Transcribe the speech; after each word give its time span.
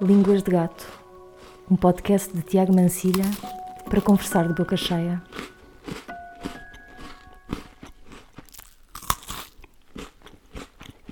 Línguas 0.00 0.42
de 0.42 0.50
Gato, 0.50 0.86
um 1.70 1.76
podcast 1.76 2.34
de 2.34 2.42
Tiago 2.42 2.74
Mancilha 2.74 3.24
para 3.88 4.00
conversar 4.00 4.48
de 4.48 4.54
boca 4.54 4.76
cheia. 4.76 5.22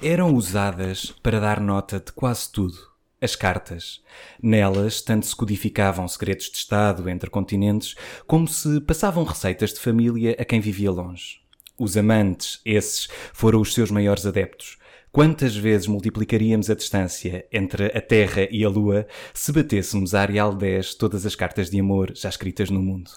Eram 0.02 0.34
usadas 0.34 1.12
para 1.22 1.38
dar 1.38 1.60
nota 1.60 2.00
de 2.00 2.10
quase 2.10 2.50
tudo. 2.50 2.76
As 3.20 3.36
cartas. 3.36 4.02
Nelas, 4.42 5.00
tanto 5.00 5.26
se 5.26 5.36
codificavam 5.36 6.08
segredos 6.08 6.50
de 6.50 6.56
Estado 6.56 7.08
entre 7.08 7.30
continentes, 7.30 7.94
como 8.26 8.48
se 8.48 8.80
passavam 8.80 9.22
receitas 9.22 9.72
de 9.72 9.78
família 9.78 10.34
a 10.40 10.44
quem 10.44 10.58
vivia 10.58 10.90
longe. 10.90 11.40
Os 11.78 11.96
amantes, 11.96 12.60
esses, 12.64 13.08
foram 13.32 13.60
os 13.60 13.72
seus 13.72 13.92
maiores 13.92 14.26
adeptos. 14.26 14.81
Quantas 15.12 15.54
vezes 15.54 15.86
multiplicaríamos 15.86 16.70
a 16.70 16.74
distância 16.74 17.46
entre 17.52 17.84
a 17.94 18.00
Terra 18.00 18.48
e 18.50 18.64
a 18.64 18.68
Lua 18.70 19.06
se 19.34 19.52
batêssemos 19.52 20.14
a 20.14 20.22
Arial 20.22 20.54
10 20.54 20.94
todas 20.94 21.26
as 21.26 21.34
cartas 21.34 21.68
de 21.68 21.78
amor 21.78 22.14
já 22.16 22.30
escritas 22.30 22.70
no 22.70 22.82
mundo? 22.82 23.10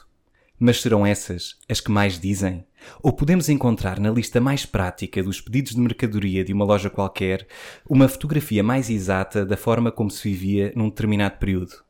Mas 0.60 0.82
serão 0.82 1.06
essas 1.06 1.56
as 1.70 1.80
que 1.80 1.90
mais 1.90 2.20
dizem? 2.20 2.66
Ou 3.02 3.14
podemos 3.14 3.48
encontrar 3.48 3.98
na 3.98 4.12
lista 4.12 4.42
mais 4.42 4.66
prática 4.66 5.24
dos 5.24 5.40
pedidos 5.40 5.74
de 5.74 5.80
mercadoria 5.80 6.44
de 6.44 6.52
uma 6.52 6.66
loja 6.66 6.90
qualquer 6.90 7.48
uma 7.90 8.10
fotografia 8.10 8.62
mais 8.62 8.90
exata 8.90 9.46
da 9.46 9.56
forma 9.56 9.90
como 9.90 10.12
se 10.12 10.22
vivia 10.28 10.74
num 10.76 10.90
determinado 10.90 11.38
período? 11.38 11.85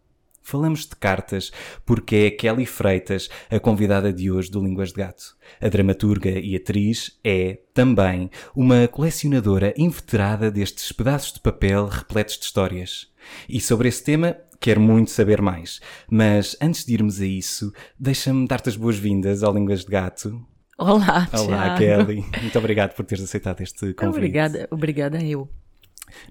Falamos 0.45 0.85
de 0.85 0.95
cartas 0.95 1.51
porque 1.83 2.15
é 2.15 2.29
Kelly 2.29 2.67
Freitas 2.67 3.29
a 3.49 3.59
convidada 3.59 4.13
de 4.13 4.29
hoje 4.29 4.51
do 4.51 4.63
Línguas 4.63 4.89
de 4.89 4.97
Gato. 4.97 5.35
A 5.59 5.67
dramaturga 5.67 6.29
e 6.29 6.55
atriz 6.55 7.19
é, 7.23 7.57
também, 7.73 8.29
uma 8.55 8.87
colecionadora 8.87 9.73
inveterada 9.75 10.51
destes 10.51 10.91
pedaços 10.91 11.33
de 11.33 11.39
papel 11.39 11.87
repletos 11.87 12.37
de 12.37 12.45
histórias. 12.45 13.11
E 13.49 13.59
sobre 13.59 13.87
esse 13.87 14.03
tema 14.03 14.37
quero 14.59 14.79
muito 14.79 15.09
saber 15.09 15.41
mais. 15.41 15.81
Mas 16.07 16.55
antes 16.61 16.85
de 16.85 16.93
irmos 16.93 17.19
a 17.19 17.25
isso, 17.25 17.73
deixa-me 17.99 18.47
dar-te 18.47 18.69
as 18.69 18.75
boas-vindas 18.75 19.41
ao 19.41 19.51
Línguas 19.51 19.83
de 19.83 19.89
Gato. 19.89 20.45
Olá, 20.77 21.27
Olá, 21.33 21.75
Thiago. 21.75 22.05
Kelly. 22.05 22.23
Muito 22.39 22.59
obrigado 22.59 22.93
por 22.93 23.03
teres 23.03 23.23
aceitado 23.23 23.61
este 23.61 23.95
convite. 23.95 24.15
Obrigada, 24.15 24.67
obrigada 24.69 25.23
eu. 25.23 25.49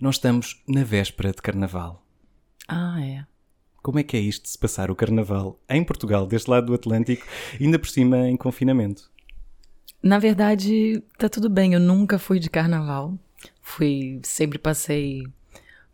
Nós 0.00 0.14
estamos 0.14 0.62
na 0.68 0.84
véspera 0.84 1.32
de 1.32 1.42
Carnaval. 1.42 2.06
Ah, 2.68 3.02
é. 3.02 3.33
Como 3.84 3.98
é 3.98 4.02
que 4.02 4.16
é 4.16 4.20
isto 4.20 4.44
de 4.44 4.48
se 4.48 4.56
passar 4.56 4.90
o 4.90 4.96
Carnaval 4.96 5.60
em 5.68 5.84
Portugal, 5.84 6.26
deste 6.26 6.48
lado 6.48 6.68
do 6.68 6.74
Atlântico, 6.74 7.22
ainda 7.60 7.78
por 7.78 7.86
cima 7.86 8.26
em 8.30 8.34
confinamento? 8.34 9.10
Na 10.02 10.18
verdade, 10.18 11.02
tá 11.18 11.28
tudo 11.28 11.50
bem. 11.50 11.74
Eu 11.74 11.80
nunca 11.80 12.18
fui 12.18 12.38
de 12.38 12.48
carnaval. 12.48 13.12
Fui, 13.60 14.20
sempre 14.22 14.58
passei, 14.58 15.24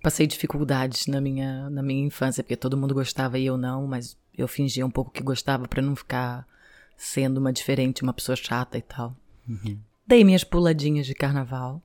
passei 0.00 0.28
dificuldades 0.28 1.08
na 1.08 1.20
minha, 1.20 1.68
na 1.68 1.82
minha 1.82 2.06
infância, 2.06 2.44
porque 2.44 2.54
todo 2.54 2.76
mundo 2.76 2.94
gostava 2.94 3.40
e 3.40 3.46
eu 3.46 3.56
não, 3.56 3.88
mas 3.88 4.16
eu 4.38 4.46
fingia 4.46 4.86
um 4.86 4.90
pouco 4.90 5.10
que 5.10 5.20
gostava 5.20 5.66
para 5.66 5.82
não 5.82 5.96
ficar 5.96 6.46
sendo 6.96 7.38
uma 7.38 7.52
diferente, 7.52 8.04
uma 8.04 8.14
pessoa 8.14 8.36
chata 8.36 8.78
e 8.78 8.82
tal. 8.82 9.16
Dei 10.06 10.22
minhas 10.22 10.44
puladinhas 10.44 11.08
de 11.08 11.14
carnaval, 11.14 11.82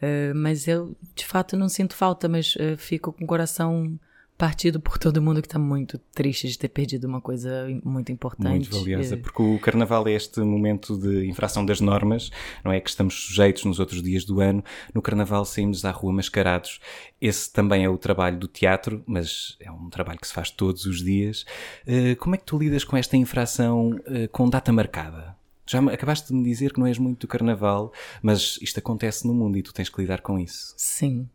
eh, 0.00 0.32
mas 0.32 0.68
eu 0.68 0.96
de 1.16 1.26
fato 1.26 1.56
não 1.56 1.68
sinto 1.68 1.96
falta, 1.96 2.28
mas 2.28 2.54
eh, 2.56 2.76
fico 2.76 3.12
com 3.12 3.24
o 3.24 3.26
coração 3.26 3.98
partido 4.40 4.80
por 4.80 4.96
todo 4.96 5.20
mundo 5.20 5.42
que 5.42 5.46
está 5.46 5.58
muito 5.58 5.98
triste 6.14 6.48
de 6.48 6.58
ter 6.58 6.68
perdido 6.70 7.06
uma 7.06 7.20
coisa 7.20 7.68
muito 7.84 8.10
importante. 8.10 8.48
Muito 8.48 8.70
valiosa, 8.78 9.14
Eh, 9.14 9.18
porque 9.18 9.42
o 9.42 9.58
Carnaval 9.58 10.08
é 10.08 10.12
este 10.12 10.40
momento 10.40 10.96
de 10.96 11.26
infração 11.28 11.62
das 11.66 11.78
normas, 11.78 12.30
não 12.64 12.72
é 12.72 12.80
que 12.80 12.88
estamos 12.88 13.12
sujeitos 13.26 13.66
nos 13.66 13.78
outros 13.78 14.02
dias 14.02 14.24
do 14.24 14.40
ano. 14.40 14.64
No 14.94 15.02
Carnaval 15.02 15.44
saímos 15.44 15.84
à 15.84 15.90
rua 15.90 16.10
mascarados. 16.14 16.80
Esse 17.20 17.52
também 17.52 17.84
é 17.84 17.88
o 17.90 17.98
trabalho 17.98 18.38
do 18.38 18.48
teatro, 18.48 19.04
mas 19.06 19.58
é 19.60 19.70
um 19.70 19.90
trabalho 19.90 20.18
que 20.18 20.26
se 20.26 20.32
faz 20.32 20.50
todos 20.50 20.86
os 20.86 21.04
dias. 21.04 21.44
Eh, 21.86 22.14
Como 22.14 22.34
é 22.34 22.38
que 22.38 22.44
tu 22.44 22.56
lidas 22.58 22.82
com 22.82 22.96
esta 22.96 23.18
infração 23.18 24.00
eh, 24.06 24.26
com 24.28 24.48
data 24.48 24.72
marcada? 24.72 25.36
Já 25.66 25.80
acabaste 25.80 26.28
de 26.28 26.34
me 26.34 26.42
dizer 26.42 26.72
que 26.72 26.80
não 26.80 26.86
és 26.86 26.98
muito 26.98 27.20
do 27.20 27.28
Carnaval, 27.28 27.92
mas 28.22 28.58
isto 28.62 28.78
acontece 28.78 29.26
no 29.26 29.34
mundo 29.34 29.58
e 29.58 29.62
tu 29.62 29.72
tens 29.74 29.90
que 29.90 30.00
lidar 30.00 30.22
com 30.22 30.38
isso. 30.38 30.72
Sim. 30.78 31.28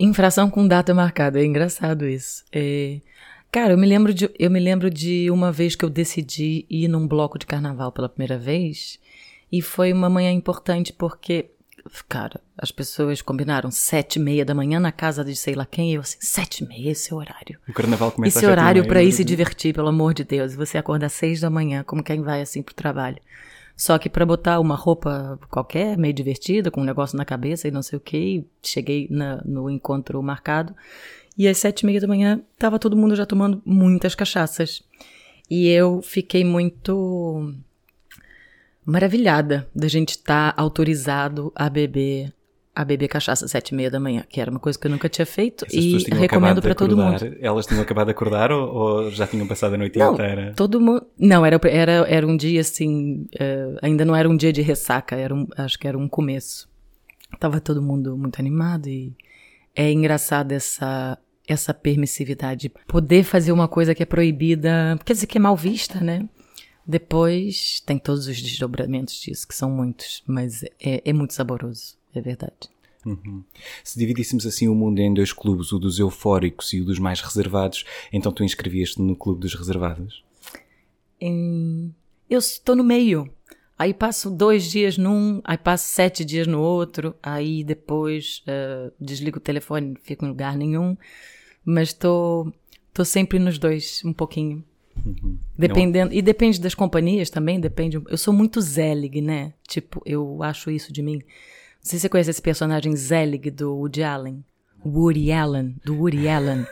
Infração 0.00 0.50
com 0.50 0.66
data 0.66 0.92
marcada, 0.94 1.40
é 1.40 1.44
engraçado 1.44 2.06
isso. 2.08 2.42
É, 2.50 3.00
Cara, 3.52 3.72
eu 3.72 3.78
me, 3.78 3.86
lembro 3.86 4.14
de, 4.14 4.30
eu 4.38 4.48
me 4.48 4.60
lembro 4.60 4.88
de 4.88 5.28
uma 5.28 5.50
vez 5.50 5.74
que 5.74 5.84
eu 5.84 5.90
decidi 5.90 6.64
ir 6.70 6.86
num 6.86 7.06
bloco 7.06 7.36
de 7.36 7.46
carnaval 7.46 7.90
pela 7.90 8.08
primeira 8.08 8.38
vez, 8.38 8.98
e 9.50 9.60
foi 9.60 9.92
uma 9.92 10.08
manhã 10.08 10.30
importante 10.30 10.92
porque, 10.92 11.50
cara, 12.08 12.40
as 12.56 12.70
pessoas 12.70 13.20
combinaram 13.20 13.68
sete 13.68 14.16
e 14.16 14.22
meia 14.22 14.44
da 14.44 14.54
manhã 14.54 14.78
na 14.78 14.92
casa 14.92 15.24
de 15.24 15.34
sei 15.34 15.56
lá 15.56 15.66
quem, 15.66 15.90
e 15.90 15.94
eu 15.94 16.00
assim, 16.00 16.18
sete 16.20 16.62
e 16.62 16.68
meia, 16.68 16.92
esse 16.92 17.12
é 17.12 17.14
o 17.14 17.18
horário. 17.18 17.58
O 17.68 17.72
Carnaval 17.72 18.12
começa 18.12 18.38
Esse 18.38 18.46
horário 18.46 18.86
pra 18.86 19.02
ir 19.02 19.08
do 19.08 19.16
se 19.16 19.24
divertir, 19.24 19.74
pelo 19.74 19.88
amor 19.88 20.14
de 20.14 20.22
Deus. 20.22 20.52
E 20.52 20.56
Você 20.56 20.78
acorda 20.78 21.06
às 21.06 21.12
seis 21.12 21.40
da 21.40 21.50
manhã, 21.50 21.82
como 21.82 22.04
quem 22.04 22.22
vai 22.22 22.40
assim 22.40 22.62
pro 22.62 22.72
trabalho. 22.72 23.18
Só 23.80 23.96
que 23.98 24.10
pra 24.10 24.26
botar 24.26 24.60
uma 24.60 24.74
roupa 24.74 25.38
qualquer, 25.48 25.96
meio 25.96 26.12
divertida, 26.12 26.70
com 26.70 26.82
um 26.82 26.84
negócio 26.84 27.16
na 27.16 27.24
cabeça 27.24 27.66
e 27.66 27.70
não 27.70 27.80
sei 27.82 27.96
o 27.96 28.00
que, 28.00 28.44
cheguei 28.62 29.08
na- 29.10 29.40
no 29.42 29.70
encontro 29.70 30.22
marcado. 30.22 30.76
E 31.36 31.48
às 31.48 31.56
sete 31.56 31.80
e 31.80 31.86
meia 31.86 31.98
da 31.98 32.06
manhã 32.06 32.42
tava 32.58 32.78
todo 32.78 32.94
mundo 32.94 33.16
já 33.16 33.24
tomando 33.24 33.62
muitas 33.64 34.14
cachaças. 34.14 34.82
E 35.48 35.66
eu 35.66 36.02
fiquei 36.02 36.44
muito 36.44 37.54
maravilhada 38.84 39.66
da 39.74 39.88
gente 39.88 40.10
estar 40.10 40.52
autorizado 40.58 41.50
a 41.54 41.70
beber 41.70 42.34
a 42.74 42.84
beber 42.84 43.08
cachaça 43.08 43.44
às 43.44 43.50
sete 43.50 43.70
e 43.70 43.74
meia 43.74 43.90
da 43.90 43.98
manhã, 43.98 44.24
que 44.28 44.40
era 44.40 44.50
uma 44.50 44.60
coisa 44.60 44.78
que 44.78 44.86
eu 44.86 44.90
nunca 44.90 45.08
tinha 45.08 45.26
feito 45.26 45.64
Essas 45.66 45.74
e 45.74 46.14
recomendo 46.14 46.62
para 46.62 46.74
todo 46.74 46.96
mundo. 46.96 47.36
Elas 47.40 47.66
tinham 47.66 47.82
acabado 47.82 48.06
de 48.06 48.12
acordar 48.12 48.52
ou, 48.52 48.72
ou 48.72 49.10
já 49.10 49.26
tinham 49.26 49.46
passado 49.46 49.74
a 49.74 49.78
noite 49.78 49.98
Não, 49.98 50.12
inteira? 50.14 50.52
todo 50.56 50.80
mundo. 50.80 51.06
Não, 51.18 51.44
era, 51.44 51.60
era, 51.64 51.92
era 52.08 52.26
um 52.26 52.36
dia 52.36 52.60
assim. 52.60 53.26
eh, 53.38 53.76
ainda 53.82 54.04
não 54.04 54.14
era 54.14 54.28
um 54.28 54.36
dia 54.36 54.52
de 54.52 54.62
ressaca, 54.62 55.16
era 55.16 55.34
um, 55.34 55.46
acho 55.56 55.78
que 55.78 55.86
era 55.88 55.98
um 55.98 56.08
começo. 56.08 56.68
Tava 57.38 57.60
todo 57.60 57.82
mundo 57.82 58.16
muito 58.16 58.38
animado 58.40 58.88
e 58.88 59.12
é 59.74 59.90
engraçado 59.90 60.52
essa, 60.52 61.18
essa 61.46 61.74
permissividade. 61.74 62.70
Poder 62.86 63.24
fazer 63.24 63.52
uma 63.52 63.68
coisa 63.68 63.94
que 63.94 64.02
é 64.02 64.06
proibida, 64.06 64.98
quer 65.04 65.12
dizer 65.12 65.26
que 65.26 65.38
é 65.38 65.40
mal 65.40 65.56
vista, 65.56 66.00
né? 66.00 66.28
Depois 66.86 67.80
tem 67.86 67.98
todos 67.98 68.26
os 68.26 68.40
desdobramentos 68.40 69.14
disso, 69.20 69.46
que 69.46 69.54
são 69.54 69.70
muitos, 69.70 70.22
mas 70.26 70.64
é, 70.82 71.02
é 71.04 71.12
muito 71.12 71.34
saboroso, 71.34 71.94
é 72.14 72.20
verdade. 72.20 72.68
Uhum. 73.06 73.42
Se 73.82 73.98
dividíssemos 73.98 74.44
assim 74.44 74.68
o 74.68 74.74
mundo 74.74 74.98
em 74.98 75.12
dois 75.14 75.32
clubes, 75.32 75.72
o 75.72 75.78
dos 75.78 75.98
eufóricos 75.98 76.72
e 76.74 76.80
o 76.80 76.84
dos 76.84 76.98
mais 76.98 77.20
reservados, 77.20 77.84
então 78.12 78.30
tu 78.30 78.44
inscrevias-te 78.44 79.00
no 79.00 79.16
clube 79.16 79.40
dos 79.40 79.54
reservados? 79.54 80.22
Em- 81.20 81.94
Eu 82.28 82.38
estou 82.38 82.76
no 82.76 82.84
meio. 82.84 83.28
Aí 83.78 83.94
passo 83.94 84.30
dois 84.30 84.70
dias 84.70 84.98
num, 84.98 85.40
aí 85.42 85.56
passo 85.56 85.88
sete 85.88 86.24
dias 86.24 86.46
no 86.46 86.60
outro, 86.60 87.14
aí 87.22 87.64
depois 87.64 88.42
eh, 88.46 88.90
desligo 89.00 89.38
o 89.38 89.40
telefone, 89.40 89.96
fico 90.02 90.24
em 90.24 90.28
lugar 90.28 90.54
nenhum. 90.56 90.96
Mas 91.64 91.92
tô, 91.94 92.52
tô 92.92 93.04
sempre 93.04 93.38
nos 93.38 93.58
dois, 93.58 94.02
um 94.04 94.12
pouquinho. 94.12 94.62
Dependendo, 95.56 96.12
e 96.12 96.20
depende 96.20 96.60
das 96.60 96.74
companhias 96.74 97.30
também, 97.30 97.58
depende. 97.58 98.00
Eu 98.08 98.18
sou 98.18 98.34
muito 98.34 98.60
Zelig, 98.60 99.22
né? 99.22 99.54
Tipo, 99.66 100.02
eu 100.04 100.42
acho 100.42 100.70
isso 100.70 100.92
de 100.92 101.02
mim. 101.02 101.22
Não 101.82 101.88
sei 101.88 101.98
se 101.98 102.02
você 102.02 102.08
conhece 102.08 102.30
esse 102.30 102.42
personagem 102.42 102.94
Zelig 102.94 103.50
do 103.50 103.74
Woody 103.74 104.02
Allen. 104.02 104.44
Woody 104.84 105.32
Allen, 105.32 105.76
do 105.84 105.96
Woody 105.96 106.28
Allen. 106.28 106.66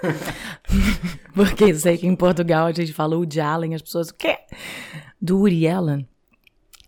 Porque 1.34 1.74
sei 1.74 1.96
que 1.96 2.06
em 2.06 2.14
Portugal 2.14 2.66
a 2.66 2.72
gente 2.72 2.92
fala 2.92 3.16
Woody 3.16 3.40
Allen, 3.40 3.74
as 3.74 3.82
pessoas, 3.82 4.10
o 4.10 4.14
quê? 4.14 4.38
Do 5.20 5.38
Woody 5.38 5.66
Allen. 5.66 6.06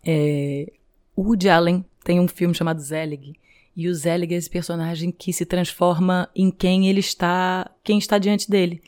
É, 0.05 0.73
o 1.17 1.23
Woody 1.23 1.49
Allen 1.49 1.85
tem 2.05 2.21
um 2.21 2.29
filme 2.29 2.55
chamado 2.55 2.81
Zelig. 2.81 3.35
E 3.75 3.89
o 3.89 3.95
Zelig 3.95 4.35
é 4.35 4.37
esse 4.37 4.51
personagem 4.51 5.11
que 5.11 5.33
se 5.33 5.47
transforma 5.47 6.29
em 6.35 6.51
quem 6.51 6.89
ele 6.89 7.01
está, 7.01 7.71
quem 7.83 7.99
está 7.99 8.19
diante 8.19 8.51
dele. 8.51 8.83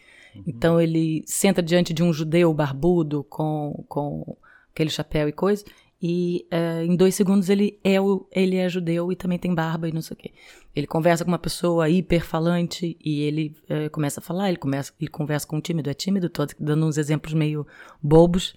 Então 0.46 0.80
ele 0.80 1.22
senta 1.26 1.62
diante 1.62 1.92
de 1.92 2.02
um 2.02 2.12
judeu 2.12 2.52
barbudo 2.52 3.24
com, 3.24 3.84
com 3.88 4.36
aquele 4.72 4.90
chapéu 4.90 5.28
e 5.28 5.32
coisa. 5.32 5.64
E 6.02 6.44
eh, 6.50 6.84
em 6.84 6.96
dois 6.96 7.14
segundos 7.14 7.48
ele 7.48 7.78
é, 7.84 8.00
o, 8.00 8.26
ele 8.32 8.56
é 8.56 8.68
judeu 8.68 9.12
e 9.12 9.16
também 9.16 9.38
tem 9.38 9.54
barba 9.54 9.88
e 9.88 9.92
não 9.92 10.02
sei 10.02 10.14
o 10.14 10.18
quê. 10.18 10.32
Ele 10.74 10.86
conversa 10.86 11.24
com 11.24 11.30
uma 11.30 11.38
pessoa 11.38 11.88
hiperfalante 11.88 12.96
e 13.04 13.20
ele 13.20 13.54
eh, 13.68 13.88
começa 13.88 14.18
a 14.18 14.22
falar, 14.22 14.48
ele, 14.48 14.58
começa, 14.58 14.92
ele 15.00 15.08
conversa 15.08 15.46
com 15.46 15.58
um 15.58 15.60
tímido, 15.60 15.88
é 15.88 15.94
tímido, 15.94 16.28
tô 16.28 16.44
dando 16.58 16.84
uns 16.86 16.98
exemplos 16.98 17.34
meio 17.34 17.64
bobos. 18.02 18.52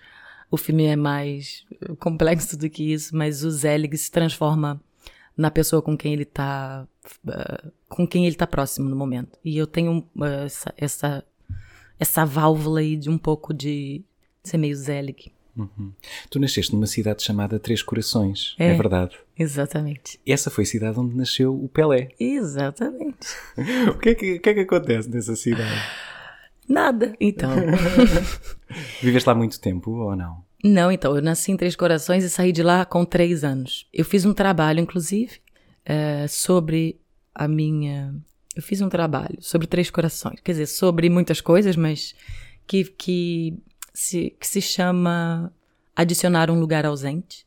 O 0.49 0.57
filme 0.57 0.85
é 0.85 0.95
mais 0.95 1.63
complexo 1.99 2.57
do 2.57 2.67
que 2.67 2.91
isso, 2.91 3.15
mas 3.15 3.43
o 3.43 3.51
Zelig 3.51 3.95
se 3.95 4.09
transforma 4.09 4.81
na 5.37 5.51
pessoa 5.51 5.81
com 5.83 5.95
quem 5.95 6.13
ele 6.13 6.25
tá 6.25 6.87
eh, 7.27 7.71
com 7.87 8.07
quem 8.07 8.25
ele 8.25 8.35
tá 8.35 8.47
próximo 8.47 8.89
no 8.89 8.95
momento. 8.95 9.37
E 9.45 9.55
eu 9.55 9.67
tenho 9.67 10.03
essa, 10.43 10.73
essa 10.77 11.23
essa 11.99 12.25
válvula 12.25 12.79
aí 12.79 12.97
de 12.97 13.09
um 13.09 13.17
pouco 13.19 13.53
de 13.53 14.03
ser 14.43 14.57
meio 14.57 14.75
Zelig. 14.75 15.34
Uhum. 15.57 15.91
Tu 16.29 16.39
nasceste 16.39 16.73
numa 16.73 16.85
cidade 16.87 17.23
chamada 17.23 17.57
Três 17.59 17.81
Corações, 17.81 18.55
é, 18.59 18.71
É. 18.71 18.73
verdade. 18.75 19.15
Exatamente. 19.39 20.19
Essa 20.27 20.49
foi 20.49 20.63
a 20.63 20.67
cidade 20.67 20.99
onde 20.99 21.15
nasceu 21.15 21.53
o 21.55 21.69
Pelé. 21.69 22.09
Exatamente. 22.19 23.27
O 23.89 23.97
que 23.97 24.09
é 24.09 24.15
que, 24.15 24.33
o 24.35 24.39
que, 24.41 24.49
é 24.49 24.53
que 24.53 24.59
acontece 24.61 25.09
nessa 25.09 25.35
cidade? 25.35 25.81
Nada. 26.67 27.15
Então. 27.19 27.51
Viveste 29.01 29.27
lá 29.29 29.35
muito 29.35 29.59
tempo 29.59 29.91
ou 29.91 30.15
não? 30.15 30.43
Não, 30.63 30.91
então, 30.91 31.15
eu 31.15 31.21
nasci 31.21 31.51
em 31.51 31.57
Três 31.57 31.75
Corações 31.75 32.23
e 32.23 32.29
saí 32.29 32.51
de 32.51 32.63
lá 32.63 32.85
com 32.85 33.05
três 33.05 33.43
anos. 33.43 33.87
Eu 33.93 34.03
fiz 34.03 34.25
um 34.25 34.33
trabalho, 34.33 34.79
inclusive, 34.79 35.33
eh, 35.85 36.25
sobre 36.27 36.99
a 37.35 37.47
minha. 37.47 38.15
Eu 38.55 38.63
fiz 38.63 38.81
um 38.81 38.89
trabalho 38.89 39.37
sobre 39.41 39.67
Três 39.67 39.91
Corações, 39.91 40.39
quer 40.43 40.53
dizer, 40.53 40.65
sobre 40.65 41.07
muitas 41.09 41.39
coisas, 41.39 41.75
mas 41.75 42.15
que, 42.65 42.83
que, 42.85 43.59
se, 43.95 44.35
que 44.39 44.45
se 44.45 44.61
chama 44.61 45.51
Adicionar 45.95 46.51
um 46.51 46.59
Lugar 46.59 46.85
Ausente. 46.85 47.45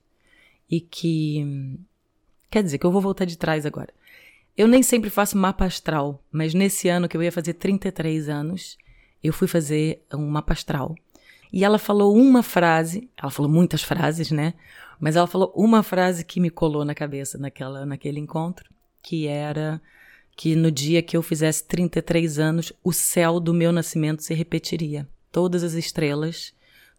E 0.69 0.81
que. 0.81 1.79
Quer 2.51 2.63
dizer, 2.63 2.79
que 2.79 2.87
eu 2.87 2.91
vou 2.91 3.03
voltar 3.03 3.27
de 3.27 3.37
trás 3.37 3.67
agora. 3.67 3.93
Eu 4.57 4.67
nem 4.67 4.83
sempre 4.83 5.11
faço 5.11 5.37
mapa 5.37 5.65
astral, 5.65 6.23
mas 6.33 6.55
nesse 6.55 6.89
ano 6.89 7.09
que 7.09 7.17
eu 7.17 7.23
ia 7.23 7.31
fazer 7.31 7.55
33 7.55 8.29
anos, 8.29 8.77
eu 9.23 9.33
fui 9.33 9.47
fazer 9.47 10.03
um 10.13 10.27
mapa 10.27 10.53
astral. 10.53 10.97
E 11.53 11.65
ela 11.65 11.79
falou 11.79 12.17
uma 12.17 12.43
frase, 12.43 13.09
ela 13.17 13.31
falou 13.31 13.51
muitas 13.51 13.83
frases, 13.83 14.31
né? 14.31 14.55
Mas 14.99 15.15
ela 15.15 15.27
falou 15.27 15.53
uma 15.55 15.83
frase 15.83 16.25
que 16.25 16.41
me 16.41 16.51
colou 16.51 16.85
na 16.85 16.95
cabeça 16.95 17.39
naquela, 17.39 17.87
naquele 17.87 18.19
encontro, 18.19 18.69
que 19.03 19.27
era 19.27 19.81
que 20.37 20.55
no 20.57 20.71
dia 20.71 21.03
que 21.03 21.17
eu 21.17 21.23
fizesse 21.23 21.65
33 21.65 22.39
anos, 22.39 22.73
o 22.83 22.93
céu 22.93 23.41
do 23.41 23.55
meu 23.55 23.73
nascimento 23.73 24.23
se 24.23 24.35
repetiria. 24.35 25.07
Todas 25.31 25.63
as 25.63 25.75
estrelas, 25.75 26.53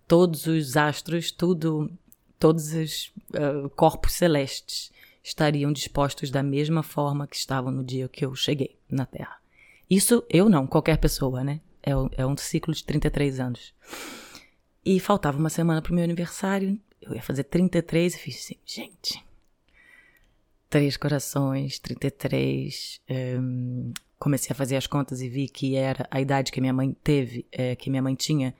todos 0.08 0.46
os 0.46 0.78
astros, 0.78 1.32
tudo, 1.32 1.92
todos 2.40 2.72
os 2.74 3.12
ah, 3.34 3.70
corpos 3.76 4.14
celestes 4.14 4.92
estariam 5.24 5.72
dispostos 5.74 6.32
da 6.32 6.42
mesma 6.42 6.82
forma 6.84 7.28
que 7.28 7.36
estavam 7.36 7.72
no 7.72 7.84
dia 7.84 8.08
que 8.08 8.26
eu 8.26 8.34
cheguei 8.36 8.78
na 8.90 9.06
Terra. 9.06 9.38
Isso 9.90 10.24
eu 10.30 10.48
não, 10.50 10.66
qualquer 10.68 10.98
pessoa, 10.98 11.44
né? 11.44 11.60
É, 11.82 11.96
um- 11.96 12.10
é 12.18 12.26
um 12.26 12.38
ciclo 12.38 12.74
de 12.74 12.84
33 12.84 13.40
anos. 13.40 13.74
E 14.86 15.00
faltava 15.00 15.38
uma 15.38 15.50
semana 15.50 15.82
pro 15.82 15.94
meu 15.94 16.04
aniversário. 16.04 16.80
Eu 17.02 17.14
ia 17.16 17.22
fazer 17.22 17.44
33 17.46 18.16
e 18.16 18.18
fiz 18.18 18.36
assim, 18.38 18.56
gente. 18.66 19.24
Três 20.70 20.96
corações, 20.98 21.80
33. 21.80 23.02
hum, 23.10 23.92
comecei 24.20 24.52
a 24.52 24.56
fazer 24.56 24.76
as 24.76 24.86
contas 24.86 25.22
e 25.22 25.30
vi 25.30 25.48
que 25.48 25.76
era 25.76 26.06
a 26.12 26.20
idade 26.20 26.52
que 26.52 26.60
minha 26.60 26.74
mãe 26.74 26.96
teve, 27.04 27.46
eh, 27.52 27.76
que 27.76 27.90
minha 27.90 28.02
mãe 28.02 28.14
tinha 28.16 28.54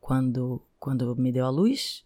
quando, 0.00 0.62
quando 0.78 1.14
me 1.16 1.32
deu 1.32 1.44
a 1.44 1.50
luz. 1.50 2.04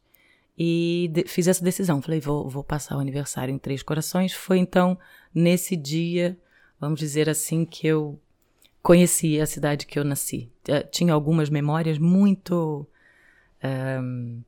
E 0.56 1.10
de- 1.12 1.24
fiz 1.24 1.46
essa 1.48 1.62
decisão. 1.62 2.00
Falei, 2.00 2.20
vou, 2.20 2.48
vou 2.48 2.64
passar 2.64 2.96
o 2.96 3.00
aniversário 3.00 3.52
em 3.54 3.58
Três 3.58 3.82
Corações. 3.82 4.32
Foi 4.32 4.56
então 4.58 4.98
nesse 5.34 5.76
dia, 5.76 6.36
vamos 6.80 6.98
dizer 6.98 7.28
assim, 7.28 7.64
que 7.64 7.86
eu 7.86 8.18
conheci 8.82 9.40
a 9.40 9.46
cidade 9.46 9.84
que 9.86 9.98
eu 9.98 10.04
nasci. 10.04 10.50
Eh, 10.68 10.82
Tinha 10.84 11.12
algumas 11.12 11.50
memórias 11.50 11.98
muito 11.98 12.86
ahm, 13.62 14.40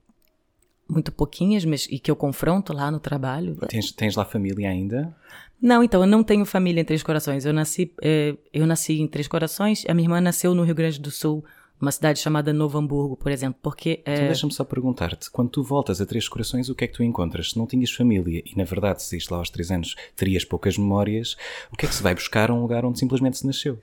muito 0.89 1.11
pouquinhas, 1.11 1.65
mas 1.65 1.87
e 1.91 1.99
que 1.99 2.11
eu 2.11 2.15
confronto 2.17 2.73
lá 2.73 2.91
no 2.91 3.01
trabalho. 3.01 3.57
Tens, 3.69 3.91
tens 3.91 4.15
lá 4.15 4.25
família 4.25 4.71
ainda? 4.71 5.15
Não, 5.61 5.83
então 5.83 6.03
eu 6.03 6.07
não 6.07 6.23
tenho 6.23 6.45
família 6.45 6.81
em 6.81 6.85
Três 6.85 7.03
Corações. 7.03 7.45
Eu 7.45 7.53
nasci 7.53 7.93
eh, 8.03 8.37
eu 8.53 8.67
nasci 8.67 9.01
em 9.01 9.07
Três 9.07 9.27
Corações. 9.27 9.85
A 9.89 9.95
minha 9.95 10.05
irmã 10.05 10.21
nasceu 10.21 10.55
no 10.55 10.63
Rio 10.63 10.75
Grande 10.75 11.01
do 11.01 11.11
Sul, 11.11 11.45
uma 11.81 11.91
cidade 11.91 12.19
chamada 12.19 12.53
Novo 12.53 12.79
Hamburgo, 12.79 13.17
por 13.17 13.31
exemplo, 13.31 13.59
porque 13.63 14.03
eh, 14.05 14.15
Então 14.15 14.27
deixa-me 14.27 14.53
só 14.53 14.65
perguntar-te, 14.65 15.31
quando 15.31 15.51
tu 15.51 15.63
voltas 15.63 16.01
a 16.01 16.07
Três 16.07 16.29
Corações, 16.29 16.69
o 16.69 16.75
que 16.75 16.85
é 16.85 16.87
que 16.87 16.95
tu 16.95 17.03
encontras? 17.03 17.51
Se 17.51 17.59
não 17.59 17.67
tinhas 17.67 17.91
família 17.91 18.43
e, 18.45 18.57
na 18.57 18.65
verdade, 18.65 19.03
se 19.03 19.11
saíste 19.11 19.33
lá 19.33 19.39
aos 19.39 19.51
três 19.51 19.71
anos, 19.71 19.95
terias 20.15 20.45
poucas 20.45 20.79
memórias, 20.79 21.37
o 21.73 21.77
que 21.77 21.87
é 21.87 21.89
que 21.89 21.95
se 21.95 22.03
vai 22.03 22.15
buscar 22.15 22.51
a 22.51 22.55
um 22.55 22.61
lugar 22.61 22.85
onde 22.85 22.99
simplesmente 22.99 23.39
se 23.39 23.47
nasceu? 23.47 23.79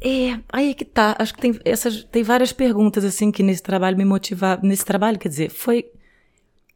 É, 0.00 0.38
aí 0.52 0.70
é 0.70 0.74
que 0.74 0.84
tá. 0.84 1.16
Acho 1.18 1.34
que 1.34 1.40
tem 1.40 1.58
essas 1.64 2.04
tem 2.04 2.22
várias 2.22 2.52
perguntas 2.52 3.04
assim 3.04 3.30
que 3.30 3.42
nesse 3.42 3.62
trabalho 3.62 3.96
me 3.96 4.04
motivaram. 4.04 4.62
Nesse 4.62 4.84
trabalho, 4.84 5.18
quer 5.18 5.28
dizer, 5.28 5.50
foi 5.50 5.86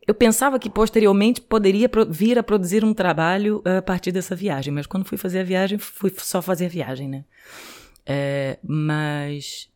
eu 0.06 0.14
pensava 0.14 0.58
que 0.58 0.70
posteriormente 0.70 1.40
poderia 1.40 1.88
vir 2.08 2.38
a 2.38 2.42
produzir 2.42 2.84
um 2.84 2.94
trabalho 2.94 3.62
eh, 3.64 3.76
a 3.78 3.82
partir 3.82 4.10
dessa 4.12 4.34
viagem, 4.34 4.72
mas 4.72 4.86
quando 4.86 5.04
fui 5.04 5.18
fazer 5.18 5.40
a 5.40 5.44
viagem, 5.44 5.78
fui 5.78 6.12
só 6.18 6.40
fazer 6.42 6.66
a 6.66 6.68
viagem, 6.68 7.08
né? 7.08 7.24
É, 8.06 8.58
mas 8.62 9.68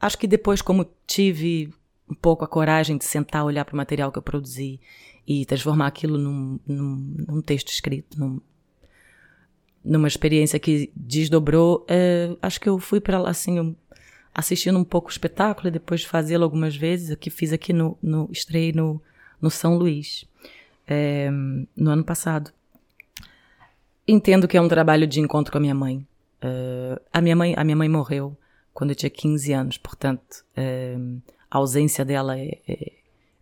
acho 0.00 0.18
que 0.18 0.26
depois, 0.26 0.60
como 0.62 0.86
tive 1.06 1.72
um 2.08 2.14
pouco 2.14 2.44
a 2.44 2.48
coragem 2.48 2.96
de 2.96 3.04
sentar, 3.04 3.44
olhar 3.44 3.64
para 3.64 3.74
o 3.74 3.76
material 3.76 4.10
que 4.10 4.18
eu 4.18 4.22
produzi 4.22 4.80
e 5.26 5.44
transformar 5.46 5.86
aquilo 5.86 6.18
num, 6.18 6.58
num, 6.66 7.14
num 7.28 7.40
texto 7.42 7.68
escrito, 7.68 8.18
num, 8.18 8.40
numa 9.84 10.08
experiência 10.08 10.58
que 10.58 10.90
desdobrou, 10.96 11.84
eh, 11.88 12.36
acho 12.42 12.60
que 12.60 12.68
eu 12.68 12.78
fui 12.78 13.00
para 13.00 13.18
lá 13.18 13.30
assim, 13.30 13.60
um- 13.60 13.76
assistindo 14.34 14.78
um 14.78 14.84
pouco 14.84 15.08
o 15.08 15.10
espetáculo 15.12 15.68
e 15.68 15.70
depois 15.70 16.02
fazê-lo 16.02 16.44
algumas 16.44 16.74
vezes, 16.76 17.10
o 17.10 17.16
que 17.16 17.30
fiz 17.30 17.52
aqui 17.52 17.72
no, 17.72 17.96
no 18.02 18.30
no, 18.74 19.02
no 19.44 19.50
São 19.50 19.76
Luís, 19.76 20.24
eh, 20.86 21.30
no 21.76 21.90
ano 21.90 22.02
passado. 22.02 22.50
Entendo 24.08 24.48
que 24.48 24.56
é 24.56 24.60
um 24.60 24.68
trabalho 24.68 25.06
de 25.06 25.20
encontro 25.20 25.52
com 25.52 25.58
a 25.58 25.60
minha 25.60 25.74
mãe. 25.74 26.06
Eh, 26.40 26.98
a 27.12 27.20
minha 27.20 27.36
mãe, 27.36 27.54
a 27.54 27.62
minha 27.62 27.76
mãe 27.76 27.86
morreu 27.86 28.34
quando 28.72 28.92
eu 28.92 28.96
tinha 28.96 29.10
15 29.10 29.52
anos, 29.52 29.76
portanto, 29.76 30.46
eh, 30.56 30.96
a 31.50 31.58
ausência 31.58 32.06
dela 32.06 32.38
é, 32.38 32.58
é 32.66 32.92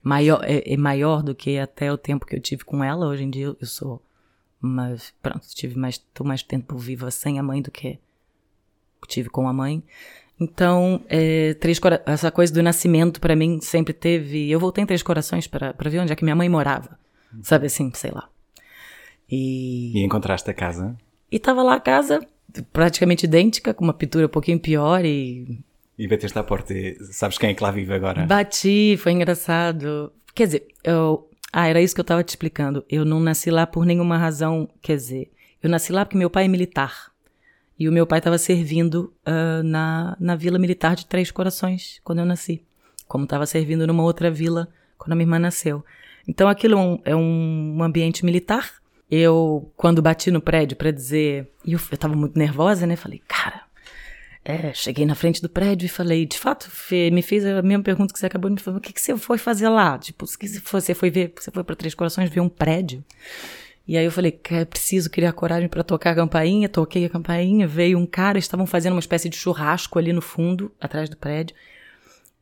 maior, 0.03 0.43
é, 0.43 0.75
é 0.75 0.77
maior 0.77 1.23
do 1.23 1.37
que 1.37 1.57
até 1.57 1.93
o 1.93 1.97
tempo 1.97 2.27
que 2.27 2.35
eu 2.35 2.41
tive 2.41 2.65
com 2.65 2.83
ela. 2.83 3.07
Hoje 3.07 3.23
em 3.23 3.31
dia 3.31 3.47
eu 3.47 3.67
sou 3.67 4.03
mas 4.61 5.15
pronto, 5.23 5.47
tive 5.55 5.79
mais, 5.79 6.05
mais 6.25 6.43
tempo 6.43 6.77
viva 6.77 7.11
sem 7.13 7.39
a 7.39 7.43
mãe 7.43 7.63
do 7.63 7.71
que 7.71 7.99
tive 9.09 9.29
com 9.29 9.47
a 9.47 9.53
mãe. 9.53 9.85
Então, 10.43 11.01
é, 11.09 11.55
três 11.55 11.79
cora- 11.79 12.03
essa 12.07 12.31
coisa 12.31 12.53
do 12.53 12.63
nascimento 12.63 13.21
pra 13.21 13.37
mim 13.37 13.61
sempre 13.61 13.93
teve. 13.93 14.51
Eu 14.51 14.59
voltei 14.59 14.83
em 14.83 14.87
Três 14.87 15.03
Corações 15.03 15.47
pra 15.47 15.73
ver 15.89 16.01
onde 16.01 16.13
é 16.13 16.17
que 16.17 16.25
minha 16.25 16.37
mãe 16.37 16.49
morava, 16.49 16.99
sabe 17.43 17.67
assim, 17.67 17.91
sei 17.95 18.11
lá. 18.11 18.29
E, 19.31 19.93
E 19.99 20.03
encontraste 20.05 20.51
a 20.51 20.55
casa? 20.55 20.97
e 21.31 21.39
tava 21.39 21.63
lá 21.63 21.75
a 21.77 21.81
casa 21.81 22.21
praticamente 22.73 23.25
idêntica, 23.25 23.73
com 23.73 23.85
uma 23.85 23.95
pintura 23.95 24.27
um 24.27 24.29
pouquinho 24.29 24.59
pior 24.61 25.03
e 25.05 25.59
E 25.99 26.07
bateste 26.07 26.39
à 26.39 26.43
porta 26.43 26.75
e 26.75 26.97
sabes 27.13 27.39
quem 27.39 27.51
é 27.51 27.55
que 27.55 27.63
lá 27.63 27.71
vive 27.71 27.95
agora? 27.95 28.27
Bati, 28.27 28.97
foi 28.99 29.13
engraçado. 29.13 30.13
Quer 30.35 30.47
dizer, 30.47 30.67
eu. 30.85 31.29
Ah, 31.53 31.69
era 31.69 31.81
isso 31.81 31.95
que 31.95 32.01
eu 32.01 32.05
tava 32.05 32.25
te 32.25 32.31
explicando. 32.31 32.85
Eu 32.89 33.05
não 33.05 33.21
nasci 33.21 33.51
lá 33.51 33.67
por 33.67 33.85
nenhuma 33.87 34.17
razão. 34.19 34.69
Quer 34.83 34.97
dizer, 34.97 35.31
eu 35.63 35.69
nasci 35.71 35.93
lá 35.93 36.05
porque 36.05 36.17
meu 36.19 36.29
pai 36.31 36.47
é 36.47 36.49
militar. 36.49 37.12
E 37.83 37.89
o 37.89 37.93
meu 37.93 38.07
pai 38.07 38.21
estava 38.21 38.39
servindo 38.39 39.13
ah, 39.27 39.61
na, 39.65 40.17
na 40.21 40.37
vila 40.37 40.57
militar 40.57 40.95
de 40.95 41.05
Três 41.05 41.33
Corações 41.33 42.01
quando 42.05 42.21
eu 42.21 42.25
nasci. 42.25 42.65
Como 43.09 43.25
estava 43.25 43.45
servindo 43.45 43.89
numa 43.89 44.05
outra 44.05 44.31
vila 44.31 44.69
quando 44.97 45.11
a 45.11 45.15
minha 45.17 45.25
irmã 45.25 45.37
nasceu. 45.37 45.85
Então 46.29 46.49
aquilo 46.49 46.79
é 46.79 46.81
um, 46.81 46.99
é 47.07 47.17
um 47.17 47.83
ambiente 47.83 48.25
militar. 48.25 48.71
Eu, 49.11 49.73
quando 49.77 50.01
bati 50.01 50.31
no 50.31 50.41
prédio 50.41 50.77
para 50.77 50.93
dizer. 50.93 51.51
Eu, 51.67 51.81
eu 51.91 51.99
tava 51.99 52.15
muito 52.15 52.39
nervosa, 52.39 52.87
né? 52.87 52.95
Falei, 52.95 53.21
cara, 53.27 53.63
é, 54.45 54.73
cheguei 54.73 55.05
na 55.05 55.17
frente 55.17 55.43
do 55.43 55.49
prédio 55.49 55.87
e 55.87 55.89
falei, 55.89 56.25
de 56.25 56.39
fato, 56.39 56.71
Fê, 56.71 57.11
me 57.11 57.21
fez 57.21 57.45
a 57.45 57.63
mesma 57.63 57.83
pergunta 57.83 58.15
que 58.15 58.21
você 58.21 58.27
acabou 58.27 58.49
de 58.49 58.55
me 58.55 58.61
fazer. 58.61 58.79
O 58.79 58.81
que, 58.81 58.93
que 58.93 59.03
você 59.03 59.17
foi 59.19 59.39
fazer 59.39 59.69
lá? 59.69 59.99
Tipo, 59.99 60.25
que 60.39 60.47
você 60.47 60.95
foi 60.95 61.11
ver? 61.11 61.35
Você 61.37 61.51
foi 61.51 61.65
para 61.65 61.75
Três 61.75 61.97
Corações 61.97 62.31
ver 62.31 62.39
um 62.39 62.49
prédio? 62.49 63.05
E 63.87 63.97
aí 63.97 64.05
eu 64.05 64.13
falei, 64.13 64.31
cara, 64.31 64.65
preciso 64.65 65.11
criar 65.11 65.33
coragem 65.33 65.69
para 65.69 65.83
tocar 65.83 66.11
a 66.11 66.15
campainha. 66.15 66.69
Toquei 66.69 67.05
a 67.05 67.09
campainha, 67.11 67.67
veio 67.67 67.99
um 67.99 68.07
cara, 68.07 68.39
estavam 68.39 68.67
fazendo 68.67 68.95
uma 68.95 69.01
espécie 69.01 69.29
de 69.29 69.37
churrasco 69.37 69.99
ali 69.99 70.13
no 70.13 70.23
fundo, 70.23 70.71
atrás 70.81 71.09
do 71.09 71.17
prédio. 71.17 71.57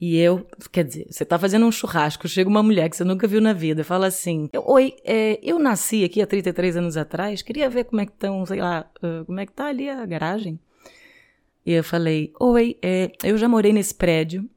E 0.01 0.19
eu, 0.19 0.47
quer 0.73 0.85
dizer, 0.85 1.07
você 1.11 1.27
tá 1.27 1.39
fazendo 1.39 1.67
um 1.67 1.73
churrasco, 1.73 2.27
chega 2.27 2.49
uma 2.49 2.63
mulher 2.63 2.89
que 2.89 2.97
você 2.97 3.05
nunca 3.05 3.27
viu 3.27 3.41
na 3.41 3.53
vida, 3.53 3.85
fala 3.85 4.07
assim: 4.07 4.49
Oi, 4.55 4.95
é, 5.05 5.39
eu 5.43 5.59
nasci 5.59 6.05
aqui 6.05 6.23
há 6.23 6.27
33 6.27 6.79
anos 6.79 6.97
atrás, 6.97 7.43
queria 7.43 7.69
ver 7.69 7.85
como 7.85 8.01
é 8.01 8.07
que 8.07 8.13
estão, 8.13 8.47
sei 8.47 8.61
lá, 8.61 8.91
como 9.27 9.39
é 9.39 9.45
que 9.45 9.53
tá 9.53 9.67
ali 9.67 9.91
a 9.91 10.07
garagem. 10.07 10.59
E 11.67 11.73
eu 11.73 11.85
falei: 11.85 12.33
Oi, 12.41 12.79
é, 12.81 13.13
eu 13.23 13.37
já 13.37 13.47
morei 13.47 13.75
nesse 13.75 13.95
prédio 13.95 14.49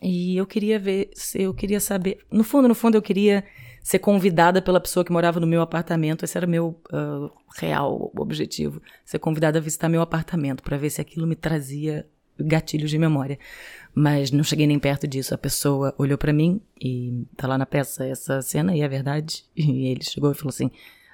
e 0.00 0.38
eu 0.38 0.46
queria 0.46 0.78
ver, 0.78 1.10
eu 1.34 1.52
queria 1.52 1.78
saber. 1.78 2.20
No 2.30 2.42
fundo, 2.42 2.66
no 2.66 2.74
fundo, 2.74 2.96
eu 2.96 3.02
queria 3.02 3.44
ser 3.82 3.98
convidada 3.98 4.62
pela 4.62 4.80
pessoa 4.80 5.04
que 5.04 5.12
morava 5.12 5.40
no 5.40 5.46
meu 5.46 5.60
apartamento. 5.60 6.24
Esse 6.24 6.36
era 6.36 6.46
meu 6.46 6.80
uh, 6.92 7.30
real 7.56 8.12
objetivo: 8.16 8.80
ser 9.04 9.18
convidada 9.18 9.58
a 9.58 9.62
visitar 9.62 9.88
meu 9.88 10.00
apartamento 10.00 10.62
para 10.62 10.76
ver 10.76 10.90
se 10.90 11.00
aquilo 11.00 11.26
me 11.26 11.34
trazia 11.34 12.06
gatilhos 12.38 12.90
de 12.90 12.98
memória. 12.98 13.38
Mas 13.94 14.30
não 14.30 14.44
cheguei 14.44 14.66
nem 14.66 14.78
perto 14.78 15.06
disso. 15.06 15.34
A 15.34 15.38
pessoa 15.38 15.94
olhou 15.98 16.16
para 16.16 16.32
mim 16.32 16.60
e 16.80 17.24
tá 17.36 17.46
lá 17.46 17.58
na 17.58 17.66
peça 17.66 18.06
essa 18.06 18.40
cena 18.40 18.74
e 18.76 18.80
é 18.80 18.88
verdade. 18.88 19.44
E 19.56 19.86
ele 19.88 20.02
chegou 20.02 20.30
e 20.30 20.34
falou 20.34 20.50
assim: 20.50 20.70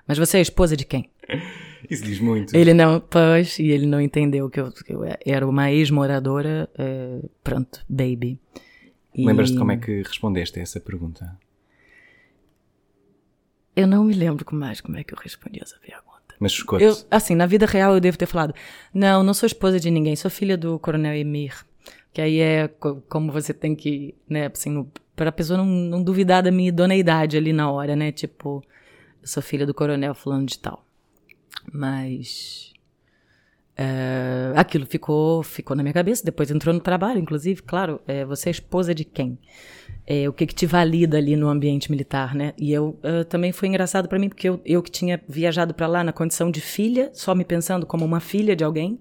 Mas 0.07 0.19
você 0.19 0.39
é 0.39 0.41
esposa 0.41 0.77
de 0.77 0.85
quem? 0.85 1.11
Isso 1.89 2.05
diz 2.05 2.19
muito. 2.19 2.55
Ele 2.55 2.75
não, 2.75 3.01
pois, 3.01 3.59
e 3.59 3.71
ele 3.71 3.87
não 3.87 4.01
entendeu 4.01 4.51
que 4.51 4.61
eu, 4.61 4.73
que 4.73 4.93
eu 4.93 5.03
era 5.25 5.47
uma 5.47 5.71
ex-moradora, 5.71 6.69
é, 6.77 7.21
pronto, 7.43 7.85
baby. 7.89 8.39
E 9.15 9.25
Lembras-te 9.25 9.57
como 9.57 9.73
é 9.73 9.77
que 9.77 10.03
respondeste 10.03 10.59
a 10.59 10.63
essa 10.63 10.81
pergunta? 10.81 11.39
Eu 13.80 13.87
não 13.87 14.04
me 14.04 14.14
lembro 14.14 14.44
mais 14.54 14.80
como 14.80 14.97
é 14.97 15.04
que 15.04 15.14
eu 15.14 15.18
respondi 15.18 15.61
essa 15.62 15.76
pergunta. 15.78 16.35
Mas 16.40 16.52
chocou-te. 16.52 16.85
Eu, 16.85 16.97
assim, 17.11 17.35
na 17.35 17.47
vida 17.47 17.66
real 17.66 17.94
eu 17.94 18.00
devo 18.00 18.18
ter 18.18 18.26
falado: 18.26 18.54
não, 18.92 19.23
não 19.23 19.32
sou 19.35 19.47
esposa 19.47 19.78
de 19.78 19.90
ninguém, 19.90 20.16
sou 20.16 20.30
filha 20.30 20.56
do 20.56 20.78
coronel 20.78 21.14
Emir. 21.14 21.54
Que 22.12 22.20
aí 22.20 22.40
é 22.40 22.68
co- 22.68 23.02
como 23.08 23.30
você 23.30 23.52
tem 23.54 23.76
que, 23.76 24.14
né, 24.28 24.50
assim, 24.52 24.87
para 25.14 25.28
a 25.28 25.32
pessoa 25.32 25.56
não, 25.56 25.66
não 25.66 26.02
duvidar 26.02 26.42
da 26.42 26.50
minha 26.50 26.70
idoneidade 26.70 27.37
ali 27.37 27.52
na 27.52 27.70
hora, 27.70 27.94
né? 27.94 28.11
Tipo, 28.11 28.64
eu 29.23 29.28
sou 29.28 29.42
filha 29.42 29.64
do 29.66 29.75
coronel 29.75 30.14
fulano 30.14 30.44
de 30.47 30.58
tal. 30.58 30.85
Mas. 31.73 32.73
é, 33.76 34.52
aquilo 34.56 34.87
ficou, 34.87 35.42
ficou 35.42 35.76
na 35.76 35.82
minha 35.82 35.92
cabeça, 35.92 36.25
depois 36.25 36.50
entrou 36.50 36.75
no 36.75 36.80
trabalho, 36.80 37.18
inclusive, 37.20 37.62
claro, 37.62 38.00
é, 38.06 38.25
você 38.25 38.49
é 38.49 38.52
esposa 38.52 38.94
de 38.94 39.04
quem? 39.04 39.38
É, 40.11 40.27
o 40.27 40.33
que, 40.33 40.47
que 40.47 40.55
te 40.55 40.65
valida 40.65 41.19
ali 41.19 41.37
no 41.37 41.50
ambiente 41.50 41.91
militar, 41.91 42.35
né? 42.35 42.55
E 42.57 42.73
eu 42.73 42.99
eh, 43.03 43.25
também 43.25 43.53
foi 43.53 43.69
engraçado 43.69 44.09
para 44.09 44.19
mim, 44.19 44.31
porque 44.31 44.49
eu, 44.49 44.59
eu 44.65 44.83
que 44.83 44.91
tinha 44.91 45.21
viajado 45.29 45.75
para 45.75 45.87
lá 45.87 46.03
na 46.03 46.15
condição 46.15 46.50
de 46.50 46.62
filha, 46.62 47.11
só 47.12 47.35
me 47.35 47.45
pensando 47.45 47.85
como 47.85 48.07
uma 48.07 48.19
filha 48.19 48.57
de 48.57 48.65
alguém, 48.65 48.99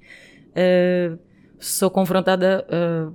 eh, 0.53 1.17
sou 1.57 1.89
confrontada 1.89 2.67
eh, 2.69 3.07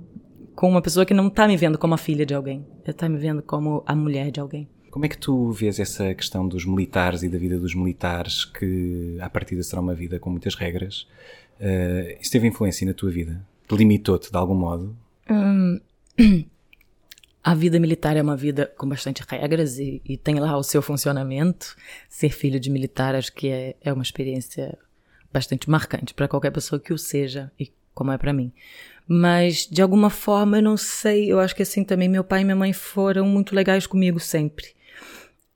com 0.55 0.69
uma 0.69 0.81
pessoa 0.81 1.05
que 1.05 1.13
não 1.13 1.29
tá 1.29 1.47
me 1.47 1.55
vendo 1.55 1.77
como 1.77 1.93
a 1.93 1.97
filha 1.99 2.25
de 2.25 2.33
alguém, 2.33 2.65
tá 2.97 3.07
me 3.07 3.19
vendo 3.19 3.43
como 3.43 3.83
a 3.85 3.95
mulher 3.95 4.31
de 4.31 4.39
alguém. 4.39 4.67
Como 4.89 5.05
é 5.05 5.07
que 5.07 5.17
tu 5.17 5.51
vês 5.51 5.79
essa 5.79 6.15
questão 6.15 6.47
dos 6.47 6.65
militares 6.65 7.21
e 7.21 7.29
da 7.29 7.37
vida 7.37 7.59
dos 7.59 7.75
militares, 7.75 8.43
que 8.43 9.17
à 9.19 9.29
partida 9.29 9.61
será 9.61 9.83
uma 9.83 9.93
vida 9.93 10.17
com 10.17 10.31
muitas 10.31 10.55
regras? 10.55 11.07
Eh, 11.59 12.17
isso 12.19 12.31
teve 12.31 12.47
influência 12.47 12.87
na 12.87 12.93
tua 12.95 13.11
vida? 13.11 13.39
Limitou-te 13.71 14.31
de 14.31 14.37
algum 14.37 14.55
modo? 14.55 14.95
A 17.43 17.53
vida 17.53 17.77
militar 17.79 18.15
é 18.15 18.21
uma 18.21 18.37
vida 18.37 18.71
com 18.77 18.87
bastante 18.87 19.21
regras 19.27 19.77
e, 19.77 20.01
e 20.05 20.15
tem 20.15 20.35
lá 20.39 20.55
o 20.57 20.63
seu 20.63 20.81
funcionamento. 20.81 21.75
Ser 22.07 22.29
filho 22.29 22.59
de 22.59 22.69
militar 22.69 23.15
acho 23.15 23.33
que 23.33 23.49
é, 23.49 23.75
é 23.81 23.91
uma 23.91 24.03
experiência 24.03 24.77
bastante 25.31 25.69
marcante 25.69 26.13
para 26.13 26.27
qualquer 26.27 26.51
pessoa 26.51 26.79
que 26.79 26.93
o 26.93 26.97
seja 26.97 27.51
e 27.59 27.69
como 27.93 28.11
é 28.11 28.17
para 28.17 28.31
mim. 28.31 28.53
Mas 29.05 29.67
de 29.69 29.81
alguma 29.81 30.09
forma 30.09 30.59
eu 30.59 30.61
não 30.61 30.77
sei, 30.77 31.31
eu 31.31 31.39
acho 31.39 31.55
que 31.55 31.63
assim 31.63 31.83
também 31.83 32.07
meu 32.07 32.23
pai 32.23 32.41
e 32.41 32.43
minha 32.45 32.55
mãe 32.55 32.71
foram 32.71 33.25
muito 33.27 33.53
legais 33.53 33.85
comigo 33.85 34.19
sempre. 34.19 34.73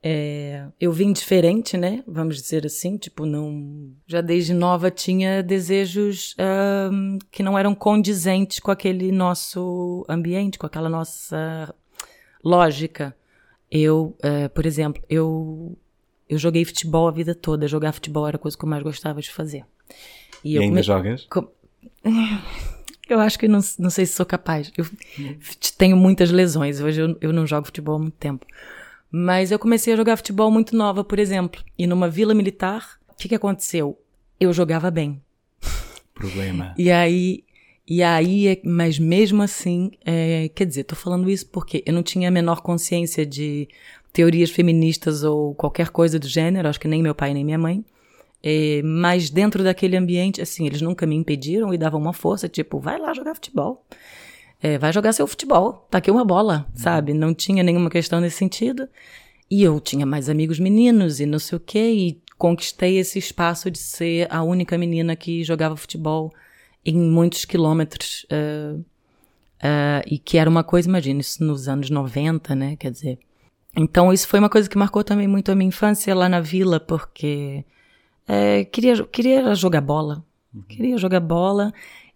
É, 0.02 0.66
eu 0.80 0.92
vim 0.92 1.12
diferente, 1.12 1.76
né? 1.76 2.04
Vamos 2.06 2.36
dizer 2.40 2.64
assim, 2.64 2.96
tipo, 2.96 3.26
não. 3.26 3.90
Já 4.06 4.20
desde 4.20 4.54
nova 4.54 4.90
tinha 4.90 5.42
desejos 5.42 6.36
que 7.32 7.42
não 7.42 7.58
eram 7.58 7.74
condizentes 7.74 8.60
com 8.60 8.70
aquele 8.70 9.10
nosso 9.10 10.06
ambiente, 10.08 10.58
com 10.58 10.66
aquela 10.66 10.88
nossa 10.88 11.74
lógica. 12.44 13.14
Eu, 13.70 14.16
eh, 14.22 14.48
por 14.48 14.64
exemplo, 14.66 15.02
eu 15.10 15.76
eu 16.28 16.38
joguei 16.38 16.64
futebol 16.64 17.08
a 17.08 17.10
vida 17.10 17.34
toda. 17.34 17.66
Jogar 17.66 17.92
futebol 17.92 18.26
era 18.26 18.36
a 18.36 18.40
coisa 18.40 18.56
que 18.56 18.64
eu 18.64 18.68
mais 18.68 18.82
gostava 18.82 19.20
de 19.20 19.30
fazer. 19.30 19.64
E, 20.44 20.54
eu 20.54 20.62
ainda 20.62 20.74
come- 20.74 20.82
jogas? 20.82 21.26
com- 21.28 21.48
Eu 23.08 23.20
acho 23.20 23.38
que 23.38 23.48
não, 23.48 23.60
não 23.78 23.88
sei 23.88 24.04
se 24.04 24.12
sou 24.12 24.26
capaz. 24.26 24.70
Eu 24.76 24.84
f- 24.84 25.56
tenho 25.78 25.96
muitas 25.96 26.30
lesões. 26.30 26.78
Hoje 26.78 27.00
eu, 27.00 27.16
eu 27.22 27.32
não 27.32 27.46
jogo 27.46 27.64
futebol 27.64 27.96
há 27.96 27.98
muito 27.98 28.16
tempo. 28.18 28.44
Mas 29.10 29.50
eu 29.50 29.58
comecei 29.58 29.92
a 29.92 29.96
jogar 29.96 30.16
futebol 30.16 30.50
muito 30.50 30.76
nova, 30.76 31.02
por 31.02 31.18
exemplo. 31.18 31.62
E 31.78 31.86
numa 31.86 32.08
vila 32.08 32.34
militar, 32.34 32.98
o 33.08 33.14
que, 33.16 33.28
que 33.28 33.34
aconteceu? 33.34 33.98
Eu 34.38 34.52
jogava 34.52 34.90
bem. 34.90 35.20
Problema. 36.14 36.74
E 36.76 36.90
aí, 36.90 37.44
e 37.86 38.02
aí, 38.02 38.60
mas 38.64 38.98
mesmo 38.98 39.42
assim, 39.42 39.92
é, 40.04 40.50
quer 40.54 40.66
dizer, 40.66 40.84
tô 40.84 40.94
falando 40.94 41.30
isso 41.30 41.46
porque 41.46 41.82
eu 41.86 41.92
não 41.92 42.02
tinha 42.02 42.28
a 42.28 42.30
menor 42.30 42.60
consciência 42.60 43.24
de 43.24 43.68
teorias 44.12 44.50
feministas 44.50 45.22
ou 45.22 45.54
qualquer 45.54 45.88
coisa 45.90 46.18
do 46.18 46.28
gênero, 46.28 46.68
acho 46.68 46.80
que 46.80 46.88
nem 46.88 47.02
meu 47.02 47.14
pai 47.14 47.32
nem 47.32 47.44
minha 47.44 47.58
mãe. 47.58 47.84
É, 48.42 48.82
mas 48.82 49.30
dentro 49.30 49.64
daquele 49.64 49.96
ambiente, 49.96 50.40
assim, 50.40 50.66
eles 50.66 50.80
nunca 50.80 51.06
me 51.06 51.16
impediram 51.16 51.72
e 51.72 51.78
davam 51.78 52.00
uma 52.00 52.12
força, 52.12 52.48
tipo, 52.48 52.78
vai 52.78 52.98
lá 52.98 53.14
jogar 53.14 53.34
futebol. 53.34 53.84
É, 54.60 54.76
vai 54.76 54.92
jogar 54.92 55.12
seu 55.12 55.26
futebol, 55.26 55.86
tá 55.88 55.98
aqui 55.98 56.10
uma 56.10 56.24
bola, 56.24 56.66
sabe? 56.74 57.14
Não 57.14 57.32
tinha 57.32 57.62
nenhuma 57.62 57.88
questão 57.88 58.20
nesse 58.20 58.36
sentido. 58.36 58.88
E 59.50 59.62
eu 59.62 59.80
tinha 59.80 60.04
mais 60.04 60.28
amigos 60.28 60.58
meninos 60.58 61.20
e 61.20 61.26
não 61.26 61.38
sei 61.38 61.56
o 61.56 61.60
quê, 61.60 61.90
e 61.90 62.22
conquistei 62.36 62.98
esse 62.98 63.18
espaço 63.18 63.70
de 63.70 63.78
ser 63.78 64.26
a 64.30 64.42
única 64.42 64.76
menina 64.76 65.16
que 65.16 65.42
jogava 65.44 65.76
futebol 65.76 66.32
em 66.84 66.96
muitos 66.96 67.44
quilômetros. 67.44 68.26
eh, 68.30 68.76
eh, 69.62 70.02
e 70.06 70.18
que 70.18 70.38
era 70.38 70.48
uma 70.50 70.64
coisa, 70.64 70.88
imagina, 70.88 71.20
isso 71.20 71.42
nos 71.44 71.68
anos 71.68 71.90
90, 71.90 72.54
né? 72.54 72.76
Quer 72.76 72.90
dizer. 72.92 73.18
Então, 73.76 74.12
isso 74.12 74.28
foi 74.28 74.38
uma 74.40 74.48
coisa 74.48 74.68
que 74.68 74.78
marcou 74.78 75.04
também 75.04 75.28
muito 75.28 75.52
a 75.52 75.54
minha 75.54 75.68
infância 75.68 76.14
lá 76.14 76.28
na 76.28 76.40
vila, 76.40 76.80
porque 76.80 77.64
eh, 78.26 78.64
queria, 78.66 79.04
queria 79.04 79.54
jogar 79.54 79.80
bola. 79.80 80.24
Queria 80.68 80.96
jogar 80.98 81.20
bola 81.20 81.72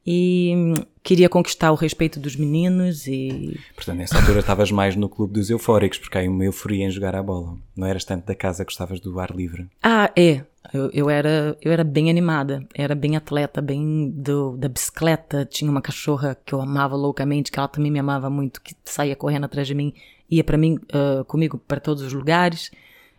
e 0.07 0.75
queria 1.03 1.29
conquistar 1.29 1.73
o 1.73 1.75
respeito 1.75 2.21
dos 2.21 2.37
meninos 2.37 3.07
e 3.07 3.59
Portanto, 3.75 3.97
nessa 3.99 4.17
altura 4.17 4.41
estavas 4.41 4.71
mais 4.71 4.95
no 4.95 5.09
clube 5.09 5.35
dos 5.35 5.51
eufóricos, 5.51 5.99
porque 5.99 6.19
há 6.19 6.23
uma 6.23 6.45
euforia 6.45 6.87
em 6.87 6.91
jogar 6.91 7.15
a 7.17 7.23
bola. 7.23 7.57
Não 7.77 7.87
eras 7.87 8.05
tanto 8.05 8.27
da 8.27 8.35
casa, 8.35 8.65
gostavas 8.65 9.01
do 9.01 9.19
ar 9.19 9.31
livre. 9.31 9.69
Ah, 9.83 10.11
é. 10.17 10.45
Eu, 10.73 10.91
eu, 10.93 11.11
era, 11.11 11.57
eu 11.61 11.73
era 11.73 11.83
bem 11.83 12.09
animada, 12.09 12.65
era 12.73 12.95
bem 12.95 13.17
atleta, 13.17 13.61
bem 13.61 14.11
do, 14.11 14.57
da 14.57 14.69
bicicleta. 14.69 15.45
Tinha 15.45 15.71
uma 15.71 15.83
cachorra 15.83 16.37
que 16.47 16.55
eu 16.55 16.61
amava 16.61 16.95
loucamente, 16.95 17.51
que 17.51 17.59
ela 17.59 17.69
também 17.69 17.91
me 17.91 17.99
amava 17.99 18.31
muito, 18.31 18.61
que 18.61 18.75
saía 18.85 19.17
correndo 19.17 19.45
atrás 19.45 19.67
de 19.67 19.75
mim, 19.75 19.93
ia 20.31 20.45
para 20.45 20.57
mim, 20.57 20.79
ah, 20.93 21.25
comigo 21.25 21.59
para 21.59 21.81
todos 21.81 22.03
os 22.03 22.13
lugares. 22.13 22.71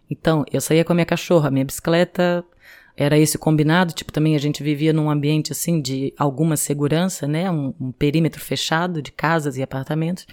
Então, 0.09 0.45
eu 0.51 0.61
saía 0.61 0.85
com 0.85 0.93
a 0.93 0.95
minha 0.95 1.05
cachorra, 1.05 1.49
a 1.49 1.51
minha 1.51 1.65
bicicleta 1.65 2.45
era 2.95 3.17
esse 3.17 3.37
combinado. 3.37 3.93
Tipo, 3.93 4.11
também 4.11 4.35
a 4.35 4.39
gente 4.39 4.63
vivia 4.63 4.93
num 4.93 5.09
ambiente 5.09 5.51
assim 5.51 5.81
de 5.81 6.13
alguma 6.17 6.55
segurança, 6.57 7.27
né? 7.27 7.49
Um, 7.49 7.73
um 7.79 7.91
perímetro 7.91 8.41
fechado 8.41 9.01
de 9.01 9.11
casas 9.11 9.57
e 9.57 9.63
apartamentos. 9.63 10.25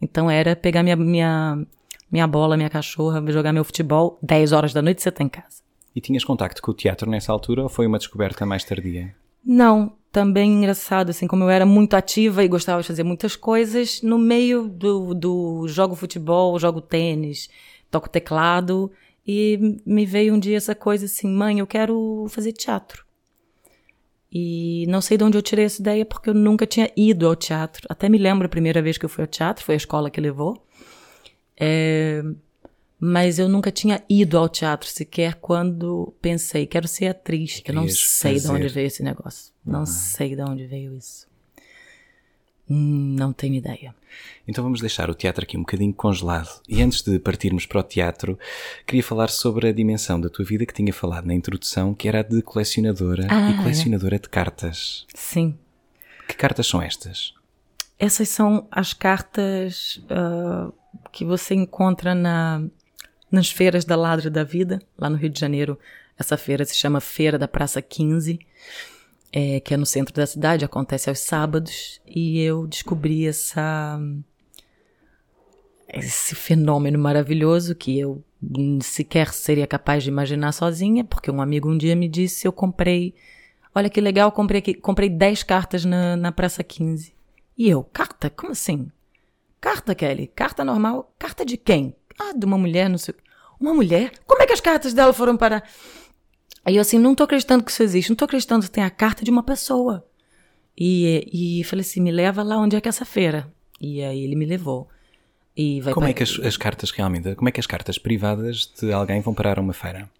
Então, 0.00 0.30
era 0.30 0.54
pegar 0.54 0.82
minha, 0.82 0.96
minha, 0.96 1.66
minha 2.10 2.26
bola, 2.26 2.56
minha 2.56 2.70
cachorra, 2.70 3.24
jogar 3.32 3.52
meu 3.52 3.64
futebol, 3.64 4.18
10 4.22 4.52
horas 4.52 4.72
da 4.72 4.82
noite 4.82 5.02
você 5.02 5.10
tá 5.10 5.22
em 5.24 5.28
casa. 5.28 5.62
E 5.94 6.00
tinhas 6.00 6.24
contacto 6.24 6.62
com 6.62 6.70
o 6.70 6.74
teatro 6.74 7.10
nessa 7.10 7.32
altura 7.32 7.62
ou 7.62 7.68
foi 7.68 7.86
uma 7.86 7.98
descoberta 7.98 8.46
mais 8.46 8.62
tardia? 8.62 9.14
Não, 9.44 9.92
também 10.12 10.52
engraçado, 10.52 11.10
assim, 11.10 11.26
como 11.26 11.44
eu 11.44 11.50
era 11.50 11.66
muito 11.66 11.94
ativa 11.94 12.44
e 12.44 12.48
gostava 12.48 12.82
de 12.82 12.88
fazer 12.88 13.02
muitas 13.02 13.34
coisas, 13.34 14.02
no 14.02 14.18
meio 14.18 14.68
do, 14.68 15.14
do 15.14 15.66
jogo 15.68 15.94
futebol, 15.94 16.58
jogo 16.58 16.80
tênis, 16.80 17.48
toco 17.90 18.08
teclado, 18.08 18.90
e 19.30 19.78
me 19.84 20.06
veio 20.06 20.34
um 20.34 20.38
dia 20.38 20.56
essa 20.56 20.74
coisa 20.74 21.04
assim, 21.04 21.28
mãe, 21.28 21.58
eu 21.58 21.66
quero 21.66 22.24
fazer 22.30 22.50
teatro. 22.52 23.04
E 24.32 24.86
não 24.88 25.02
sei 25.02 25.18
de 25.18 25.24
onde 25.24 25.36
eu 25.36 25.42
tirei 25.42 25.66
essa 25.66 25.82
ideia, 25.82 26.06
porque 26.06 26.30
eu 26.30 26.34
nunca 26.34 26.66
tinha 26.66 26.90
ido 26.96 27.26
ao 27.26 27.36
teatro. 27.36 27.86
Até 27.90 28.08
me 28.08 28.16
lembro 28.16 28.46
a 28.46 28.48
primeira 28.48 28.80
vez 28.80 28.96
que 28.96 29.04
eu 29.04 29.08
fui 29.08 29.22
ao 29.22 29.28
teatro, 29.28 29.62
foi 29.62 29.74
a 29.74 29.76
escola 29.76 30.08
que 30.08 30.18
levou. 30.18 30.66
É, 31.60 32.22
mas 32.98 33.38
eu 33.38 33.50
nunca 33.50 33.70
tinha 33.70 34.02
ido 34.08 34.38
ao 34.38 34.48
teatro 34.48 34.88
sequer 34.88 35.34
quando 35.34 36.14
pensei, 36.22 36.66
quero 36.66 36.88
ser 36.88 37.08
atriz. 37.08 37.62
Eu 37.66 37.74
não 37.74 37.86
sei 37.86 38.40
de 38.40 38.48
onde 38.48 38.68
veio 38.68 38.86
esse 38.86 39.02
negócio. 39.02 39.52
Não 39.62 39.84
sei 39.84 40.34
de 40.34 40.40
onde 40.40 40.66
veio 40.66 40.94
isso. 40.96 41.27
Hum, 42.70 43.16
Não 43.18 43.32
tenho 43.32 43.54
ideia. 43.54 43.94
Então 44.46 44.64
vamos 44.64 44.80
deixar 44.80 45.10
o 45.10 45.14
teatro 45.14 45.44
aqui 45.44 45.56
um 45.56 45.60
bocadinho 45.60 45.92
congelado. 45.92 46.48
E 46.68 46.82
antes 46.82 47.02
de 47.02 47.18
partirmos 47.18 47.66
para 47.66 47.80
o 47.80 47.82
teatro, 47.82 48.38
queria 48.86 49.02
falar 49.02 49.28
sobre 49.28 49.68
a 49.68 49.72
dimensão 49.72 50.20
da 50.20 50.28
tua 50.28 50.44
vida 50.44 50.64
que 50.66 50.72
tinha 50.74 50.92
falado 50.92 51.26
na 51.26 51.34
introdução, 51.34 51.94
que 51.94 52.08
era 52.08 52.20
a 52.20 52.22
de 52.22 52.40
colecionadora 52.42 53.26
Ah, 53.30 53.50
e 53.50 53.56
colecionadora 53.58 54.18
de 54.18 54.28
cartas. 54.28 55.06
Sim. 55.14 55.56
Que 56.26 56.34
cartas 56.34 56.66
são 56.66 56.80
estas? 56.82 57.34
Essas 57.98 58.28
são 58.28 58.66
as 58.70 58.92
cartas 58.92 60.00
ah, 60.10 60.70
que 61.12 61.24
você 61.24 61.54
encontra 61.54 62.14
na, 62.14 62.62
nas 63.30 63.50
feiras 63.50 63.84
da 63.84 63.96
Ladra 63.96 64.30
da 64.30 64.44
Vida, 64.44 64.80
lá 64.96 65.08
no 65.10 65.16
Rio 65.16 65.30
de 65.30 65.38
Janeiro. 65.40 65.78
Essa 66.18 66.36
feira 66.36 66.64
se 66.64 66.74
chama 66.74 67.00
Feira 67.00 67.38
da 67.38 67.46
Praça 67.46 67.80
15, 67.80 68.38
é, 69.32 69.60
que 69.60 69.74
é 69.74 69.76
no 69.76 69.86
centro 69.86 70.14
da 70.14 70.26
cidade, 70.26 70.64
acontece 70.64 71.08
aos 71.08 71.20
sábados. 71.20 72.00
E 72.06 72.40
eu 72.40 72.66
descobri 72.66 73.26
essa, 73.26 74.00
esse 75.88 76.34
fenômeno 76.34 76.98
maravilhoso 76.98 77.74
que 77.74 77.98
eu 77.98 78.22
sequer 78.80 79.32
seria 79.32 79.66
capaz 79.66 80.04
de 80.04 80.10
imaginar 80.10 80.52
sozinha, 80.52 81.04
porque 81.04 81.30
um 81.30 81.40
amigo 81.40 81.70
um 81.70 81.76
dia 81.76 81.96
me 81.96 82.08
disse: 82.08 82.46
Eu 82.46 82.52
comprei. 82.52 83.14
Olha 83.74 83.90
que 83.90 84.00
legal, 84.00 84.32
comprei, 84.32 84.62
comprei 84.74 85.08
10 85.08 85.42
cartas 85.42 85.84
na, 85.84 86.16
na 86.16 86.32
Praça 86.32 86.64
15. 86.64 87.14
E 87.56 87.68
eu, 87.68 87.84
carta? 87.84 88.30
Como 88.30 88.52
assim? 88.52 88.90
Carta, 89.60 89.94
Kelly? 89.94 90.28
Carta 90.28 90.64
normal? 90.64 91.12
Carta 91.18 91.44
de 91.44 91.56
quem? 91.56 91.94
Ah, 92.18 92.32
de 92.32 92.44
uma 92.44 92.56
mulher, 92.56 92.88
não 92.88 92.98
sei. 92.98 93.14
Uma 93.60 93.74
mulher? 93.74 94.12
Como 94.26 94.40
é 94.42 94.46
que 94.46 94.52
as 94.52 94.60
cartas 94.60 94.94
dela 94.94 95.12
foram 95.12 95.36
para. 95.36 95.62
Aí 96.68 96.76
eu 96.76 96.82
assim, 96.82 96.98
não 96.98 97.14
tô 97.14 97.24
acreditando 97.24 97.64
que 97.64 97.70
isso 97.70 97.82
existe, 97.82 98.10
não 98.10 98.16
tô 98.16 98.26
acreditando 98.26 98.62
que 98.66 98.70
tem 98.70 98.84
a 98.84 98.90
carta 98.90 99.24
de 99.24 99.30
uma 99.30 99.42
pessoa. 99.42 100.06
E, 100.76 101.60
e 101.60 101.64
falei 101.64 101.80
assim, 101.80 101.98
me 101.98 102.10
leva 102.10 102.42
lá 102.42 102.58
onde 102.58 102.76
é 102.76 102.80
que 102.82 102.86
é 102.86 102.90
essa 102.90 103.06
feira. 103.06 103.50
E 103.80 104.02
aí 104.02 104.22
ele 104.22 104.36
me 104.36 104.44
levou. 104.44 104.86
E 105.56 105.80
vai 105.80 105.94
Como 105.94 106.06
é 106.06 106.12
que 106.12 106.22
as, 106.22 106.38
as 106.40 106.58
cartas 106.58 106.90
realmente, 106.90 107.34
como 107.36 107.48
é 107.48 107.52
que 107.52 107.58
as 107.58 107.66
cartas 107.66 107.96
privadas 107.96 108.70
de 108.78 108.92
alguém 108.92 109.22
vão 109.22 109.32
parar 109.32 109.58
a 109.58 109.62
uma 109.62 109.72
feira? 109.72 110.10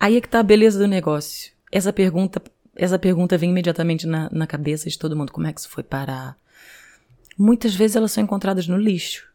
Aí 0.00 0.16
é 0.16 0.20
que 0.20 0.28
tá 0.28 0.40
a 0.40 0.42
beleza 0.42 0.76
do 0.76 0.88
negócio. 0.88 1.52
Essa 1.70 1.92
pergunta, 1.92 2.42
essa 2.74 2.98
pergunta 2.98 3.38
vem 3.38 3.50
imediatamente 3.50 4.08
na, 4.08 4.28
na 4.32 4.46
cabeça 4.48 4.90
de 4.90 4.98
todo 4.98 5.14
mundo. 5.14 5.30
Como 5.30 5.46
é 5.46 5.52
que 5.52 5.60
isso 5.60 5.68
foi 5.68 5.84
parar? 5.84 6.36
Muitas 7.38 7.76
vezes 7.76 7.94
elas 7.94 8.10
são 8.10 8.24
encontradas 8.24 8.66
no 8.66 8.76
lixo. 8.76 9.28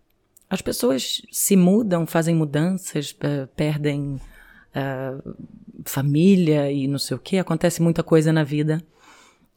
As 0.49 0.61
pessoas 0.61 1.21
se 1.31 1.55
mudam, 1.55 2.05
fazem 2.05 2.35
mudanças, 2.35 3.15
eh, 3.21 3.47
perdem 3.55 4.19
ah, 4.73 5.17
família 5.85 6.71
e 6.71 6.87
não 6.87 6.99
sei 6.99 7.15
o 7.15 7.19
que. 7.19 7.37
Acontece 7.37 7.81
muita 7.81 8.03
coisa 8.03 8.31
na 8.31 8.43
vida. 8.43 8.81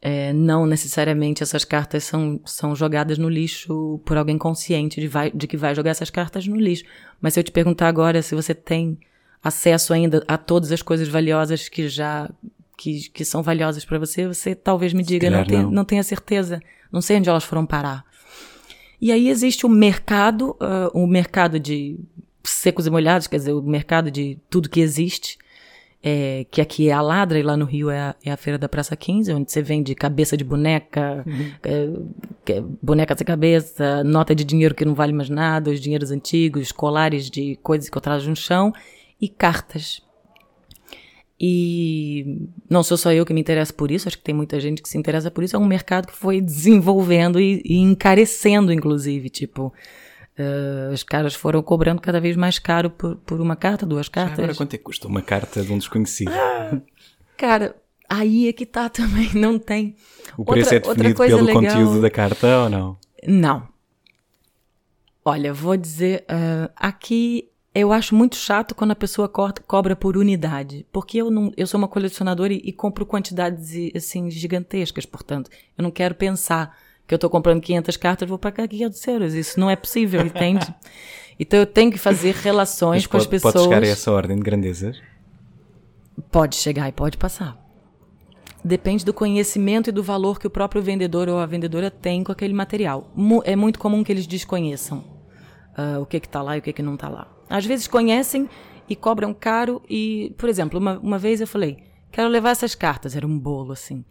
É, 0.01 0.33
não 0.35 0.67
necessariamente 0.67 1.43
essas 1.43 1.65
cartas 1.65 2.05
são, 2.05 2.39
são 2.45 2.77
jogadas 2.77 3.17
no 3.17 3.29
lixo 3.29 3.99
por 4.05 4.19
alguém 4.19 4.37
consciente 4.37 5.01
de, 5.01 5.09
vai- 5.09 5.31
de 5.31 5.47
que 5.47 5.57
vai 5.57 5.75
jogar 5.75 5.93
essas 5.93 6.11
cartas 6.11 6.47
no 6.47 6.57
lixo. 6.57 6.85
Mas 7.23 7.33
se 7.35 7.41
eu 7.41 7.45
te 7.45 7.51
perguntar 7.51 7.89
agora 7.89 8.21
se 8.21 8.35
você 8.35 8.55
tem 8.55 8.99
acesso 9.43 9.95
ainda 9.95 10.23
a 10.29 10.37
todas 10.37 10.71
as 10.73 10.83
coisas 10.83 11.09
valiosas 11.09 11.69
que 11.71 11.89
já 11.89 12.31
que, 12.77 13.09
que 13.11 13.25
são 13.25 13.43
valiosas 13.43 13.85
para 13.85 13.99
você, 13.99 14.27
você 14.27 14.55
talvez 14.55 14.93
me 14.93 15.03
diga, 15.03 15.31
não, 15.31 15.45
tenho, 15.45 15.63
não. 15.63 15.71
não 15.71 15.85
tenho 15.85 16.01
a 16.01 16.05
certeza, 16.05 16.61
não 16.93 17.01
sei 17.01 17.17
onde 17.19 17.29
elas 17.29 17.45
foram 17.45 17.65
parar. 17.65 18.05
E 19.01 19.13
aí 19.13 19.29
existe 19.29 19.65
o 19.65 19.69
mercado, 19.69 20.57
ah, 20.61 20.91
o 20.93 21.07
mercado 21.07 21.59
de 21.59 21.99
secos 22.43 22.87
e 22.87 22.91
molhados, 22.91 23.27
quer 23.27 23.37
dizer, 23.37 23.53
o 23.53 23.63
mercado 23.63 24.11
de 24.11 24.39
tudo 24.51 24.69
que 24.69 24.81
existe, 24.81 25.39
é, 26.07 26.45
que 26.51 26.61
aqui 26.61 26.91
é 26.91 26.93
a 26.93 27.01
Ladra 27.01 27.39
e 27.39 27.43
lá 27.43 27.57
no 27.57 27.65
Rio 27.65 27.89
é 27.89 27.99
a, 27.99 28.15
é 28.23 28.31
a 28.31 28.37
Feira 28.37 28.59
da 28.59 28.69
Praça 28.69 28.95
15, 28.95 29.33
onde 29.33 29.51
você 29.51 29.63
vende 29.63 29.95
cabeça 29.95 30.37
de 30.37 30.45
boneca, 30.45 31.25
é, 31.63 31.89
que- 32.45 32.61
boneca 32.83 33.17
sem 33.17 33.27
cabeça, 33.27 34.05
nota 34.05 34.35
de 34.35 34.45
dinheiro 34.45 34.75
que 34.75 34.85
não 34.85 34.95
vale 34.95 35.15
mais 35.15 35.31
nada, 35.31 35.71
os 35.71 35.81
dinheiros 35.81 36.11
antigos, 36.11 36.71
colares 36.71 37.31
de 37.31 37.57
coisas 37.63 37.89
encontradas 37.89 38.27
no 38.27 38.37
chão 38.37 38.71
e 39.19 39.29
cartas. 39.31 40.03
E 41.41 42.47
não 42.71 42.83
sou 42.83 42.97
só 42.97 43.11
eu 43.13 43.25
que 43.27 43.33
me 43.35 43.41
interesso 43.41 43.75
por 43.75 43.91
isso, 43.91 44.07
acho 44.07 44.19
que 44.19 44.25
tem 44.25 44.35
muita 44.35 44.61
gente 44.61 44.83
que 44.83 44.89
se 44.89 44.97
interessa 44.99 45.31
por 45.31 45.43
isso. 45.43 45.57
É 45.57 45.59
um 45.59 45.67
mercado 45.67 46.07
que 46.07 46.13
foi 46.15 46.41
desenvolvendo 46.41 47.41
e, 47.41 47.61
e 47.65 47.79
encarecendo, 47.79 48.73
inclusive. 48.73 49.29
Tipo, 49.31 49.73
eh, 50.37 50.91
os 50.93 51.03
caras 51.03 51.35
foram 51.35 51.63
cobrando 51.63 52.01
cada 52.01 52.21
vez 52.21 52.37
mais 52.37 52.59
caro 52.59 52.91
por, 52.91 53.17
por 53.17 53.41
uma 53.41 53.57
carta, 53.57 53.85
duas 53.87 54.09
cartas. 54.09 54.39
Agora 54.39 54.55
quanto 54.55 54.75
é 54.75 54.79
que 54.79 54.85
custa 54.85 55.07
uma 55.09 55.23
carta 55.23 55.63
de 55.63 55.73
um 55.73 55.79
desconhecido? 55.79 56.33
Cara, 57.37 57.77
aí 58.09 58.49
é 58.49 58.53
que 58.53 58.67
tá 58.67 58.89
também, 58.91 59.31
não 59.35 59.59
tem. 59.59 59.97
O 60.37 60.45
preço 60.45 60.75
Outra- 60.75 60.91
é 60.93 60.95
definido 60.95 61.23
pelo 61.25 61.45
legal- 61.45 61.63
conteúdo 61.63 62.01
da 62.01 62.11
carta 62.11 62.47
ou 62.65 62.69
não? 62.71 62.99
Não. 63.27 63.69
Olha, 65.25 65.53
vou 65.55 65.77
dizer, 65.77 66.25
ah, 66.29 66.71
aqui 66.77 67.49
eu 67.75 67.93
acho 67.93 68.15
muito 68.15 68.37
chato 68.37 68.75
quando 68.75 68.91
a 68.93 68.97
pessoa 68.97 69.29
corta- 69.29 69.63
cobra 69.67 69.97
por 69.97 70.17
unidade, 70.17 70.87
porque 70.93 71.19
eu 71.19 71.31
não, 71.31 71.51
eu 71.57 71.67
sou 71.67 71.79
uma 71.79 71.89
colecionadora 71.89 72.53
e, 72.53 72.59
e 72.59 72.73
compro 72.73 73.07
quantidades 73.07 73.73
assim 73.97 74.31
gigantescas, 74.31 75.07
portanto, 75.07 75.51
eu 75.77 75.83
não 75.83 75.91
quero 75.91 76.15
pensar 76.15 76.77
que 77.07 77.15
eu 77.15 77.17
estou 77.17 77.29
comprando 77.29 77.61
500 77.61 77.97
cartas, 77.97 78.29
vou 78.29 78.39
pagar 78.39 78.67
500 78.67 79.07
euros, 79.09 79.35
isso 79.35 79.61
não 79.61 79.69
é 79.69 79.77
possível, 79.77 80.21
entende? 80.21 80.67
Então 81.37 81.59
eu 81.59 81.67
tenho 81.67 81.91
que 81.91 81.99
fazer 81.99 82.33
relações 82.33 83.03
Mas 83.03 83.07
com 83.09 83.17
as 83.17 83.25
pode, 83.25 83.31
pessoas. 83.31 83.55
pode 83.55 83.65
chegar 83.65 83.83
a 83.83 83.89
essa 83.89 84.13
ordem 84.13 84.37
de 84.37 84.43
grandezas? 84.45 85.03
Pode 86.31 86.55
chegar 86.55 86.89
e 86.89 86.93
pode 86.93 87.17
passar. 87.17 87.59
Depende 88.65 89.05
do 89.05 89.13
conhecimento 89.13 89.91
e 89.91 89.93
do 89.93 90.01
valor 90.01 90.39
que 90.39 90.47
o 90.47 90.51
próprio 90.51 90.81
vendedor 90.81 91.29
ou 91.29 91.39
a 91.39 91.45
vendedora 91.45 91.91
tem 91.91 92.23
com 92.23 92.31
aquele 92.31 92.55
material. 92.55 93.13
É 93.45 93.57
muito 93.57 93.81
comum 93.81 94.05
que 94.05 94.13
eles 94.13 94.27
desconheçam 94.27 95.05
ah, 95.77 95.99
o 96.01 96.07
que 96.07 96.17
está 96.19 96.41
lá 96.41 96.57
e 96.57 96.61
o 96.61 96.63
que, 96.63 96.73
que 96.73 96.83
não 96.83 96.95
está 96.95 97.09
lá. 97.09 97.27
Às 97.51 97.67
vezes 97.67 97.87
conhecem 97.87 98.49
e 98.89 98.95
cobram 98.95 99.35
caro 99.35 99.83
e, 99.89 100.35
por 100.39 100.49
exemplo, 100.49 100.79
uma, 100.79 100.99
uma 100.99 101.19
vez 101.19 101.41
eu 101.41 101.47
falei, 101.47 101.79
quero 102.11 102.29
levar 102.29 102.51
essas 102.51 102.75
cartas, 102.75 103.17
era 103.17 103.27
um 103.27 103.39
bolo 103.39 103.73
assim. 103.73 104.05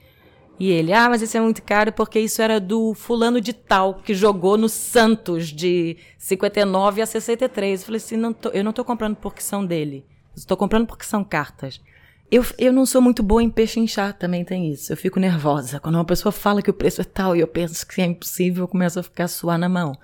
E 0.59 0.69
ele, 0.69 0.93
ah, 0.93 1.09
mas 1.09 1.21
isso 1.21 1.35
é 1.35 1.41
muito 1.41 1.61
caro 1.63 1.91
porque 1.91 2.19
isso 2.19 2.41
era 2.41 2.59
do 2.59 2.93
fulano 2.93 3.41
de 3.41 3.53
tal, 3.53 3.95
que 3.95 4.13
jogou 4.13 4.57
no 4.57 4.69
Santos 4.69 5.47
de 5.47 5.97
59 6.17 7.01
a 7.01 7.05
63. 7.05 7.81
Eu 7.81 7.85
falei 7.85 7.97
assim, 7.97 8.15
não 8.17 8.31
tô- 8.31 8.49
eu 8.49 8.63
não 8.63 8.69
estou 8.69 8.85
comprando 8.85 9.15
porque 9.15 9.41
são 9.41 9.65
dele. 9.65 10.05
Estou 10.35 10.55
comprando 10.55 10.85
porque 10.87 11.05
são 11.05 11.23
cartas. 11.23 11.81
Eu, 12.31 12.45
eu 12.57 12.71
não 12.71 12.85
sou 12.85 13.01
muito 13.01 13.21
boa 13.21 13.43
em 13.43 13.49
pechinchar, 13.49 14.17
também 14.17 14.43
tem 14.45 14.71
isso. 14.71 14.91
Eu 14.93 14.97
fico 14.97 15.19
nervosa. 15.19 15.79
Quando 15.79 15.95
uma 15.95 16.05
pessoa 16.05 16.31
fala 16.31 16.61
que 16.61 16.69
o 16.69 16.73
preço 16.73 17.01
é 17.01 17.03
tal 17.03 17.35
e 17.35 17.39
eu 17.41 17.47
penso 17.47 17.85
que 17.85 18.01
é 18.01 18.05
impossível, 18.05 18.63
eu 18.63 18.67
começo 18.67 18.99
a 18.99 19.03
ficar 19.03 19.25
a 19.25 19.27
suar 19.27 19.57
na 19.59 19.67
mão. 19.69 19.95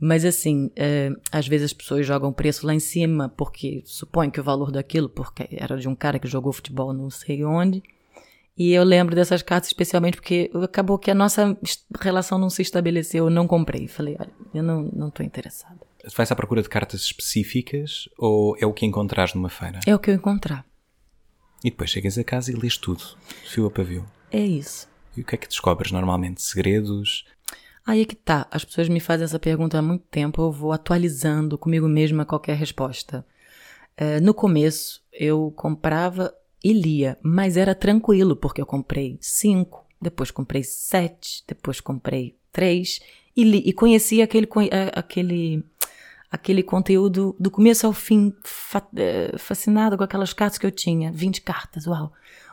Mas 0.00 0.24
assim, 0.24 0.70
eh, 0.74 1.10
às 1.30 1.46
vezes 1.46 1.66
as 1.66 1.72
pessoas 1.72 2.04
jogam 2.06 2.32
preço 2.32 2.66
lá 2.66 2.74
em 2.74 2.80
cima 2.80 3.28
porque 3.36 3.82
supõem 3.84 4.30
que 4.30 4.40
o 4.40 4.44
valor 4.44 4.70
daquilo, 4.72 5.08
porque 5.08 5.48
era 5.52 5.76
de 5.76 5.88
um 5.88 5.94
cara 5.94 6.18
que 6.18 6.26
jogou 6.26 6.52
futebol 6.52 6.92
não 6.92 7.10
sei 7.10 7.44
onde. 7.44 7.82
E 8.56 8.72
eu 8.72 8.84
lembro 8.84 9.16
dessas 9.16 9.42
cartas 9.42 9.68
especialmente 9.68 10.16
porque 10.16 10.50
acabou 10.62 10.98
que 10.98 11.10
a 11.10 11.14
nossa 11.14 11.58
relação 12.00 12.38
não 12.38 12.48
se 12.48 12.62
estabeleceu, 12.62 13.24
eu 13.24 13.30
não 13.30 13.48
comprei. 13.48 13.88
Falei, 13.88 14.16
olha, 14.18 14.30
eu 14.54 14.62
não 14.62 14.82
não 14.92 15.08
estou 15.08 15.26
interessada. 15.26 15.80
Vais 16.14 16.30
à 16.30 16.36
procura 16.36 16.62
de 16.62 16.68
cartas 16.68 17.00
específicas 17.00 18.08
ou 18.16 18.56
é 18.60 18.66
o 18.66 18.72
que 18.72 18.86
encontrares 18.86 19.34
numa 19.34 19.48
feira? 19.48 19.80
É 19.86 19.94
o 19.94 19.98
que 19.98 20.10
eu 20.10 20.14
encontrar. 20.14 20.64
E 21.64 21.70
depois 21.70 21.90
chegas 21.90 22.16
a 22.18 22.22
casa 22.22 22.52
e 22.52 22.54
lês 22.54 22.76
tudo, 22.76 23.02
fio 23.44 23.66
a 23.66 23.70
pavio. 23.70 24.04
É 24.30 24.40
isso. 24.40 24.86
E 25.16 25.22
o 25.22 25.24
que 25.24 25.34
é 25.34 25.38
que 25.38 25.48
descobres 25.48 25.90
normalmente? 25.90 26.42
Segredos? 26.42 27.24
Aí 27.86 28.02
é 28.02 28.04
que 28.04 28.14
tá. 28.14 28.46
As 28.50 28.64
pessoas 28.64 28.88
me 28.88 29.00
fazem 29.00 29.24
essa 29.24 29.38
pergunta 29.38 29.78
há 29.78 29.82
muito 29.82 30.04
tempo, 30.10 30.42
eu 30.42 30.52
vou 30.52 30.72
atualizando 30.72 31.56
comigo 31.58 31.88
mesma 31.88 32.24
qualquer 32.24 32.56
resposta. 32.56 33.26
Eh, 33.96 34.20
no 34.20 34.34
começo, 34.34 35.02
eu 35.12 35.52
comprava 35.56 36.34
e 36.64 36.72
lia, 36.72 37.18
mas 37.22 37.58
era 37.58 37.74
tranquilo, 37.74 38.34
porque 38.34 38.58
eu 38.58 38.64
comprei 38.64 39.18
cinco, 39.20 39.84
depois 40.00 40.30
comprei 40.30 40.64
sete, 40.64 41.44
depois 41.46 41.78
comprei 41.78 42.38
três 42.50 43.00
e 43.36 43.44
li. 43.44 43.62
E 43.66 43.72
conhecia 43.72 44.24
aquele, 44.24 44.48
eh, 44.70 44.90
aquele, 44.94 45.62
aquele 46.30 46.62
conteúdo 46.62 47.36
do 47.38 47.50
começo 47.50 47.86
ao 47.86 47.92
fim, 47.92 48.32
eh, 48.96 49.34
fascinado 49.36 49.98
com 49.98 50.04
aquelas 50.04 50.32
cartas 50.32 50.56
que 50.56 50.64
eu 50.64 50.70
tinha. 50.70 51.12
20 51.12 51.42
cartas, 51.42 51.86
uau! 51.86 52.10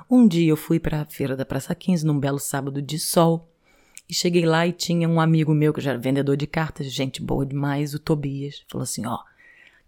Um 0.10 0.28
dia 0.28 0.50
eu 0.50 0.58
fui 0.58 0.78
para 0.78 1.02
a 1.02 1.06
feira 1.06 1.38
da 1.38 1.46
Praça 1.46 1.74
15, 1.74 2.06
num 2.06 2.20
belo 2.20 2.40
sábado 2.40 2.82
de 2.82 3.00
sol, 3.00 3.48
e 4.10 4.14
cheguei 4.14 4.46
lá 4.46 4.68
e 4.68 4.74
tinha 4.74 5.08
um 5.08 5.22
amigo 5.22 5.54
meu 5.54 5.74
que 5.74 5.80
já 5.80 5.92
era 5.92 6.00
vendedor 6.00 6.36
de 6.36 6.46
cartas, 6.46 6.92
gente 6.92 7.22
boa 7.22 7.46
demais, 7.46 7.94
o 7.94 8.00
Tobias. 8.00 8.62
Falou 8.68 8.84
assim: 8.84 9.06
ó, 9.06 9.20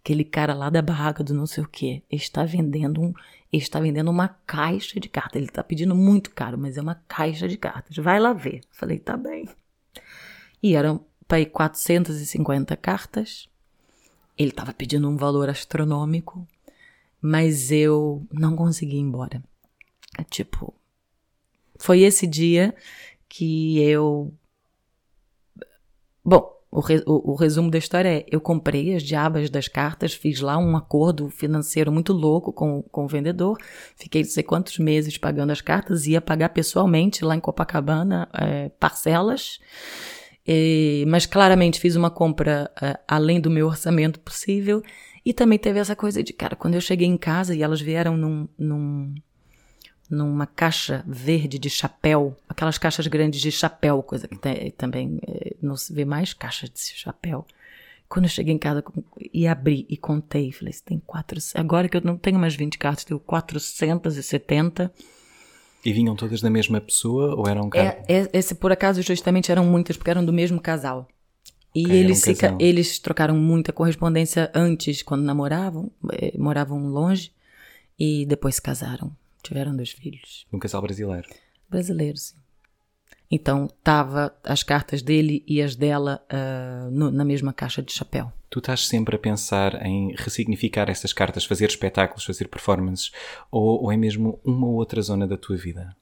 aquele 0.03 0.25
cara 0.25 0.53
lá 0.53 0.69
da 0.69 0.81
barraca 0.81 1.23
do 1.23 1.33
não 1.33 1.47
sei 1.47 1.63
o 1.63 1.67
quê 1.67 2.03
está 2.11 2.43
vendendo 2.43 3.01
um, 3.01 3.13
está 3.51 3.79
vendendo 3.79 4.11
uma 4.11 4.27
caixa 4.27 4.99
de 4.99 5.07
cartas. 5.07 5.37
Ele 5.37 5.45
está 5.45 5.63
pedindo 5.63 5.95
muito 5.95 6.31
caro, 6.31 6.57
mas 6.57 6.77
é 6.77 6.81
uma 6.81 6.95
caixa 7.07 7.47
de 7.47 7.57
cartas. 7.57 7.95
Vai 7.97 8.19
lá 8.19 8.33
ver. 8.33 8.61
Falei, 8.69 8.99
tá 8.99 9.15
bem. 9.15 9.47
E 10.61 10.75
eram 10.75 11.05
para 11.25 11.37
aí 11.37 11.45
450 11.45 12.75
cartas. 12.75 13.47
Ele 14.37 14.49
estava 14.49 14.73
pedindo 14.73 15.07
um 15.09 15.15
valor 15.15 15.49
astronômico, 15.49 16.45
mas 17.21 17.71
eu 17.71 18.27
não 18.31 18.55
consegui 18.55 18.97
ir 18.97 19.01
embora. 19.01 19.41
É 20.17 20.23
tipo, 20.23 20.73
foi 21.79 22.01
esse 22.01 22.27
dia 22.27 22.75
que 23.29 23.79
eu. 23.79 24.33
Bom, 26.25 26.53
o, 26.75 26.79
re- 26.81 27.03
o- 27.05 27.31
o 27.31 27.35
resumo 27.35 27.69
da 27.69 27.77
história 27.77 28.09
é: 28.09 28.25
eu 28.29 28.41
comprei 28.41 28.95
as 28.95 29.03
diabas 29.03 29.49
das 29.49 29.67
cartas, 29.67 30.13
fiz 30.13 30.39
lá 30.41 30.57
um 30.57 30.75
acordo 30.75 31.29
financeiro 31.29 31.91
muito 31.91 32.11
louco 32.13 32.51
com, 32.51 32.81
com 32.83 33.05
o 33.05 33.07
vendedor, 33.07 33.57
fiquei 33.95 34.23
não 34.23 34.29
sei 34.29 34.43
quantos 34.43 34.77
meses 34.79 35.17
pagando 35.17 35.51
as 35.51 35.61
cartas, 35.61 36.05
ia 36.07 36.19
pagar 36.19 36.49
pessoalmente 36.49 37.23
lá 37.23 37.35
em 37.35 37.39
Copacabana 37.39 38.27
eh, 38.33 38.69
parcelas. 38.79 39.59
E- 40.45 41.05
mas 41.07 41.25
claramente 41.25 41.79
fiz 41.79 41.95
uma 41.95 42.09
compra 42.11 42.69
eh, 42.81 42.99
além 43.07 43.39
do 43.39 43.49
meu 43.49 43.67
orçamento 43.67 44.19
possível. 44.19 44.81
E 45.25 45.33
também 45.33 45.57
teve 45.57 45.79
essa 45.79 45.95
coisa 45.95 46.21
de, 46.21 46.33
cara, 46.33 46.53
quando 46.55 46.73
eu 46.75 46.81
cheguei 46.81 47.07
em 47.07 47.15
casa 47.17 47.55
e 47.55 47.61
elas 47.63 47.79
vieram 47.79 48.17
num, 48.17 48.45
num, 48.57 49.13
numa 50.13 50.45
caixa 50.45 51.03
verde 51.07 51.57
de 51.57 51.69
chapéu, 51.69 52.35
aquelas 52.47 52.77
caixas 52.77 53.07
grandes 53.07 53.41
de 53.41 53.51
chapéu, 53.51 54.01
coisa 54.03 54.27
que 54.27 54.37
tem- 54.37 54.71
também 54.71 55.19
eh, 55.27 55.55
não 55.61 55.75
se 55.75 55.91
vê 55.93 56.05
mais 56.05 56.33
caixas 56.33 56.69
de 56.69 56.79
chapéu. 56.79 57.45
Quando 58.07 58.25
eu 58.25 58.29
cheguei 58.29 58.53
em 58.53 58.59
casa 58.59 58.83
e 59.33 59.47
abri 59.47 59.87
e 59.89 59.97
contei, 59.97 60.51
falei, 60.51 60.73
tem 60.85 60.99
quatro, 60.99 61.39
agora 61.55 61.89
que 61.89 61.97
eu 61.97 62.01
não 62.01 62.15
tenho 62.15 62.37
mais 62.37 62.55
20 62.55 62.77
cartas, 62.77 63.03
tenho 63.03 63.19
470. 63.19 64.93
E 65.83 65.91
vinham 65.91 66.15
todas 66.15 66.39
da 66.39 66.49
mesma 66.49 66.79
pessoa 66.79 67.35
ou 67.35 67.47
eram? 67.47 67.69
É, 67.73 68.03
é- 68.07 68.29
esse, 68.33 68.53
por 68.55 68.71
acaso, 68.71 69.01
justamente 69.01 69.51
eram 69.51 69.65
muitas, 69.65 69.97
porque 69.97 70.11
eram 70.11 70.23
do 70.23 70.31
mesmo 70.31 70.61
casal. 70.61 71.07
E 71.75 71.85
Ok, 71.85 71.91
era 71.95 71.99
eles, 72.05 72.17
um 72.19 72.21
se 72.21 72.35
eles 72.59 72.99
trocaram 72.99 73.35
muita 73.35 73.73
correspondência 73.73 74.51
antes, 74.53 75.01
quando 75.01 75.23
namoravam, 75.23 75.91
eh, 76.13 76.33
moravam 76.37 76.87
longe, 76.87 77.31
e 77.97 78.25
depois 78.27 78.55
se 78.55 78.61
casaram. 78.61 79.11
Tiveram 79.43 79.75
dois 79.75 79.91
filhos. 79.91 80.47
Um 80.51 80.57
casal 80.57 80.81
brasileiro. 80.81 81.27
Brasileiros, 81.69 82.21
sim. 82.29 82.37
Então, 83.29 83.67
tava 83.83 84.33
as 84.43 84.63
cartas 84.63 85.01
dele 85.01 85.43
e 85.47 85.61
as 85.61 85.75
dela 85.75 86.23
ah, 86.29 86.87
no- 86.91 87.11
na 87.11 87.25
mesma 87.25 87.51
caixa 87.51 87.81
de 87.81 87.91
chapéu. 87.91 88.31
Tu 88.49 88.59
estás 88.59 88.87
sempre 88.87 89.15
a 89.15 89.19
pensar 89.19 89.83
em 89.85 90.13
ressignificar 90.15 90.87
essas 90.89 91.11
cartas, 91.11 91.43
fazer 91.43 91.67
espetáculos, 91.67 92.23
fazer 92.23 92.47
performances, 92.47 93.11
ou, 93.51 93.83
ou 93.83 93.91
é 93.91 93.97
mesmo 93.97 94.39
uma 94.45 94.67
ou 94.67 94.75
outra 94.75 95.01
zona 95.01 95.27
da 95.27 95.35
tua 95.35 95.57
vida? 95.57 95.95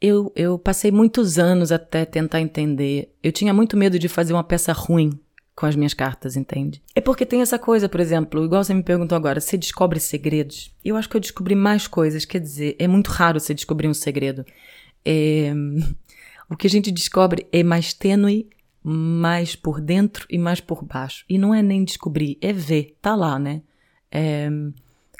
Eu, 0.00 0.30
eu 0.36 0.58
passei 0.58 0.90
muitos 0.90 1.38
anos 1.38 1.72
até 1.72 2.04
tentar 2.04 2.40
entender. 2.40 3.14
Eu 3.22 3.32
tinha 3.32 3.54
muito 3.54 3.76
medo 3.76 3.98
de 3.98 4.08
fazer 4.08 4.32
uma 4.32 4.44
peça 4.44 4.72
ruim 4.72 5.18
com 5.56 5.66
as 5.66 5.74
minhas 5.74 5.94
cartas, 5.94 6.36
entende? 6.36 6.82
É 6.94 7.00
porque 7.00 7.24
tem 7.24 7.40
essa 7.40 7.58
coisa, 7.58 7.88
por 7.88 7.98
exemplo, 7.98 8.44
igual 8.44 8.62
você 8.62 8.74
me 8.74 8.82
perguntou 8.82 9.16
agora, 9.16 9.40
você 9.40 9.56
descobre 9.56 9.98
segredos? 9.98 10.72
Eu 10.84 10.96
acho 10.96 11.08
que 11.08 11.16
eu 11.16 11.20
descobri 11.20 11.54
mais 11.54 11.88
coisas, 11.88 12.24
quer 12.24 12.40
dizer, 12.40 12.76
é 12.78 12.86
muito 12.86 13.08
raro 13.08 13.40
você 13.40 13.54
descobrir 13.54 13.88
um 13.88 13.94
segredo. 13.94 14.44
É... 15.04 15.52
O 16.48 16.56
que 16.56 16.68
a 16.68 16.70
gente 16.70 16.92
descobre 16.92 17.48
é 17.50 17.64
mais 17.64 17.92
tênue, 17.92 18.48
mais 18.80 19.56
por 19.56 19.80
dentro 19.80 20.24
e 20.30 20.38
mais 20.38 20.60
por 20.60 20.84
baixo. 20.84 21.24
E 21.28 21.38
não 21.38 21.52
é 21.52 21.60
nem 21.60 21.82
descobrir, 21.82 22.38
é 22.40 22.52
ver, 22.52 22.96
tá 23.02 23.16
lá, 23.16 23.36
né? 23.36 23.62
É 24.12 24.48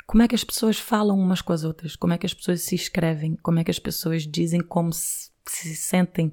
como 0.07 0.23
é 0.23 0.29
que 0.29 0.35
as 0.35 0.45
pessoas 0.45 0.79
falam 0.79 1.19
umas 1.19 1.43
com 1.43 1.53
as 1.53 1.65
outras, 1.65 1.97
como 1.97 2.13
é 2.13 2.19
que 2.19 2.25
as 2.25 2.33
pessoas 2.33 2.63
se 2.63 2.75
escrevem, 2.75 3.37
como 3.43 3.59
é 3.59 3.65
que 3.65 3.71
as 3.71 3.79
pessoas 3.79 4.23
dizem 4.23 4.61
como 4.61 4.93
se, 4.93 5.31
se 5.47 5.75
sentem. 5.75 6.33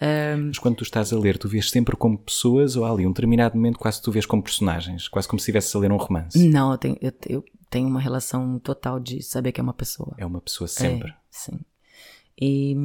Um... 0.00 0.48
Mas 0.48 0.58
quando 0.58 0.76
tu 0.76 0.84
estás 0.84 1.12
a 1.12 1.18
ler, 1.18 1.38
tu 1.38 1.48
vês 1.48 1.70
sempre 1.70 1.96
como 1.96 2.18
pessoas 2.18 2.76
ou 2.76 2.84
ali 2.84 3.06
um 3.06 3.10
determinado 3.10 3.56
momento 3.56 3.78
quase 3.78 4.00
tu 4.02 4.12
vês 4.12 4.26
como 4.26 4.42
personagens, 4.42 5.08
quase 5.08 5.26
como 5.26 5.40
se 5.40 5.44
estivesse 5.44 5.76
a 5.76 5.80
ler 5.80 5.90
um 5.90 5.96
romance? 5.96 6.38
Não, 6.48 6.72
eu 6.72 6.78
tenho, 6.78 6.98
eu, 7.00 7.12
eu 7.28 7.44
tenho 7.70 7.88
uma 7.88 8.00
relação 8.00 8.58
total 8.58 9.00
de 9.00 9.22
saber 9.22 9.52
que 9.52 9.60
é 9.60 9.62
uma 9.62 9.74
pessoa. 9.74 10.14
É 10.18 10.26
uma 10.26 10.40
pessoa 10.40 10.68
sempre. 10.68 11.10
É, 11.10 11.14
sim. 11.30 11.58
E 12.40 12.76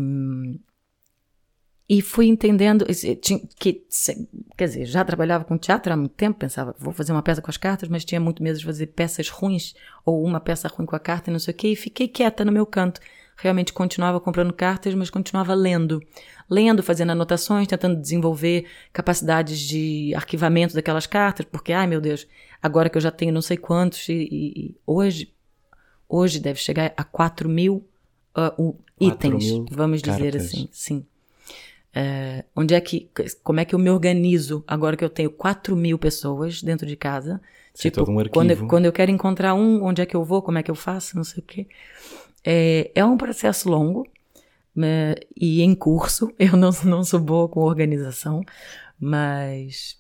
e 1.94 2.02
fui 2.02 2.28
entendendo 2.28 2.86
que, 3.60 3.86
quer 4.56 4.66
dizer, 4.66 4.86
já 4.86 5.04
trabalhava 5.04 5.44
com 5.44 5.58
teatro 5.58 5.92
há 5.92 5.98
muito 5.98 6.14
tempo, 6.14 6.40
pensava, 6.40 6.74
vou 6.80 6.94
fazer 6.94 7.12
uma 7.12 7.22
peça 7.22 7.42
com 7.42 7.52
as 7.52 7.58
cartas, 7.58 7.90
mas 7.90 8.06
tinha 8.06 8.22
muito 8.22 8.42
medo 8.42 8.58
de 8.58 8.64
fazer 8.64 8.88
peças 8.88 9.28
ruins, 9.28 9.76
ou 10.06 10.24
uma 10.24 10.40
peça 10.40 10.70
ruim 10.70 10.86
com 10.86 10.96
a 10.96 11.00
carta 11.00 11.30
e 11.30 11.34
não 11.34 11.40
sei 11.40 11.54
o 11.54 11.58
quê, 11.58 11.68
e 11.68 11.76
fiquei 11.76 12.08
quieta 12.08 12.46
no 12.46 12.52
meu 12.54 12.66
canto. 12.66 13.02
Realmente 13.42 13.74
continuava 13.74 14.20
comprando 14.20 14.54
cartas, 14.54 14.94
mas 14.94 15.10
continuava 15.10 15.56
lendo. 15.56 16.00
Lendo, 16.48 16.84
fazendo 16.84 17.12
anotações, 17.12 17.68
tentando 17.68 18.00
desenvolver 18.00 18.68
capacidades 18.94 19.58
de 19.58 20.14
arquivamento 20.16 20.76
daquelas 20.76 21.08
cartas, 21.08 21.48
porque, 21.52 21.74
ai 21.74 21.88
meu 21.88 22.00
Deus, 22.00 22.28
agora 22.62 22.88
que 22.88 22.98
eu 22.98 23.02
já 23.02 23.10
tenho 23.10 23.34
não 23.34 23.42
sei 23.42 23.58
quantos, 23.58 24.08
e, 24.10 24.14
e 24.32 24.76
hoje, 24.86 25.34
hoje 26.08 26.40
deve 26.40 26.60
chegar 26.60 26.94
a 26.96 27.04
4 27.04 27.50
mil 27.50 27.84
uh, 28.38 28.76
itens, 29.00 29.44
mil 29.44 29.66
vamos 29.72 30.04
cartas. 30.04 30.24
dizer 30.24 30.38
assim, 30.38 30.70
sim. 30.72 31.06
É, 31.94 32.46
onde 32.56 32.76
é 32.76 32.80
que, 32.80 33.10
como 33.44 33.60
é 33.60 33.66
que 33.66 33.74
eu 33.74 33.80
me 33.80 33.90
organizo 33.90 34.64
agora 34.68 34.96
que 34.96 35.04
eu 35.04 35.10
tenho 35.10 35.32
4 35.32 35.76
mil 35.76 35.98
pessoas 35.98 36.62
dentro 36.62 36.86
de 36.86 36.96
casa? 36.96 37.42
Isso 37.74 37.90
tipo, 37.90 38.00
é 38.02 38.04
um. 38.04 38.30
Quando, 38.30 38.68
quando 38.68 38.86
eu 38.86 38.94
quero 38.94 39.10
encontrar 39.10 39.56
um, 39.56 39.84
onde 39.84 40.00
é 40.00 40.06
que 40.06 40.16
eu 40.16 40.24
vou, 40.24 40.44
como 40.44 40.60
é 40.60 40.64
que 40.64 40.70
eu 40.70 40.76
faço, 40.76 41.18
não 41.18 41.24
sei 41.24 41.42
o 41.42 41.46
quê. 41.46 41.68
É, 42.44 42.92
é 42.96 43.06
um 43.06 43.18
processo 43.18 43.70
longo 43.70 44.08
né, 44.76 45.16
e 45.36 45.62
em 45.62 45.76
curso. 45.76 46.34
Eu 46.40 46.58
não, 46.58 46.72
não 46.86 47.04
sou 47.04 47.20
boa 47.20 47.48
com 47.48 47.62
organização, 47.62 48.42
mas. 49.00 50.00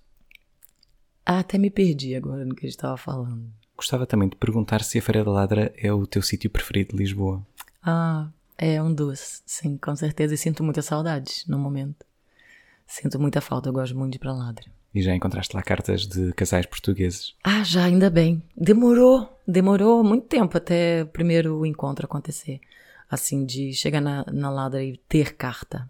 Ah, 1.25 1.39
até 1.39 1.58
me 1.58 1.69
perdi 1.69 2.15
agora 2.15 2.43
no 2.43 2.56
que 2.56 2.65
a 2.65 2.67
gente 2.69 2.77
estava 2.77 2.97
falando. 2.97 3.51
Gostava 3.77 4.06
também 4.06 4.30
de 4.30 4.36
perguntar 4.36 4.84
se 4.84 4.99
a 4.99 5.01
Feira 5.01 5.23
da 5.23 5.32
Ladra 5.32 5.73
é 5.75 5.91
o 5.91 6.06
teu 6.06 6.21
sítio 6.21 6.49
preferido 6.49 6.91
de 6.91 6.97
Lisboa. 6.97 7.45
Ah, 7.82 8.30
é 8.58 8.82
um 8.82 8.93
dos, 8.93 9.41
sim, 9.45 9.77
com 9.77 9.95
certeza. 9.95 10.34
E 10.34 10.38
sinto 10.38 10.63
muita 10.63 10.82
saudade 10.82 11.43
no 11.47 11.58
momento. 11.58 12.06
Sinto 12.86 13.19
muita 13.19 13.39
falta, 13.39 13.69
eu 13.69 13.73
gosto 13.73 13.97
muito 13.97 14.12
de 14.12 14.17
ir 14.17 14.19
pra 14.19 14.34
Ladra. 14.34 14.65
E 14.93 15.01
já 15.01 15.15
encontraste 15.15 15.56
lá 15.56 15.62
cartas 15.62 16.06
de 16.06 16.34
casais 16.34 16.65
portugueses? 16.65 17.34
Ah, 17.43 17.63
já, 17.63 17.86
ainda 17.86 18.10
bem. 18.10 18.41
Demorou, 18.56 19.39
demorou 19.47 20.04
muito 20.04 20.27
tempo 20.27 20.58
até 20.58 21.04
o 21.04 21.08
primeiro 21.08 21.65
encontro 21.65 22.06
acontecer. 22.06 22.60
Assim, 23.10 23.45
de 23.45 23.73
chegar 23.73 24.01
na, 24.01 24.25
na 24.32 24.49
Ladra 24.49 24.84
e 24.84 24.97
ter 25.08 25.36
carta. 25.36 25.89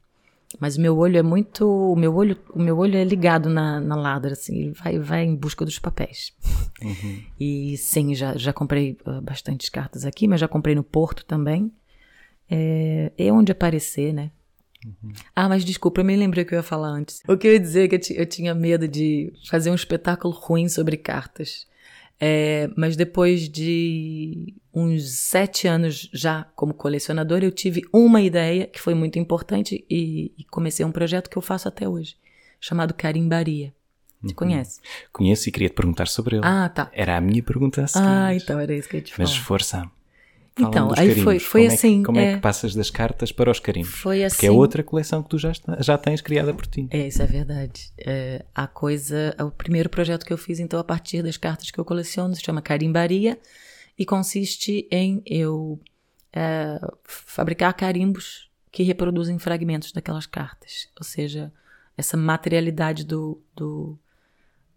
Mas 0.60 0.76
o 0.76 0.82
meu 0.82 0.98
olho 0.98 1.18
é 1.18 1.24
muito. 1.24 1.66
O 1.66 1.96
meu 1.96 2.14
olho, 2.16 2.38
o 2.54 2.60
meu 2.60 2.78
olho 2.78 2.98
é 2.98 3.04
ligado 3.04 3.50
na, 3.50 3.80
na 3.80 3.96
ladra, 3.96 4.34
assim, 4.34 4.74
vai, 4.74 5.00
vai 5.00 5.24
em 5.24 5.34
busca 5.34 5.64
dos 5.64 5.80
papéis. 5.80 6.34
Uhum. 6.82 7.24
E 7.40 7.78
sim, 7.78 8.14
já, 8.14 8.36
já 8.36 8.52
comprei 8.52 8.98
uh, 9.06 9.22
bastantes 9.22 9.70
cartas 9.70 10.04
aqui, 10.04 10.28
mas 10.28 10.42
já 10.42 10.50
comprei 10.50 10.76
no 10.76 10.84
Porto 10.84 11.24
também 11.24 11.72
é, 12.52 13.14
é 13.18 13.32
onde 13.32 13.54
aparecer, 13.54 14.14
né? 14.14 14.30
Uhum. 14.86 15.14
Ah, 15.36 15.48
mas 15.48 15.64
desculpa, 15.64 16.02
eu 16.02 16.06
me 16.06 16.16
lembrei 16.16 16.44
que 16.44 16.54
eu 16.54 16.58
ia 16.58 16.64
falar 16.64 16.90
antes. 16.90 17.22
O 17.28 17.38
que 17.38 17.48
eu 17.48 17.54
ia 17.54 17.60
dizer 17.60 17.86
é 17.86 17.98
que 17.98 18.14
eu, 18.14 18.26
tinha 18.26 18.54
medo 18.56 18.88
de 18.88 19.32
fazer 19.50 19.70
um 19.70 19.76
espetáculo 19.76 20.34
ruim 20.34 20.68
sobre 20.68 20.98
cartas. 20.98 21.68
É, 22.20 22.70
mas 22.78 22.96
depois 22.96 23.50
de 23.50 24.54
uns 24.72 25.10
sete 25.12 25.68
anos 25.68 26.08
já 26.14 26.44
como 26.56 26.74
colecionador, 26.74 27.44
eu 27.44 27.52
tive 27.52 27.82
uma 27.92 28.22
ideia 28.22 28.68
que 28.68 28.80
foi 28.80 28.94
muito 28.94 29.18
importante 29.18 29.84
e, 29.90 30.32
e 30.38 30.44
comecei 30.46 30.86
um 30.86 30.92
projeto 30.92 31.30
que 31.30 31.38
eu 31.38 31.42
faço 31.42 31.68
até 31.68 31.90
hoje, 31.90 32.16
chamado 32.60 32.94
Carimbaria. 32.94 33.74
Você 34.22 34.30
uhum. 34.30 34.36
conhece? 34.36 34.80
Conheço 35.12 35.50
e 35.50 35.52
queria 35.52 35.70
te 35.70 35.74
perguntar 35.74 36.08
sobre 36.08 36.36
ele. 36.36 36.46
Ah, 36.46 36.70
tá. 36.70 36.92
Era 36.94 37.18
a 37.18 37.22
minha 37.22 37.42
pergunta 37.42 37.84
a 37.84 37.88
seguir. 37.88 38.06
Ah, 38.06 38.36
então 38.36 38.60
era 38.60 38.74
isso 38.76 38.88
que 38.88 38.98
eu 38.98 39.00
ia 39.00 39.04
te 39.04 39.16
falar. 39.16 39.28
Mas 39.28 39.38
força. 39.38 39.90
Então, 40.60 40.92
aí 40.98 41.16
foi, 41.24 41.40
foi 41.40 41.64
como 41.64 41.74
assim. 41.74 41.96
É 41.96 42.00
que, 42.00 42.06
como 42.06 42.20
é... 42.20 42.26
é... 42.26 42.36
que 42.36 42.42
passas 42.42 42.76
das 42.76 42.90
cartas 42.90 43.32
para 43.32 43.50
os 43.50 43.60
carimbos? 43.60 43.94
Foi 43.94 44.24
assim. 44.24 44.36
Porque 44.36 44.46
é 44.48 44.50
assim. 44.50 44.58
outra 44.58 44.84
coleção 44.84 45.24
que 45.24 45.30
tu 45.30 45.38
já, 45.38 45.52
já 45.80 45.98
tens 45.98 46.22
criada 46.22 46.54
por 46.54 46.68
ti. 46.68 46.88
É, 46.92 47.08
isso 47.08 47.22
é 47.22 47.26
verdade. 47.26 47.92
É, 47.98 48.46
a 48.54 48.68
coisa, 48.68 49.36
o 49.40 49.50
primeiro 49.50 49.90
projeto 49.90 50.26
que 50.26 50.34
eu 50.34 50.38
fiz, 50.38 50.60
então, 50.60 50.80
a 50.80 50.84
partir 50.84 51.24
das 51.24 51.38
cartas 51.38 51.72
que 51.72 51.80
eu 51.80 51.86
coleciono, 51.86 52.36
se 52.36 52.44
chama 52.44 52.62
Carimbaria 52.62 53.40
e 53.98 54.06
consiste 54.06 54.88
em 54.92 55.22
eu 55.26 55.80
é, 56.34 56.80
fabricar 57.04 57.74
carimbos 57.74 58.50
que 58.72 58.84
reproduzem 58.84 59.40
fragmentos 59.40 59.92
daquelas 59.92 60.26
cartas. 60.26 60.90
Ou 60.98 61.06
seja, 61.06 61.52
essa 61.98 62.18
materialidade 62.18 63.06
do, 63.06 63.42
do 63.56 63.98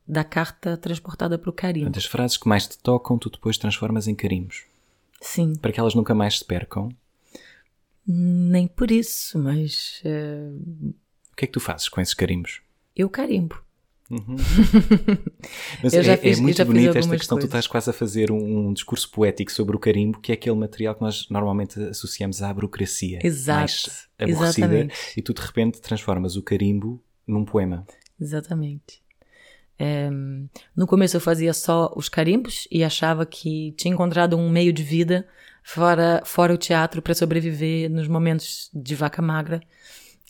da 0.06 0.22
carta 0.22 0.76
transportada 0.76 1.38
para 1.38 1.50
o 1.50 1.52
carimbo. 1.52 1.90
Das 1.90 2.04
frases 2.04 2.36
que 2.36 2.48
mais 2.48 2.66
te 2.66 2.78
tocam, 2.78 3.18
tu 3.18 3.30
depois 3.30 3.56
transformas 3.56 4.06
em 4.06 4.14
carimbos. 4.14 4.64
Sim. 5.24 5.54
Para 5.54 5.72
que 5.72 5.80
elas 5.80 5.94
nunca 5.94 6.14
mais 6.14 6.38
se 6.38 6.44
percam? 6.44 6.90
Nem 8.06 8.66
por 8.66 8.90
isso, 8.90 9.38
mas. 9.38 10.02
Uh... 10.04 10.94
O 11.32 11.36
que 11.36 11.44
é 11.44 11.48
que 11.48 11.52
tu 11.52 11.60
fazes 11.60 11.88
com 11.88 12.00
esses 12.00 12.14
carimbos? 12.14 12.60
Eu 12.94 13.08
carimbo. 13.08 13.64
Uhum. 14.10 14.36
Mas 15.82 15.94
é, 15.94 16.16
fiz, 16.18 16.38
é, 16.38 16.40
muito 16.42 16.62
bonita 16.66 16.98
esta 16.98 17.16
questão, 17.16 17.36
coisas. 17.36 17.48
tu 17.48 17.52
estás 17.52 17.66
quase 17.66 17.88
a 17.88 17.92
fazer 17.92 18.30
um, 18.30 18.68
um, 18.68 18.72
discurso 18.74 19.10
poético 19.10 19.50
sobre 19.50 19.74
o 19.74 19.78
carimbo, 19.78 20.20
que 20.20 20.30
é 20.30 20.34
aquele 20.34 20.56
material 20.56 20.94
que 20.94 21.00
nós 21.00 21.26
normalmente 21.30 21.80
associamos 21.80 22.42
à 22.42 22.52
burocracia. 22.52 23.18
Exato. 23.24 23.60
Mais 23.60 24.08
aborrecida, 24.18 24.66
Exatamente. 24.66 24.94
E 25.16 25.22
tu 25.22 25.32
de 25.32 25.40
repente 25.40 25.80
transformas 25.80 26.36
o 26.36 26.42
carimbo 26.42 27.02
num 27.26 27.46
poema. 27.46 27.86
Exatamente. 28.20 29.02
É, 29.78 30.08
no 30.76 30.86
começo 30.86 31.16
eu 31.16 31.20
fazia 31.20 31.52
só 31.52 31.92
os 31.96 32.08
carimbos 32.08 32.68
e 32.70 32.84
achava 32.84 33.26
que 33.26 33.74
tinha 33.76 33.92
encontrado 33.92 34.36
um 34.36 34.48
meio 34.48 34.72
de 34.72 34.82
vida 34.82 35.26
fora, 35.62 36.22
fora 36.24 36.54
o 36.54 36.58
teatro 36.58 37.02
para 37.02 37.14
sobreviver 37.14 37.90
nos 37.90 38.06
momentos 38.06 38.70
de 38.72 38.94
vaca 38.94 39.20
magra. 39.20 39.60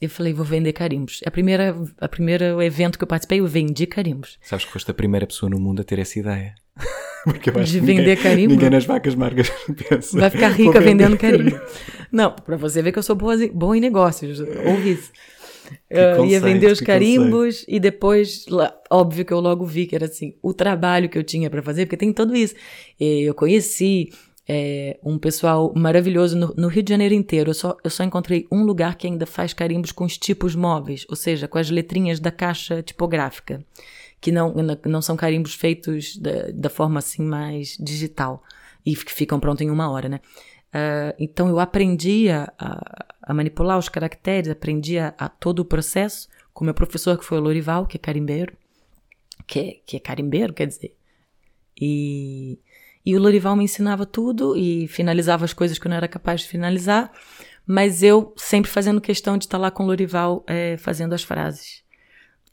Eu 0.00 0.11
falei, 0.11 0.33
vou 0.33 0.44
vender 0.44 0.72
carimbos. 0.72 1.20
A 1.24 1.30
primeira, 1.30 1.76
a 2.00 2.09
primeiro 2.09 2.61
evento 2.61 2.98
que 2.98 3.04
eu 3.04 3.09
participei, 3.09 3.40
eu 3.40 3.46
vendi 3.46 3.87
carimbos. 3.87 4.38
Sabes 4.42 4.64
que 4.64 4.72
foste 4.72 4.90
a 4.90 4.94
primeira 4.94 5.26
pessoa 5.26 5.48
no 5.48 5.59
mundo 5.59 5.80
a 5.80 5.85
ter 5.85 5.98
essa 5.98 6.18
ideia. 6.18 6.54
Porque 7.24 7.48
eu 7.48 7.59
acho 7.59 7.72
de 7.72 7.80
vender 7.80 8.00
ninguém, 8.00 8.16
carimbo. 8.16 8.52
Ninguém 8.52 8.70
nas 8.70 8.85
vacas 8.85 9.14
margas 9.14 9.50
pensa. 9.88 10.20
Vai 10.20 10.28
ficar 10.28 10.48
rica 10.48 10.78
vendendo 10.80 11.16
carimbo. 11.18 11.59
Não, 12.12 12.33
para 12.33 12.57
você 12.57 12.83
ver 12.83 12.92
que 12.92 12.98
eu 12.98 13.02
sou 13.02 13.16
boa, 13.16 13.35
boa 13.52 13.76
em 13.76 13.80
negócios. 13.80 14.40
Ouve 14.40 14.92
isso. 14.92 15.11
Uh, 15.90 16.24
ia 16.27 16.40
vender 16.40 16.70
os 16.70 16.81
carimbos 16.81 17.61
conceito. 17.61 17.77
e 17.77 17.81
depois, 17.81 18.46
óbvio 18.90 19.24
que 19.24 19.33
eu 19.33 19.40
logo 19.40 19.64
vi 19.64 19.87
que 19.87 19.94
era 19.94 20.07
assim, 20.07 20.35
o 20.42 20.53
trabalho 20.53 21.09
que 21.09 21.16
eu 21.16 21.22
tinha 21.22 21.48
para 21.48 21.62
fazer, 21.62 21.87
porque 21.87 21.96
tem 21.96 22.12
tudo 22.12 22.37
isso. 22.37 22.55
Eu 22.98 23.35
conheci 23.35 24.11
é, 24.48 24.98
um 25.03 25.18
pessoal 25.18 25.72
maravilhoso 25.74 26.37
no, 26.37 26.55
no, 26.57 26.68
Rio 26.68 26.83
de 26.83 26.90
Janeiro 26.90 27.14
inteiro. 27.14 27.50
Eu 27.50 27.55
só, 27.55 27.77
eu 27.83 27.90
só 27.90 28.05
encontrei 28.05 28.46
um 28.53 28.64
lugar 28.64 28.96
que 28.96 29.07
ainda 29.07 29.27
faz 29.27 29.53
carimbos 29.53 29.92
com 29.92 30.05
os 30.05 30.18
tipos 30.18 30.55
móveis, 30.55 31.07
ou 31.09 31.16
seja, 31.16 31.48
com 31.48 31.59
as 31.59 31.70
letrinhas 31.70 32.20
da 32.20 32.31
caixa 32.31 32.83
tipográfica, 32.83 33.64
que 34.20 34.31
não, 34.31 34.55
não 34.87 35.03
são 35.03 35.16
carimbos 35.16 35.55
feitos 35.55 36.16
da, 36.16 36.50
da 36.53 36.70
forma 36.70 36.98
assim 36.98 37.22
mais 37.22 37.77
digital 37.81 38.42
e 38.85 38.94
que 38.94 39.12
ficam 39.12 39.40
prontos 39.40 39.62
em 39.62 39.70
uma 39.70 39.90
hora, 39.90 40.09
né? 40.09 40.20
Uh, 40.75 41.15
então 41.21 41.49
eu 41.49 41.61
aprendi 41.61 42.29
a, 42.29 42.53
a, 43.23 43.33
manipular 43.33 43.79
os 43.79 43.89
caracteres, 43.89 44.51
aprendi 44.51 44.99
a, 44.99 45.13
todo 45.29 45.61
o 45.61 45.65
processo 45.65 46.29
com 46.53 46.65
meu 46.65 46.75
professor 46.75 47.17
que 47.17 47.25
foi 47.25 47.39
o 47.39 47.41
Lorival, 47.41 47.87
que 47.87 47.97
é 47.97 48.01
carimbeiro, 48.01 48.57
que 49.47 49.83
que 49.87 49.97
é 49.97 50.01
carimbeiro, 50.01 50.53
quer 50.53 50.67
dizer. 50.67 50.97
E, 51.81 52.59
e 53.07 53.17
o 53.17 53.21
Lorival 53.21 53.55
me 53.55 53.65
ensinava 53.65 54.05
tudo 54.05 54.57
e 54.57 54.89
finalizava 54.89 55.45
as 55.45 55.53
coisas 55.53 55.79
que 55.79 55.87
eu 55.87 55.91
não 55.91 55.97
era 55.97 56.09
capaz 56.09 56.41
de 56.41 56.49
finalizar, 56.49 57.13
mas 57.65 58.03
eu 58.03 58.35
sempre 58.37 58.71
fazendo 58.71 59.01
questão 59.01 59.39
de 59.39 59.45
estar 59.45 59.59
lá 59.59 59.71
com 59.71 59.85
o 59.85 59.87
Lorival 59.87 60.45
é, 60.49 60.77
fazendo 60.77 61.13
as 61.15 61.23
frases. 61.23 61.85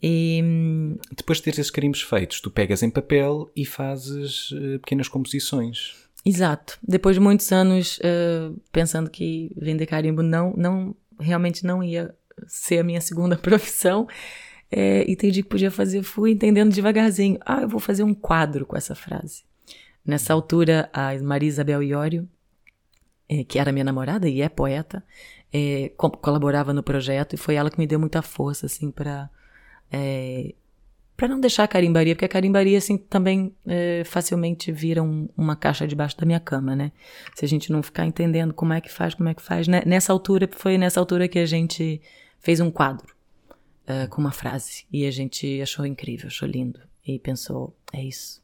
E 0.02 0.40
hum, 0.42 0.96
Depois 1.16 1.38
de 1.38 1.44
ter 1.44 1.50
esses 1.50 1.70
carimbos 1.70 2.02
feitos, 2.02 2.40
tu 2.40 2.50
pegas 2.50 2.82
em 2.82 2.90
papel 2.90 3.50
e 3.54 3.64
fazes 3.64 4.50
eh, 4.52 4.78
pequenas 4.78 5.08
composições. 5.08 6.01
Exato. 6.24 6.78
Depois 6.82 7.16
de 7.16 7.20
muitos 7.20 7.50
anos 7.50 7.98
eh, 8.02 8.50
pensando 8.70 9.10
que 9.10 9.52
vender 9.56 9.86
carimbo 9.86 10.22
não, 10.22 10.52
não 10.56 10.94
realmente 11.18 11.64
não 11.66 11.82
ia 11.82 12.14
ser 12.46 12.78
a 12.78 12.84
minha 12.84 13.00
segunda 13.00 13.36
profissão, 13.38 14.06
eh, 14.70 15.04
entendi 15.10 15.42
que 15.42 15.48
podia 15.48 15.70
fazer, 15.70 16.02
fui 16.02 16.30
entendendo 16.32 16.72
devagarzinho. 16.72 17.38
Ah, 17.44 17.62
eu 17.62 17.68
vou 17.68 17.80
fazer 17.80 18.04
um 18.04 18.14
quadro 18.14 18.64
com 18.64 18.76
essa 18.76 18.94
frase. 18.94 19.42
Nessa 20.06 20.32
altura, 20.32 20.88
a 20.92 21.16
Maria 21.22 21.48
Isabel 21.48 21.82
Iório, 21.82 22.28
eh, 23.28 23.44
que 23.44 23.58
era 23.58 23.72
minha 23.72 23.84
namorada 23.84 24.28
e 24.28 24.42
é 24.42 24.48
poeta, 24.48 25.04
eh, 25.52 25.92
co- 25.96 26.10
colaborava 26.10 26.72
no 26.72 26.82
projeto 26.84 27.34
e 27.34 27.36
foi 27.36 27.56
ela 27.56 27.70
que 27.70 27.78
me 27.78 27.86
deu 27.86 27.98
muita 27.98 28.22
força, 28.22 28.66
assim, 28.66 28.90
para 28.92 29.28
para 31.16 31.28
não 31.28 31.38
deixar 31.40 31.64
a 31.64 31.68
carimbaria, 31.68 32.14
porque 32.14 32.24
a 32.24 32.28
carimbaria, 32.28 32.78
assim, 32.78 32.96
também 32.96 33.54
eh, 33.66 34.02
facilmente 34.04 34.72
vira 34.72 35.02
um- 35.02 35.28
uma 35.36 35.54
caixa 35.54 35.86
debaixo 35.86 36.16
da 36.18 36.26
minha 36.26 36.40
cama, 36.40 36.74
né? 36.74 36.90
Se 37.34 37.44
a 37.44 37.48
gente 37.48 37.70
não 37.70 37.82
ficar 37.82 38.04
entendendo 38.06 38.52
como 38.54 38.72
é 38.72 38.80
que 38.80 38.90
faz, 38.90 39.14
como 39.14 39.28
é 39.28 39.34
que 39.34 39.42
faz. 39.42 39.68
né? 39.68 39.82
Nessa 39.86 40.12
altura, 40.12 40.48
foi 40.52 40.76
nessa 40.78 40.98
altura 40.98 41.28
que 41.28 41.38
a 41.38 41.46
gente 41.46 42.00
fez 42.40 42.58
um 42.60 42.70
quadro 42.70 43.14
eh, 43.86 44.06
com 44.08 44.20
uma 44.20 44.32
frase. 44.32 44.84
E 44.92 45.06
a 45.06 45.10
gente 45.10 45.60
achou 45.62 45.84
incrível, 45.86 46.26
achou 46.28 46.48
lindo. 46.48 46.80
E 47.06 47.18
pensou, 47.18 47.76
é 47.92 48.02
isso. 48.02 48.40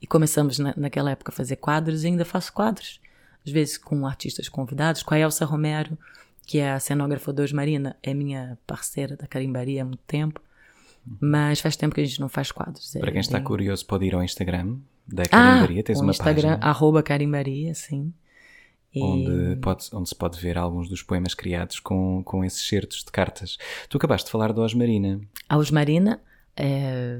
E 0.00 0.06
começamos 0.06 0.58
na, 0.58 0.74
naquela 0.76 1.10
época 1.12 1.30
a 1.32 1.34
fazer 1.34 1.56
quadros 1.56 2.02
e 2.02 2.08
ainda 2.08 2.24
faço 2.24 2.52
quadros. 2.52 3.00
Às 3.46 3.52
vezes 3.52 3.78
com 3.78 4.06
artistas 4.06 4.48
convidados, 4.48 5.02
com 5.02 5.14
a 5.14 5.18
Elsa 5.18 5.44
Romero, 5.44 5.96
que 6.46 6.58
é 6.58 6.70
a 6.72 6.80
cenógrafa 6.80 7.32
do 7.32 7.44
Marina, 7.54 7.96
é 8.02 8.12
minha 8.14 8.58
parceira 8.66 9.16
da 9.16 9.26
carimbaria 9.26 9.82
há 9.82 9.84
muito 9.84 10.02
tempo. 10.06 10.40
Mas 11.20 11.60
faz 11.60 11.76
tempo 11.76 11.94
que 11.94 12.00
a 12.00 12.04
gente 12.04 12.20
não 12.20 12.28
faz 12.28 12.50
quadros. 12.50 12.92
Para 12.98 13.08
É 13.08 13.12
quem 13.12 13.20
está 13.20 13.38
bem- 13.38 13.44
curioso, 13.46 13.86
pode 13.86 14.04
ir 14.06 14.14
ao 14.14 14.22
Instagram 14.22 14.76
da 15.06 15.22
ah, 15.24 15.28
Carimbaria. 15.28 15.82
Tens 15.82 16.00
o 16.00 16.02
uma 16.02 16.10
Instagram, 16.10 16.48
página 16.58 16.66
arroba 16.70 17.02
carimbaria, 17.02 17.74
sim. 17.74 18.12
E- 18.92 19.02
onde, 19.02 19.56
pode- 19.60 19.88
onde 19.92 20.08
se 20.08 20.14
pode 20.14 20.40
ver 20.40 20.56
alguns 20.58 20.88
dos 20.88 21.02
poemas 21.02 21.34
criados 21.34 21.78
com, 21.80 22.22
com 22.24 22.44
esses 22.44 22.66
certos 22.66 23.04
de 23.04 23.12
cartas. 23.12 23.56
Tu 23.88 23.96
acabaste 23.98 24.26
de 24.26 24.32
falar 24.32 24.52
do 24.52 24.62
Osmarina. 24.62 25.20
A 25.48 25.56
Osmarina, 25.58 26.20
é... 26.56 27.18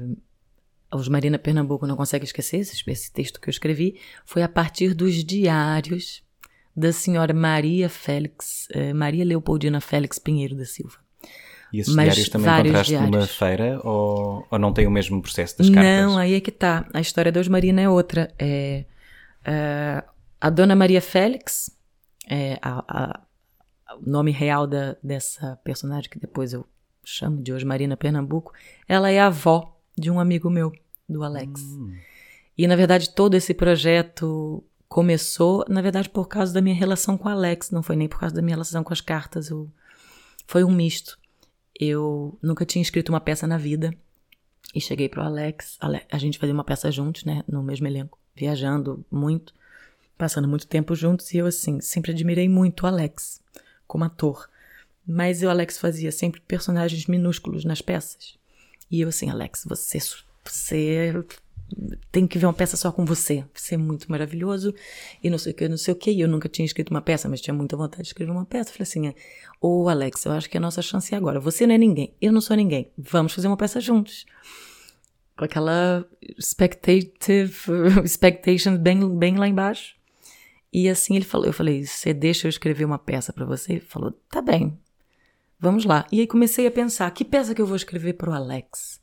a 0.91 0.97
Osmarina 0.97 1.37
Pernambuco 1.39 1.85
não 1.87 1.95
consegue 1.95 2.25
esquecer, 2.25 2.57
esse, 2.57 2.83
esse 2.89 3.11
texto 3.13 3.39
que 3.39 3.47
eu 3.47 3.51
escrevi, 3.51 3.99
foi 4.25 4.41
a 4.43 4.49
partir 4.49 4.93
dos 4.93 5.23
diários 5.23 6.23
da 6.75 6.91
senhora 6.91 7.33
Maria 7.33 7.89
Félix, 7.89 8.67
eh, 8.71 8.93
Maria 8.93 9.23
Leopoldina 9.25 9.79
Félix 9.81 10.19
Pinheiro 10.19 10.55
da 10.55 10.65
Silva. 10.65 10.97
E 11.73 11.79
esses 11.81 11.93
Mas 11.95 12.05
diários 12.05 12.29
também 12.29 12.49
encontraste 12.59 12.93
numa 12.93 13.09
diários. 13.09 13.31
feira 13.35 13.81
ou, 13.83 14.47
ou 14.49 14.59
não 14.59 14.71
tem 14.73 14.87
o 14.87 14.91
mesmo 14.91 15.21
processo 15.21 15.57
das 15.57 15.69
cartas? 15.69 15.83
Não, 16.05 16.17
aí 16.17 16.33
é 16.35 16.39
que 16.41 16.51
tá. 16.51 16.87
A 16.93 17.01
história 17.01 17.31
da 17.31 17.39
Osmarina 17.39 17.81
é 17.81 17.89
outra. 17.89 18.33
É, 18.39 18.85
é, 19.45 20.03
a 20.39 20.49
dona 20.49 20.75
Maria 20.75 21.01
Félix, 21.01 21.69
é, 22.29 22.57
a- 22.61 22.83
a- 22.87 23.95
o 23.97 24.09
nome 24.09 24.31
real 24.31 24.65
da, 24.67 24.95
dessa 25.03 25.57
personagem 25.63 26.09
que 26.09 26.19
depois 26.19 26.53
eu 26.53 26.65
chamo 27.03 27.41
de 27.41 27.51
Osmarina 27.53 27.95
Pernambuco, 27.97 28.53
ela 28.87 29.09
é 29.11 29.19
a 29.19 29.27
avó 29.27 29.77
de 29.97 30.11
um 30.11 30.19
amigo 30.19 30.49
meu, 30.49 30.71
do 31.07 31.23
Alex. 31.23 31.61
E 32.57 32.67
na 32.67 32.75
verdade 32.75 33.09
todo 33.09 33.33
esse 33.35 33.53
projeto 33.53 34.63
começou, 34.89 35.65
na 35.69 35.81
verdade, 35.81 36.09
por 36.09 36.27
causa 36.27 36.53
da 36.53 36.61
minha 36.61 36.75
relação 36.75 37.17
com 37.17 37.27
o 37.27 37.31
Alex, 37.31 37.71
não 37.71 37.81
foi 37.83 37.95
nem 37.95 38.07
por 38.07 38.19
causa 38.19 38.35
da 38.35 38.41
minha 38.41 38.55
relação 38.55 38.83
com 38.83 38.93
as 38.93 39.01
cartas. 39.01 39.49
eu- 39.49 39.69
Foi 40.47 40.63
um 40.63 40.71
misto. 40.71 41.17
Eu 41.79 42.37
nunca 42.41 42.65
tinha 42.65 42.81
escrito 42.81 43.09
uma 43.09 43.21
peça 43.21 43.45
na 43.47 43.57
vida. 43.57 43.93
E 44.75 44.81
cheguei 44.81 45.07
pro 45.07 45.21
Alex, 45.21 45.77
Ale- 45.79 46.05
a 46.11 46.17
gente 46.17 46.37
fazia 46.37 46.53
uma 46.53 46.63
peça 46.63 46.91
juntos, 46.91 47.23
né, 47.23 47.43
no 47.47 47.63
mesmo 47.63 47.87
elenco, 47.87 48.19
viajando 48.35 49.05
muito, 49.09 49.53
passando 50.17 50.47
muito 50.47 50.67
tempo 50.67 50.93
juntos, 50.93 51.33
e 51.33 51.37
eu, 51.37 51.45
assim, 51.45 51.79
sempre 51.79 52.11
admirei 52.11 52.49
muito 52.49 52.81
o 52.83 52.87
Alex 52.87 53.41
como 53.87 54.03
ator. 54.03 54.49
Mas 55.07 55.41
o 55.41 55.49
Alex 55.49 55.77
fazia 55.77 56.11
sempre 56.11 56.41
personagens 56.41 57.05
minúsculos 57.05 57.63
nas 57.63 57.81
peças. 57.81 58.37
E 58.91 58.99
eu, 58.99 59.07
assim, 59.07 59.29
Alex, 59.29 59.63
você, 59.65 59.99
você 60.43 61.13
tem 62.11 62.25
que 62.25 62.37
ver 62.37 62.45
uma 62.45 62.53
peça 62.53 62.77
só 62.77 62.91
com 62.91 63.05
você. 63.05 63.43
Você 63.53 63.75
é 63.75 63.77
muito 63.77 64.09
maravilhoso 64.09 64.73
e 65.23 65.29
não 65.29 65.37
sei 65.37 65.51
o 65.51 65.55
que, 65.55 65.67
não 65.67 65.77
sei 65.77 65.93
o 65.93 65.97
que. 65.97 66.11
E 66.11 66.21
eu 66.21 66.27
nunca 66.27 66.47
tinha 66.47 66.65
escrito 66.65 66.89
uma 66.91 67.01
peça, 67.01 67.27
mas 67.27 67.41
tinha 67.41 67.53
muita 67.53 67.75
vontade 67.75 68.03
de 68.03 68.09
escrever 68.09 68.31
uma 68.31 68.45
peça. 68.45 68.71
Falei 68.71 68.83
assim: 68.83 69.13
Ô 69.61 69.89
Alex, 69.89 70.25
eu 70.25 70.31
acho 70.31 70.49
que 70.49 70.57
a 70.57 70.61
nossa 70.61 70.81
chance 70.81 71.13
é 71.13 71.17
agora. 71.17 71.39
Você 71.39 71.67
não 71.67 71.75
é 71.75 71.77
ninguém, 71.77 72.13
eu 72.21 72.31
não 72.31 72.41
sou 72.41 72.55
ninguém. 72.55 72.91
Vamos 72.97 73.33
fazer 73.33 73.47
uma 73.47 73.57
peça 73.57 73.79
juntos. 73.81 74.25
Com 75.37 75.45
aquela 75.45 76.05
expectative, 76.37 77.53
expectation 78.03 78.77
bem, 78.77 79.17
bem 79.17 79.35
lá 79.35 79.47
embaixo. 79.47 79.95
E 80.71 80.89
assim 80.89 81.15
ele 81.15 81.25
falou: 81.25 81.47
Eu 81.47 81.53
falei, 81.53 81.85
você 81.85 82.13
deixa 82.13 82.47
eu 82.47 82.49
escrever 82.49 82.85
uma 82.85 82.99
peça 82.99 83.33
para 83.33 83.45
você? 83.45 83.73
Ele 83.73 83.81
falou: 83.81 84.11
Tá 84.29 84.41
bem, 84.41 84.77
vamos 85.59 85.85
lá. 85.85 86.07
E 86.11 86.21
aí 86.21 86.27
comecei 86.27 86.65
a 86.65 86.71
pensar: 86.71 87.11
que 87.11 87.25
peça 87.25 87.53
que 87.53 87.61
eu 87.61 87.67
vou 87.67 87.75
escrever 87.75 88.13
pro 88.13 88.31
Alex? 88.31 88.99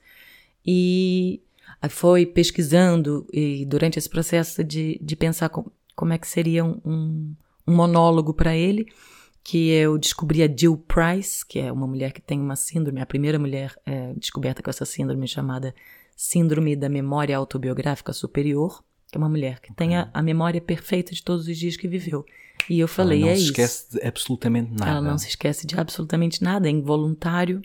E 0.67 1.43
foi 1.89 2.27
pesquisando, 2.27 3.27
e 3.33 3.65
durante 3.67 3.99
esse 3.99 4.09
processo 4.09 4.63
de, 4.63 4.99
de 5.03 5.17
pensar 5.17 5.49
com, 5.49 5.71
como 5.95 6.13
é 6.13 6.19
que 6.19 6.27
seria 6.27 6.65
um, 6.65 6.81
um, 6.85 7.35
um 7.67 7.75
monólogo 7.75 8.35
para 8.35 8.57
ele, 8.57 8.87
que 9.43 9.69
eu 9.69 9.99
descobri 9.99 10.43
a 10.43 10.49
Jill 10.49 10.77
Price, 10.77 11.45
que 11.45 11.59
é 11.59 11.71
uma 11.71 11.87
mulher 11.87 12.13
que 12.13 12.21
tem 12.21 12.41
uma 12.41 12.57
síndrome, 12.57 13.01
a 13.01 13.07
primeira 13.07 13.39
mulher 13.39 13.75
é, 13.85 14.15
descoberta 14.15 14.63
com 14.63 14.71
essa 14.71 14.87
síndrome 14.87 15.29
chamada 15.29 15.75
Síndrome 16.17 16.75
da 16.75 16.89
Memória 16.89 17.37
Autobiográfica 17.37 18.13
Superior, 18.13 18.83
que 19.11 19.17
é 19.17 19.19
uma 19.19 19.29
mulher 19.29 19.61
que 19.61 19.73
tem 19.75 19.97
a, 19.97 20.09
a 20.15 20.23
memória 20.23 20.61
perfeita 20.61 21.15
de 21.15 21.23
todos 21.23 21.47
os 21.47 21.59
dias 21.59 21.77
que 21.77 21.87
viveu. 21.87 22.25
E 22.71 22.81
eu 22.81 22.89
falei, 22.89 23.21
Ela 23.23 23.27
não 23.27 23.33
é 23.33 23.37
se 23.37 23.43
isso. 23.43 23.51
esquece 23.51 23.91
de 23.93 24.07
absolutamente 24.07 24.73
nada. 24.73 24.91
Ela 24.91 25.01
não 25.03 25.19
se 25.19 25.29
esquece 25.29 25.67
de 25.67 25.79
absolutamente 25.79 26.43
nada, 26.43 26.67
é 26.67 26.71
involuntário. 26.71 27.63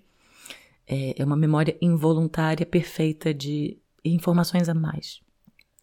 É, 0.85 1.21
é 1.21 1.25
uma 1.25 1.37
memória 1.37 1.77
involuntária 1.81 2.65
perfeita 2.65 3.33
de 3.33 3.77
informações 4.03 4.67
a 4.69 4.73
mais. 4.73 5.19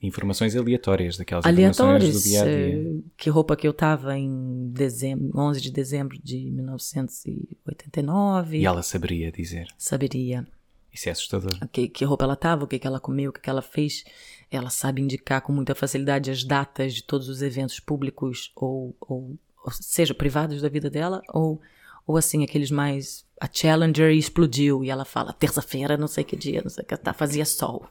Informações 0.02 0.54
aleatórias, 0.54 1.16
daquelas 1.16 1.46
informações 1.46 1.74
do 1.74 1.82
Aleatórias. 1.88 2.22
dia 2.22 2.42
a 2.42 2.44
dia. 2.44 2.54
eh, 2.54 2.98
Que 3.16 3.30
roupa 3.30 3.56
que 3.56 3.66
eu 3.66 3.72
tava 3.72 4.16
em 4.16 4.68
dezembro, 4.70 5.30
11 5.34 5.58
de 5.60 5.72
dezembro 5.72 6.18
de 6.22 6.50
1989. 6.50 8.58
E 8.58 8.66
ela 8.66 8.82
saberia 8.82 9.32
dizer. 9.32 9.66
Saberia 9.78 10.46
Isso 10.92 11.08
é 11.08 11.12
assustador. 11.12 11.50
que, 11.72 11.88
que 11.88 12.04
roupa 12.04 12.24
ela 12.24 12.36
tava, 12.36 12.64
o 12.64 12.66
que, 12.66 12.78
que 12.78 12.86
ela 12.86 13.00
comeu, 13.00 13.30
o 13.30 13.32
que, 13.32 13.40
que 13.40 13.50
ela 13.50 13.62
fez. 13.62 14.04
Ela 14.50 14.70
sabe 14.70 15.02
indicar 15.02 15.40
com 15.40 15.52
muita 15.52 15.74
facilidade 15.74 16.30
as 16.30 16.44
datas 16.44 16.94
de 16.94 17.02
todos 17.02 17.28
os 17.28 17.42
eventos 17.42 17.80
públicos 17.80 18.52
ou, 18.54 18.94
ou, 19.00 19.36
ou 19.64 19.72
seja, 19.72 20.14
privados 20.14 20.62
da 20.62 20.68
vida 20.68 20.88
dela, 20.90 21.22
ou, 21.32 21.60
ou 22.06 22.16
assim, 22.16 22.44
aqueles 22.44 22.70
mais. 22.70 23.24
A 23.40 23.48
Challenger 23.52 24.10
explodiu 24.12 24.82
e 24.82 24.88
ela 24.88 25.04
fala, 25.04 25.32
terça-feira, 25.32 25.96
não 25.98 26.06
sei 26.06 26.24
que 26.24 26.34
dia, 26.36 26.62
não 26.62 26.70
sei 26.70 26.84
que, 26.84 26.96
tá, 26.96 27.12
fazia 27.12 27.44
sol. 27.44 27.86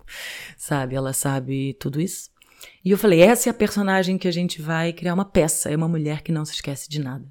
Sabe? 0.57 0.95
Ela 0.95 1.13
sabe 1.13 1.75
tudo 1.79 2.01
isso. 2.01 2.31
E 2.83 2.89
eu 2.89 2.97
falei, 2.97 3.21
essa 3.21 3.49
é 3.49 3.51
a 3.51 3.53
personagem 3.53 4.17
que 4.17 4.27
a 4.27 4.31
gente 4.31 4.59
vai 4.61 4.91
criar 4.91 5.13
uma 5.13 5.25
peça. 5.25 5.69
É 5.69 5.75
uma 5.75 5.87
mulher 5.87 6.21
que 6.23 6.31
não 6.31 6.43
se 6.45 6.53
esquece 6.53 6.89
de 6.89 6.99
nada. 6.99 7.25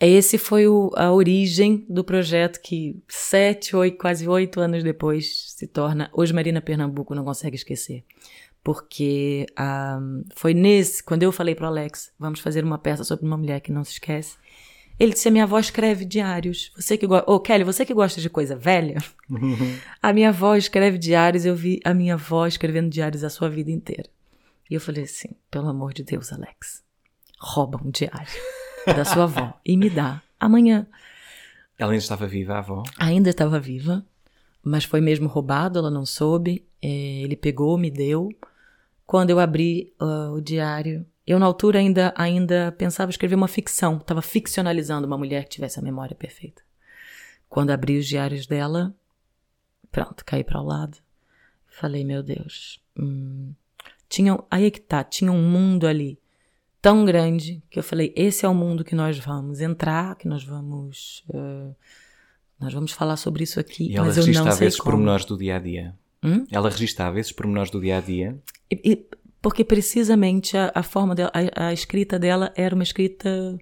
Esse 0.00 0.36
foi 0.36 0.66
o- 0.66 0.90
a 0.96 1.12
origem 1.12 1.86
do 1.88 2.04
projeto 2.04 2.60
que 2.60 3.00
sete, 3.08 3.74
oito, 3.74 3.96
quase 3.98 4.28
oito 4.28 4.60
anos 4.60 4.82
depois 4.84 5.52
se 5.56 5.66
torna 5.66 6.10
Hoje 6.12 6.34
Marina 6.34 6.60
Pernambuco 6.60 7.14
não 7.14 7.24
consegue 7.24 7.56
esquecer. 7.56 8.04
Porque 8.62 9.46
ah, 9.56 10.00
foi 10.34 10.52
nesse, 10.52 11.02
quando 11.02 11.22
eu 11.22 11.30
falei 11.32 11.54
para 11.54 11.68
Alex, 11.68 12.12
vamos 12.18 12.40
fazer 12.40 12.64
uma 12.64 12.78
peça 12.78 13.04
sobre 13.04 13.24
uma 13.24 13.36
mulher 13.38 13.60
que 13.60 13.70
não 13.72 13.84
se 13.84 13.92
esquece, 13.92 14.36
ele 14.98 15.12
disse, 15.12 15.28
a 15.28 15.30
minha 15.30 15.44
avó 15.44 15.58
escreve 15.58 16.04
diários. 16.04 16.72
Você 16.74 16.96
que 16.96 17.06
gosta, 17.06 17.30
ô 17.30 17.38
Kelly, 17.38 17.64
você 17.64 17.84
que 17.84 17.92
gosta 17.92 18.20
de 18.20 18.30
coisa 18.30 18.56
velha, 18.56 18.96
a 20.02 20.12
minha 20.12 20.30
avó 20.30 20.56
escreve 20.56 20.96
diários, 20.96 21.44
eu 21.44 21.54
vi 21.54 21.80
a 21.84 21.92
minha 21.92 22.14
avó 22.14 22.46
escrevendo 22.46 22.88
diários 22.88 23.22
a 23.22 23.30
sua 23.30 23.48
vida 23.48 23.70
inteira. 23.70 24.08
E 24.70 24.74
eu 24.74 24.80
falei 24.80 25.04
assim, 25.04 25.30
pelo 25.50 25.68
amor 25.68 25.92
de 25.92 26.02
Deus, 26.02 26.32
Alex, 26.32 26.82
rouba 27.38 27.80
um 27.84 27.90
diário 27.90 28.40
da 28.86 29.04
sua 29.04 29.24
avó 29.24 29.54
e 29.64 29.76
me 29.76 29.90
dá 29.90 30.22
amanhã. 30.40 30.86
Ela 31.78 31.92
ainda 31.92 32.02
estava 32.02 32.26
viva, 32.26 32.54
a 32.54 32.58
avó. 32.58 32.82
Ainda 32.98 33.30
estava 33.30 33.60
viva, 33.60 34.04
mas 34.62 34.84
foi 34.84 35.00
mesmo 35.00 35.28
roubado, 35.28 35.78
ela 35.78 35.90
não 35.90 36.06
soube. 36.06 36.66
É, 36.80 36.88
ele 36.88 37.36
pegou, 37.36 37.76
me 37.76 37.90
deu. 37.90 38.30
Quando 39.06 39.30
eu 39.30 39.38
abri 39.38 39.94
ah, 40.00 40.30
o 40.32 40.40
diário, 40.40 41.06
eu 41.26 41.38
na 41.38 41.46
altura 41.46 41.78
ainda, 41.78 42.14
ainda 42.16 42.72
pensava 42.78 43.10
em 43.10 43.12
escrever 43.12 43.34
uma 43.34 43.48
ficção, 43.48 43.96
estava 43.96 44.22
ficcionalizando 44.22 45.06
uma 45.06 45.18
mulher 45.18 45.44
que 45.44 45.50
tivesse 45.50 45.78
a 45.78 45.82
memória 45.82 46.14
perfeita. 46.14 46.62
Quando 47.48 47.70
abri 47.70 47.98
os 47.98 48.06
diários 48.06 48.46
dela, 48.46 48.94
pronto, 49.90 50.24
caí 50.24 50.44
para 50.44 50.60
o 50.60 50.64
lado. 50.64 50.98
Falei, 51.68 52.04
meu 52.04 52.22
Deus. 52.22 52.80
hum, 52.98 53.52
tinha, 54.08 54.38
aí 54.50 54.66
é 54.66 54.70
que 54.70 54.80
tá, 54.80 55.02
tinha 55.04 55.30
um 55.32 55.42
mundo 55.42 55.86
ali 55.86 56.18
tão 56.80 57.04
grande 57.04 57.62
que 57.68 57.78
eu 57.78 57.82
falei, 57.82 58.12
esse 58.16 58.46
é 58.46 58.48
o 58.48 58.54
mundo 58.54 58.84
que 58.84 58.94
nós 58.94 59.18
vamos 59.18 59.60
entrar, 59.60 60.14
que 60.16 60.28
nós 60.28 60.44
vamos 60.44 61.24
eh, 61.34 61.74
Nós 62.60 62.72
vamos 62.72 62.92
falar 62.92 63.16
sobre 63.16 63.42
isso 63.44 63.58
aqui, 63.60 63.90
E 63.90 63.96
ela 63.96 64.06
mas 64.06 64.16
eu 64.16 64.26
não 64.32 64.50
sei 64.52 64.68
esses 64.68 64.80
como. 64.80 64.92
pormenores 64.92 65.24
do 65.26 65.36
dia 65.36 65.56
a 65.56 65.58
dia. 65.58 65.94
Hum? 66.22 66.46
Ela 66.50 66.70
registava 66.70 67.18
esses 67.20 67.32
pormenores 67.32 67.70
do 67.70 67.80
dia 67.80 67.98
a 67.98 68.00
dia. 68.00 68.38
E- 68.70 68.80
e- 68.92 69.06
porque 69.46 69.64
precisamente 69.64 70.56
a, 70.56 70.72
a 70.74 70.82
forma 70.82 71.14
dela, 71.14 71.30
a, 71.54 71.68
a 71.68 71.72
escrita 71.72 72.18
dela 72.18 72.52
era 72.56 72.74
uma 72.74 72.82
escrita 72.82 73.56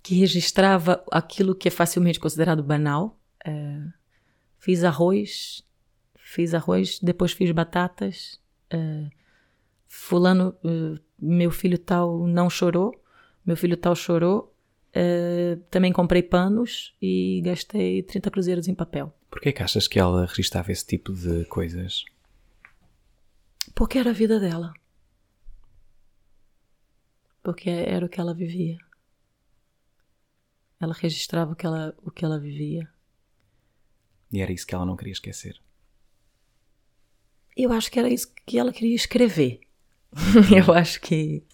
que 0.00 0.14
registrava 0.14 1.04
aquilo 1.10 1.56
que 1.56 1.66
é 1.66 1.72
facilmente 1.72 2.20
considerado 2.20 2.62
banal. 2.62 3.18
É, 3.44 3.80
fiz 4.60 4.84
arroz, 4.84 5.64
fiz 6.14 6.54
arroz, 6.54 7.00
depois 7.02 7.32
fiz 7.32 7.50
batatas. 7.50 8.40
é, 8.70 9.08
fulano, 9.88 10.54
eh, 10.64 11.00
meu 11.18 11.50
filho 11.50 11.78
tal 11.78 12.24
não 12.24 12.48
chorou, 12.48 12.94
meu 13.44 13.56
filho 13.56 13.76
tal 13.76 13.96
chorou. 13.96 14.54
é, 14.94 15.58
também 15.68 15.92
comprei 15.92 16.22
panos 16.22 16.94
e 17.02 17.42
gastei 17.44 18.04
30 18.04 18.30
cruzeiros 18.30 18.68
em 18.68 18.74
papel. 18.74 19.12
Porquê 19.28 19.50
que 19.50 19.64
achas 19.64 19.88
que 19.88 19.98
ela 19.98 20.26
registava 20.26 20.70
esse 20.70 20.86
tipo 20.86 21.12
de 21.12 21.44
coisas? 21.46 22.04
Porque 23.76 23.98
era 23.98 24.08
a 24.08 24.14
vida 24.14 24.40
dela. 24.40 24.72
Porque 27.42 27.68
era 27.68 28.06
o 28.06 28.08
que 28.08 28.18
ela 28.18 28.34
vivia. 28.34 28.78
Ela 30.80 30.94
registrava 30.94 31.52
o 31.52 31.54
que 31.54 31.66
ela, 31.66 31.94
o 32.02 32.10
que 32.10 32.24
ela 32.24 32.40
vivia. 32.40 32.90
E 34.32 34.40
era 34.40 34.50
isso 34.50 34.66
que 34.66 34.74
ela 34.74 34.86
não 34.86 34.96
queria 34.96 35.12
esquecer. 35.12 35.60
Eu 37.54 37.70
acho 37.70 37.90
que 37.90 37.98
era 37.98 38.08
isso 38.08 38.32
que 38.46 38.58
ela 38.58 38.72
queria 38.72 38.96
escrever. 38.96 39.60
Eu 40.56 40.72
acho 40.72 40.98
que 41.02 41.44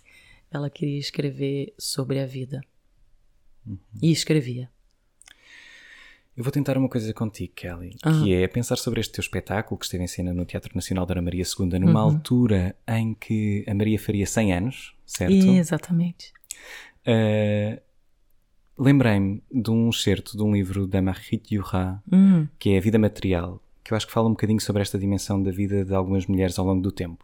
ela 0.48 0.70
queria 0.70 1.00
escrever 1.00 1.74
sobre 1.76 2.20
a 2.20 2.26
vida. 2.26 2.60
E 4.00 4.12
escrevia. 4.12 4.71
Eu 6.36 6.42
vou 6.42 6.50
tentar 6.50 6.78
uma 6.78 6.88
coisa 6.88 7.12
contigo, 7.12 7.52
Kelly, 7.54 7.94
que 8.02 8.32
é 8.34 8.48
pensar 8.48 8.76
sobre 8.78 9.00
este 9.00 9.12
teu 9.12 9.20
espetáculo 9.20 9.78
que 9.78 9.84
esteve 9.84 10.02
em 10.02 10.06
cena 10.06 10.32
no 10.32 10.46
Teatro 10.46 10.72
Nacional 10.74 11.04
da 11.04 11.12
Ana 11.14 11.22
Maria 11.22 11.44
II, 11.44 11.78
numa 11.78 12.00
altura 12.00 12.74
em 12.88 13.12
que 13.14 13.64
a 13.68 13.74
Maria 13.74 13.98
faria 13.98 14.26
100 14.26 14.52
anos, 14.54 14.94
certo? 15.04 15.32
Exatamente. 15.34 16.32
Uh, 17.06 17.80
Lembrei-me 18.78 19.42
de 19.52 19.70
um 19.70 19.90
excerto 19.90 20.34
de 20.36 20.42
um 20.42 20.52
livro 20.54 20.86
da 20.86 21.02
Marguerite 21.02 21.54
Duras, 21.54 21.98
Hum, 22.10 22.48
que 22.58 22.70
é 22.70 22.78
A 22.78 22.80
Vida 22.80 22.98
Material, 22.98 23.62
que 23.84 23.92
eu 23.92 23.96
acho 23.96 24.06
que 24.06 24.12
fala 24.12 24.26
um 24.26 24.30
bocadinho 24.32 24.58
sobre 24.60 24.80
esta 24.80 24.98
dimensão 24.98 25.40
da 25.42 25.50
vida 25.50 25.84
de 25.84 25.94
algumas 25.94 26.26
mulheres 26.26 26.58
ao 26.58 26.64
longo 26.64 26.80
do 26.80 26.90
tempo. 26.90 27.22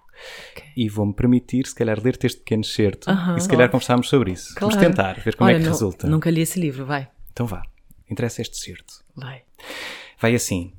ok. 0.52 0.64
E 0.76 0.88
vou-me 0.88 1.14
permitir, 1.14 1.66
se 1.66 1.74
calhar, 1.74 1.98
ler-te 2.00 2.26
este 2.26 2.40
pequeno 2.40 2.60
excerto 2.62 3.08
e 3.10 3.40
se 3.40 3.48
calhar 3.48 3.64
óbvio. 3.64 3.70
conversarmos 3.70 4.08
sobre 4.10 4.32
isso. 4.32 4.54
Vamos 4.60 4.74
Claro. 4.76 4.88
tentar, 4.90 5.18
ver 5.20 5.34
como 5.36 5.48
é 5.48 5.54
Olha, 5.54 5.60
que 5.60 5.66
nu- 5.66 5.72
resulta. 5.72 6.06
Nunca 6.06 6.30
li 6.30 6.42
esse 6.42 6.60
livro, 6.60 6.84
vai. 6.84 7.08
Então 7.32 7.46
vá, 7.46 7.62
interessa 8.10 8.42
este 8.42 8.56
excerto. 8.56 9.04
Vai. 9.14 9.42
Vai 10.20 10.34
assim: 10.34 10.72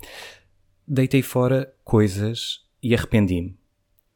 Deitei 0.88 1.22
fora 1.22 1.74
coisas 1.84 2.66
e 2.82 2.96
arrependi-me. 2.96 3.58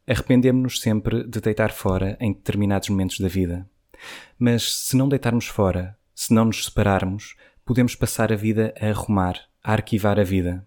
Arrependemos-nos 0.08 0.82
sempre 0.82 1.24
de 1.24 1.40
deitar 1.40 1.72
fora 1.72 2.18
em 2.20 2.34
determinados 2.34 2.90
momentos 2.90 3.20
da 3.20 3.28
vida. 3.28 3.70
Mas 4.38 4.74
se 4.74 4.98
não 4.98 5.08
deitarmos 5.08 5.48
fora, 5.48 5.98
se 6.14 6.34
não 6.34 6.46
nos 6.46 6.66
separarmos, 6.66 7.36
podemos 7.66 7.96
passar 7.96 8.32
a 8.32 8.36
vida 8.36 8.74
a 8.80 8.88
arrumar, 8.88 9.40
a 9.64 9.72
arquivar 9.72 10.20
a 10.20 10.24
vida. 10.24 10.66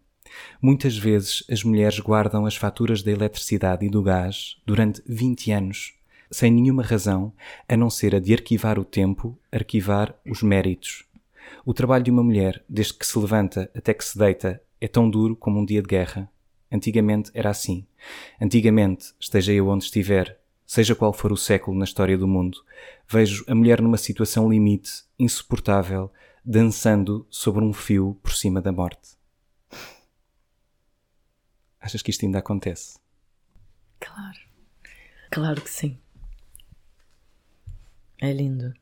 Muitas 0.60 0.96
vezes 0.96 1.44
as 1.50 1.62
mulheres 1.62 1.98
guardam 2.00 2.46
as 2.46 2.56
faturas 2.56 3.02
da 3.02 3.10
eletricidade 3.10 3.84
e 3.84 3.90
do 3.90 4.02
gás 4.02 4.56
durante 4.66 5.02
20 5.06 5.52
anos, 5.52 5.94
sem 6.30 6.50
nenhuma 6.50 6.82
razão, 6.82 7.32
a 7.68 7.76
não 7.76 7.90
ser 7.90 8.14
a 8.14 8.18
de 8.20 8.32
arquivar 8.32 8.78
o 8.78 8.84
tempo, 8.84 9.38
arquivar 9.52 10.14
os 10.26 10.42
méritos. 10.42 11.05
O 11.66 11.74
trabalho 11.74 12.04
de 12.04 12.12
uma 12.12 12.22
mulher, 12.22 12.64
desde 12.68 12.94
que 12.94 13.04
se 13.04 13.18
levanta 13.18 13.68
até 13.74 13.92
que 13.92 14.04
se 14.04 14.16
deita, 14.16 14.62
é 14.80 14.86
tão 14.86 15.10
duro 15.10 15.34
como 15.34 15.58
um 15.58 15.64
dia 15.64 15.82
de 15.82 15.88
guerra. 15.88 16.30
Antigamente 16.70 17.32
era 17.34 17.50
assim. 17.50 17.84
Antigamente, 18.40 19.12
esteja 19.18 19.52
eu 19.52 19.66
onde 19.66 19.82
estiver, 19.82 20.40
seja 20.64 20.94
qual 20.94 21.12
for 21.12 21.32
o 21.32 21.36
século 21.36 21.76
na 21.76 21.84
história 21.84 22.16
do 22.16 22.28
mundo, 22.28 22.64
vejo 23.08 23.44
a 23.48 23.54
mulher 23.54 23.82
numa 23.82 23.96
situação 23.96 24.48
limite, 24.48 25.02
insuportável, 25.18 26.08
dançando 26.44 27.26
sobre 27.28 27.64
um 27.64 27.72
fio 27.72 28.16
por 28.22 28.32
cima 28.32 28.62
da 28.62 28.70
morte. 28.70 29.16
Achas 31.80 32.00
que 32.00 32.12
isto 32.12 32.24
ainda 32.24 32.38
acontece? 32.38 32.96
Claro. 33.98 34.38
Claro 35.32 35.60
que 35.60 35.70
sim. 35.70 35.98
É 38.20 38.32
lindo. 38.32 38.72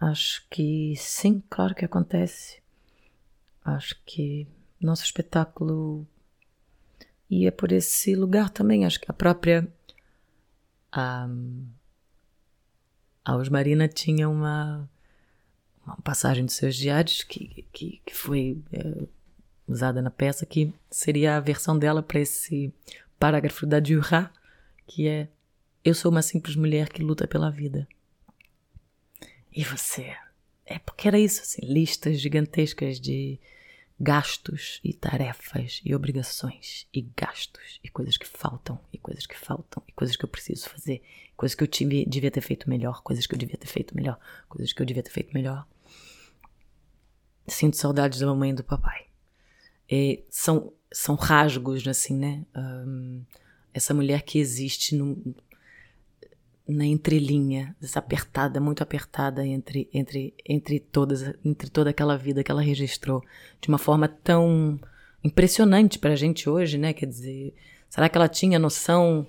Acho 0.00 0.46
que 0.50 0.94
sim, 0.96 1.42
claro 1.48 1.74
que 1.74 1.84
acontece. 1.84 2.60
Acho 3.64 3.96
que 4.04 4.46
nosso 4.80 5.04
espetáculo 5.04 6.06
ia 7.30 7.50
por 7.50 7.72
esse 7.72 8.14
lugar 8.14 8.50
também. 8.50 8.84
Acho 8.84 9.00
que 9.00 9.10
a 9.10 9.14
própria. 9.14 9.66
A, 10.92 11.28
a 13.24 13.36
Osmarina 13.36 13.88
tinha 13.88 14.28
uma, 14.28 14.88
uma 15.84 15.96
passagem 15.96 16.44
dos 16.44 16.54
seus 16.54 16.76
diários 16.76 17.22
que, 17.22 17.66
que, 17.72 18.00
que 18.06 18.14
foi 18.14 18.62
eh, 18.72 19.06
usada 19.66 20.00
na 20.00 20.10
peça, 20.10 20.46
que 20.46 20.72
seria 20.90 21.36
a 21.36 21.40
versão 21.40 21.78
dela 21.78 22.02
para 22.02 22.20
esse 22.20 22.72
parágrafo 23.18 23.66
da 23.66 23.80
Duras, 23.80 24.30
que 24.86 25.08
é 25.08 25.28
Eu 25.84 25.94
sou 25.94 26.10
uma 26.10 26.22
simples 26.22 26.54
mulher 26.54 26.88
que 26.88 27.02
luta 27.02 27.26
pela 27.26 27.50
vida. 27.50 27.88
E 29.56 29.64
você? 29.64 30.14
É 30.66 30.78
porque 30.78 31.08
era 31.08 31.18
isso, 31.18 31.40
assim, 31.40 31.62
listas 31.64 32.20
gigantescas 32.20 33.00
de 33.00 33.40
gastos 33.98 34.78
e 34.84 34.92
tarefas 34.92 35.80
e 35.82 35.94
obrigações 35.94 36.86
e 36.92 37.00
gastos 37.00 37.80
e 37.82 37.88
coisas 37.88 38.18
que 38.18 38.26
faltam 38.26 38.78
e 38.92 38.98
coisas 38.98 39.24
que 39.26 39.34
faltam 39.34 39.82
e 39.88 39.92
coisas 39.92 40.14
que 40.14 40.26
eu 40.26 40.28
preciso 40.28 40.68
fazer, 40.68 41.02
coisas 41.34 41.54
que 41.54 41.62
eu 41.62 41.66
tive, 41.66 42.04
devia 42.04 42.30
ter 42.30 42.42
feito 42.42 42.68
melhor, 42.68 43.02
coisas 43.02 43.26
que 43.26 43.34
eu 43.34 43.38
devia 43.38 43.56
ter 43.56 43.66
feito 43.66 43.96
melhor, 43.96 44.18
coisas 44.46 44.74
que 44.74 44.82
eu 44.82 44.84
devia 44.84 45.02
ter 45.02 45.10
feito 45.10 45.32
melhor. 45.32 45.66
Sinto 47.48 47.78
saudades 47.78 48.18
da 48.18 48.26
mamãe 48.26 48.50
e 48.50 48.54
do 48.54 48.64
papai. 48.64 49.06
E 49.88 50.22
são, 50.28 50.70
são 50.92 51.14
rasgos, 51.14 51.86
assim, 51.88 52.14
né? 52.14 52.44
Ahm, 52.52 53.22
essa 53.72 53.94
mulher 53.94 54.22
que 54.22 54.38
existe 54.38 54.94
no, 54.94 55.34
na 56.68 56.84
entrelinha, 56.84 57.76
essa 57.80 58.00
apertada, 58.00 58.60
muito 58.60 58.82
apertada 58.82 59.46
entre, 59.46 59.88
entre, 59.92 60.34
entre, 60.44 60.80
todas, 60.80 61.32
entre 61.44 61.70
toda 61.70 61.90
aquela 61.90 62.16
vida 62.16 62.42
que 62.42 62.50
ela 62.50 62.62
registrou 62.62 63.22
de 63.60 63.68
uma 63.68 63.78
forma 63.78 64.08
tão 64.08 64.78
impressionante 65.22 65.98
pra 65.98 66.16
gente 66.16 66.48
hoje, 66.48 66.76
né? 66.76 66.92
Quer 66.92 67.06
dizer, 67.06 67.54
será 67.88 68.08
que 68.08 68.18
ela 68.18 68.28
tinha 68.28 68.58
noção 68.58 69.26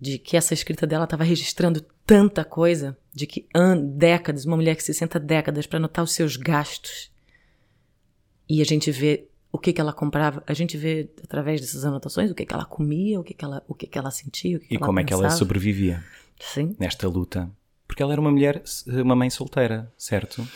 de 0.00 0.18
que 0.18 0.36
essa 0.36 0.54
escrita 0.54 0.86
dela 0.86 1.04
estava 1.04 1.24
registrando 1.24 1.84
tanta 2.06 2.44
coisa, 2.44 2.96
de 3.12 3.26
que 3.26 3.46
an 3.54 3.76
décadas, 3.76 4.44
uma 4.44 4.56
mulher 4.56 4.76
que 4.76 4.84
se 4.84 4.94
senta 4.94 5.18
décadas 5.18 5.66
para 5.66 5.78
anotar 5.78 6.04
os 6.04 6.12
seus 6.12 6.36
gastos? 6.36 7.10
E 8.48 8.60
a 8.62 8.64
gente 8.64 8.90
vê 8.90 9.26
o 9.50 9.58
que, 9.58 9.72
que 9.72 9.80
ela 9.80 9.92
comprava, 9.92 10.42
a 10.46 10.54
gente 10.54 10.76
vê 10.76 11.10
através 11.22 11.60
dessas 11.60 11.84
anotações 11.84 12.30
o 12.30 12.34
que, 12.34 12.46
que 12.46 12.54
ela 12.54 12.64
comia, 12.64 13.18
o 13.18 13.24
que, 13.24 13.34
que, 13.34 13.44
ela, 13.44 13.62
o 13.66 13.74
que, 13.74 13.86
que 13.86 13.98
ela 13.98 14.10
sentia, 14.10 14.56
o 14.56 14.60
que, 14.60 14.68
que 14.68 14.74
E 14.74 14.76
ela 14.76 14.86
como 14.86 15.00
é 15.00 15.04
que 15.04 15.12
ela 15.12 15.30
sobrevivia 15.30 16.02
Sim. 16.42 16.76
nesta 16.78 17.08
luta? 17.08 17.50
Porque 17.86 18.02
ela 18.02 18.12
era 18.12 18.20
uma 18.20 18.30
mulher, 18.30 18.62
uma 18.86 19.14
mãe 19.14 19.30
solteira, 19.30 19.92
certo? 19.96 20.46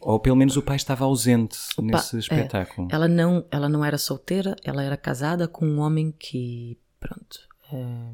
Ou 0.00 0.20
pelo 0.20 0.36
menos 0.36 0.56
o 0.56 0.62
pai 0.62 0.76
estava 0.76 1.04
ausente 1.04 1.56
nesse 1.80 2.16
é. 2.16 2.18
espetáculo. 2.18 2.88
Ela 2.90 3.08
não, 3.08 3.46
ela 3.50 3.68
não 3.68 3.84
era 3.84 3.96
solteira, 3.96 4.54
ela 4.62 4.82
era 4.82 4.96
casada 4.96 5.48
com 5.48 5.66
um 5.66 5.80
homem 5.80 6.12
que, 6.12 6.76
pronto, 7.00 7.40
é, 7.72 8.10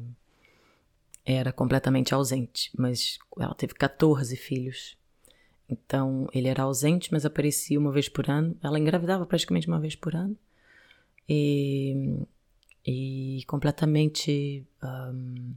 era 1.25 1.51
completamente 1.51 2.13
ausente, 2.13 2.71
mas 2.77 3.19
ela 3.37 3.53
teve 3.53 3.73
14 3.73 4.35
filhos. 4.37 4.97
Então 5.67 6.27
ele 6.33 6.47
era 6.47 6.63
ausente, 6.63 7.11
mas 7.11 7.25
aparecia 7.25 7.79
uma 7.79 7.91
vez 7.91 8.07
por 8.07 8.29
ano. 8.29 8.55
Ela 8.61 8.79
engravidava 8.79 9.25
praticamente 9.25 9.67
uma 9.67 9.79
vez 9.79 9.95
por 9.95 10.15
ano. 10.15 10.37
E, 11.27 12.25
e 12.85 13.43
completamente 13.47 14.65
ahm, 14.81 15.53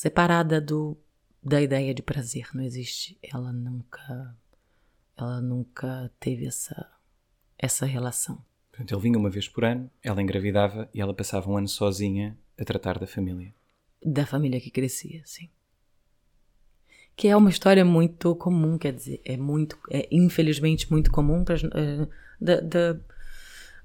separada 0.00 0.62
do, 0.62 0.96
da 1.42 1.60
ideia 1.60 1.92
de 1.92 2.00
prazer. 2.00 2.48
Não 2.54 2.62
existe. 2.64 3.18
Ela 3.22 3.52
nunca, 3.52 4.34
ela 5.14 5.42
nunca 5.42 6.10
teve 6.18 6.46
essa, 6.46 6.90
essa 7.58 7.84
relação. 7.84 8.42
Portanto, 8.70 8.94
ele 8.94 9.02
vinha 9.02 9.18
uma 9.18 9.28
vez 9.28 9.46
por 9.46 9.62
ano, 9.62 9.90
ela 10.02 10.22
engravidava 10.22 10.88
e 10.94 11.02
ela 11.02 11.12
passava 11.12 11.50
um 11.50 11.56
ano 11.58 11.68
sozinha 11.68 12.34
a 12.58 12.64
tratar 12.64 12.98
da 12.98 13.06
família. 13.06 13.52
Da 14.02 14.24
família 14.24 14.58
que 14.58 14.70
crescia, 14.70 15.20
sim. 15.26 15.50
Que 17.14 17.28
é 17.28 17.36
uma 17.36 17.50
história 17.50 17.84
muito 17.84 18.34
comum, 18.36 18.78
quer 18.78 18.94
dizer, 18.94 19.20
é 19.22 19.36
muito, 19.36 19.78
é 19.90 20.08
infelizmente 20.10 20.90
muito 20.90 21.10
comum 21.10 21.44
para 21.44 21.56
da, 22.40 22.60
da, 22.60 23.00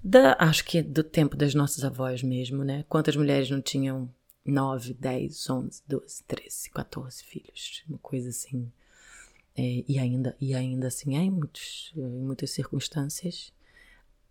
da, 0.02 0.38
acho 0.40 0.64
que 0.64 0.82
do 0.82 1.04
tempo 1.04 1.36
das 1.36 1.54
nossas 1.54 1.84
avós 1.84 2.24
mesmo, 2.24 2.64
né? 2.64 2.86
Quantas 2.88 3.18
mulheres 3.18 3.50
não 3.50 3.62
tinham 3.62 4.10
9, 4.46 4.94
10, 4.94 5.50
11, 5.50 5.84
12, 5.88 6.24
13, 6.24 6.70
14 6.70 7.24
filhos? 7.24 7.84
Uma 7.90 7.98
coisa 8.00 8.30
assim. 8.30 8.72
É, 9.58 9.84
e, 9.88 9.98
ainda, 9.98 10.36
e 10.40 10.54
ainda 10.54 10.88
assim 10.88 11.16
é 11.18 11.22
em, 11.22 11.32
muitos, 11.32 11.92
em 11.96 12.02
muitas 12.02 12.52
circunstâncias. 12.52 13.54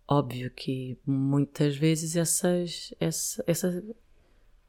Óbvio 0.07 0.51
que 0.51 0.97
muitas 1.05 1.75
vezes 1.75 2.15
essas, 2.15 2.93
essa, 2.99 3.43
essa, 3.47 3.83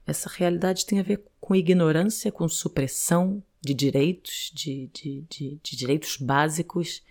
essa 0.07 0.31
realidade 0.31 0.87
tem 0.87 0.99
a 0.99 1.03
ver 1.03 1.23
com 1.39 1.55
ignorância, 1.55 2.33
com 2.33 2.49
supressão 2.49 3.43
de 3.61 3.75
direitos, 3.75 4.51
de, 4.55 4.89
de, 4.95 5.25
de, 5.29 5.61
de 5.63 5.77
direitos 5.77 6.17
básicos, 6.17 7.03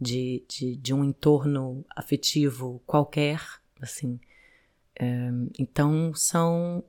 de, 0.00 0.42
de, 0.48 0.76
de, 0.76 0.94
um 0.94 1.04
entorno 1.04 1.84
afetivo 1.94 2.80
qualquer, 2.86 3.42
assim. 3.80 4.18
Um, 5.00 5.48
então 5.56 6.12
são 6.12 6.82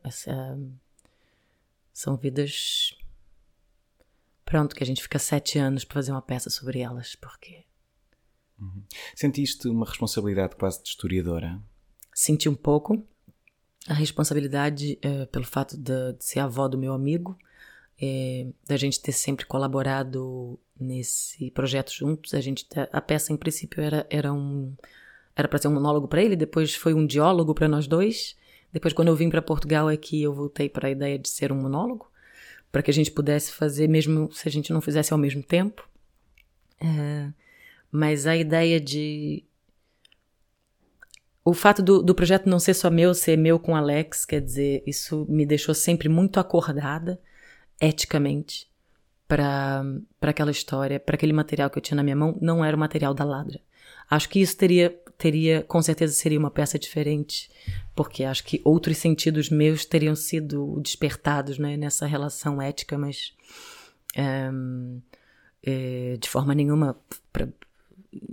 são 1.94 2.18
vidas 2.18 2.98
pronto 4.44 4.76
que 4.76 4.84
a 4.84 4.86
gente 4.86 5.04
fica 5.04 5.20
sete 5.20 5.60
anos 5.60 5.86
para 5.86 5.94
fazer 5.94 6.12
uma 6.12 6.22
peça 6.22 6.50
sobre 6.50 6.80
elas 6.80 7.14
porque 7.14 7.66
uhum. 8.60 8.82
sentiste 9.16 9.68
uma 9.68 9.86
responsabilidade 9.86 10.56
quase 10.56 10.82
de 10.82 10.90
historiadora 10.90 11.62
senti 12.12 12.50
um 12.50 12.56
pouco 12.56 13.06
a 13.88 13.94
responsabilidade 13.94 14.98
é, 15.04 15.28
pelo 15.28 15.46
fato 15.46 15.78
de, 15.78 16.14
de, 16.14 16.26
ser 16.26 16.40
avó 16.40 16.68
do 16.68 16.80
meu 16.80 16.94
amigo 16.94 17.38
é, 18.02 18.48
da 18.68 18.76
gente 18.76 19.00
ter 19.00 19.12
sempre 19.12 19.46
colaborado 19.46 20.60
nesse 20.80 21.52
projeto 21.52 21.94
juntos 21.94 22.34
a 22.34 22.42
gente 22.42 22.66
a 22.92 23.02
peça 23.02 23.32
em 23.32 23.38
princípio 23.38 23.84
era 23.84 24.08
era 24.10 24.34
um 24.34 24.76
era 25.40 25.48
para 25.48 25.58
ser 25.58 25.70
um 25.70 25.74
monólogo 25.74 26.08
para 26.08 26.22
ele, 26.22 26.36
depois 26.36 26.76
foi 26.76 26.94
um 26.94 27.06
diálogo 27.06 27.54
para 27.54 27.68
nós 27.68 27.88
dois. 27.88 28.36
Depois, 28.74 28.94
quando 28.94 29.08
eu 29.08 29.16
vim 29.16 29.30
para 29.30 29.42
Portugal, 29.42 29.90
é 29.90 29.96
que 29.96 30.22
eu 30.22 30.34
voltei 30.34 30.68
para 30.68 30.90
a 30.90 30.92
ideia 30.92 31.18
de 31.18 31.30
ser 31.30 31.52
um 31.52 31.56
monólogo, 31.56 32.12
para 32.72 32.84
que 32.84 32.92
a 32.92 32.94
gente 32.94 33.10
pudesse 33.10 33.54
fazer, 33.54 33.88
mesmo 33.88 34.30
se 34.34 34.48
a 34.50 34.52
gente 34.52 34.74
não 34.74 34.82
fizesse 34.82 35.14
ao 35.14 35.18
mesmo 35.18 35.42
tempo. 35.42 35.88
É, 36.82 37.32
mas 37.90 38.28
a 38.28 38.36
ideia 38.36 38.82
de. 38.82 39.46
O 41.44 41.54
fato 41.54 41.82
do, 41.82 42.04
do 42.04 42.14
projeto 42.14 42.48
não 42.50 42.60
ser 42.60 42.74
só 42.74 42.92
meu, 42.92 43.14
ser 43.14 43.38
meu 43.38 43.58
com 43.58 43.76
Alex, 43.76 44.26
quer 44.26 44.42
dizer, 44.42 44.84
isso 44.86 45.26
me 45.30 45.46
deixou 45.46 45.74
sempre 45.74 46.10
muito 46.10 46.38
acordada, 46.38 47.20
eticamente, 47.80 48.70
para 49.26 49.84
aquela 50.22 50.52
história, 50.52 51.00
para 51.00 51.16
aquele 51.16 51.34
material 51.34 51.70
que 51.70 51.78
eu 51.78 51.82
tinha 51.82 51.96
na 51.96 52.04
minha 52.04 52.16
mão. 52.16 52.38
Não 52.42 52.64
era 52.64 52.76
o 52.76 52.80
material 52.80 53.14
da 53.14 53.24
Ladra. 53.24 53.62
Acho 54.10 54.28
que 54.28 54.42
isso 54.42 54.58
teria 54.58 55.00
teria, 55.20 55.64
com 55.64 55.82
certeza 55.82 56.14
seria 56.14 56.40
uma 56.40 56.50
peça 56.50 56.80
diferente, 56.80 57.52
porque 57.94 58.24
acho 58.24 58.42
que 58.46 58.62
outros 58.64 58.98
sentidos 58.98 59.50
meus 59.50 59.84
teriam 59.84 60.16
sido 60.16 60.80
despertados 60.80 61.60
né, 61.60 61.76
nessa 61.76 62.08
relação 62.08 62.62
ética, 62.62 62.98
mas 62.98 63.34
é, 65.62 66.16
de 66.18 66.30
forma 66.30 66.56
nenhuma 66.56 66.98
pra, 67.34 67.50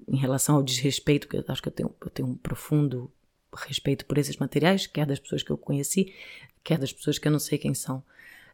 em 0.06 0.16
relação 0.16 0.54
ao 0.54 0.62
desrespeito, 0.62 1.26
que 1.26 1.44
acho 1.48 1.60
que 1.60 1.68
eu 1.68 1.72
tenho, 1.72 1.94
eu 2.00 2.08
tenho 2.08 2.28
um 2.28 2.36
profundo 2.36 3.10
respeito 3.52 4.06
por 4.06 4.16
esses 4.16 4.36
materiais, 4.36 4.86
quer 4.86 5.06
das 5.06 5.18
pessoas 5.18 5.42
que 5.42 5.50
eu 5.50 5.58
conheci, 5.58 6.14
quer 6.62 6.78
das 6.78 6.92
pessoas 6.92 7.18
que 7.18 7.26
eu 7.26 7.32
não 7.32 7.40
sei 7.40 7.58
quem 7.58 7.74
são. 7.74 7.98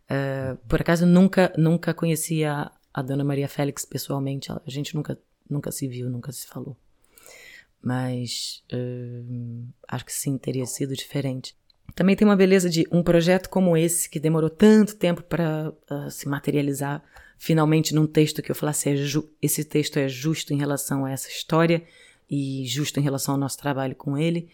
Uh, 0.04 0.56
por 0.66 0.80
acaso 0.80 1.04
nunca 1.04 1.52
nunca 1.56 1.92
conheci 1.92 2.44
a, 2.44 2.72
a 2.94 3.02
Dona 3.02 3.24
Maria 3.24 3.48
Félix 3.48 3.84
pessoalmente, 3.84 4.50
a 4.50 4.60
gente 4.66 4.94
nunca 4.94 5.18
nunca 5.48 5.70
se 5.70 5.86
viu, 5.86 6.08
nunca 6.08 6.32
se 6.32 6.46
falou 6.46 6.76
mas 7.82 8.62
uh, 8.72 9.66
acho 9.88 10.04
que 10.04 10.12
sim, 10.12 10.38
teria 10.38 10.66
sido 10.66 10.94
diferente. 10.94 11.56
Também 11.94 12.16
tem 12.16 12.26
uma 12.26 12.36
beleza 12.36 12.70
de 12.70 12.86
um 12.90 13.02
projeto 13.02 13.50
como 13.50 13.76
esse, 13.76 14.08
que 14.08 14.20
demorou 14.20 14.48
tanto 14.48 14.96
tempo 14.96 15.22
para 15.22 15.72
uh, 15.90 16.10
se 16.10 16.28
materializar, 16.28 17.02
finalmente 17.36 17.94
num 17.94 18.06
texto 18.06 18.40
que 18.40 18.50
eu 18.50 18.54
falasse: 18.54 18.88
é 18.88 18.94
esse 19.42 19.64
texto 19.64 19.98
é 19.98 20.08
justo 20.08 20.54
em 20.54 20.58
relação 20.58 21.04
a 21.04 21.10
essa 21.10 21.28
história 21.28 21.82
e 22.30 22.64
justo 22.66 22.98
em 22.98 23.02
relação 23.02 23.34
ao 23.34 23.40
nosso 23.40 23.58
trabalho 23.58 23.96
com 23.96 24.16
ele. 24.16 24.48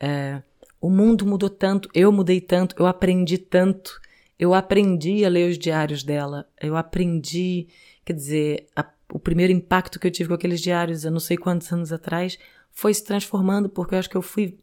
Uh, 0.00 0.42
o 0.80 0.90
mundo 0.90 1.26
mudou 1.26 1.50
tanto, 1.50 1.88
eu 1.94 2.12
mudei 2.12 2.40
tanto, 2.40 2.76
eu 2.78 2.86
aprendi 2.86 3.38
tanto. 3.38 4.00
Eu 4.38 4.52
aprendi 4.52 5.24
a 5.24 5.30
ler 5.30 5.50
os 5.50 5.58
diários 5.58 6.02
dela, 6.02 6.46
eu 6.60 6.76
aprendi, 6.76 7.68
quer 8.04 8.12
dizer, 8.12 8.66
a, 8.76 8.86
o 9.10 9.18
primeiro 9.18 9.50
impacto 9.50 9.98
que 9.98 10.06
eu 10.06 10.10
tive 10.10 10.28
com 10.28 10.34
aqueles 10.34 10.60
diários, 10.60 11.04
eu 11.04 11.10
não 11.10 11.18
sei 11.18 11.38
quantos 11.38 11.72
anos 11.72 11.90
atrás, 11.90 12.38
foi 12.76 12.92
se 12.92 13.02
transformando, 13.02 13.70
porque 13.70 13.94
eu 13.94 13.98
acho 13.98 14.10
que 14.10 14.18
eu 14.18 14.22
fui, 14.22 14.58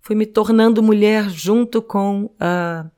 fui 0.00 0.16
me 0.16 0.24
tornando 0.24 0.82
mulher 0.82 1.28
junto 1.28 1.82
com 1.82 2.34
a. 2.40 2.90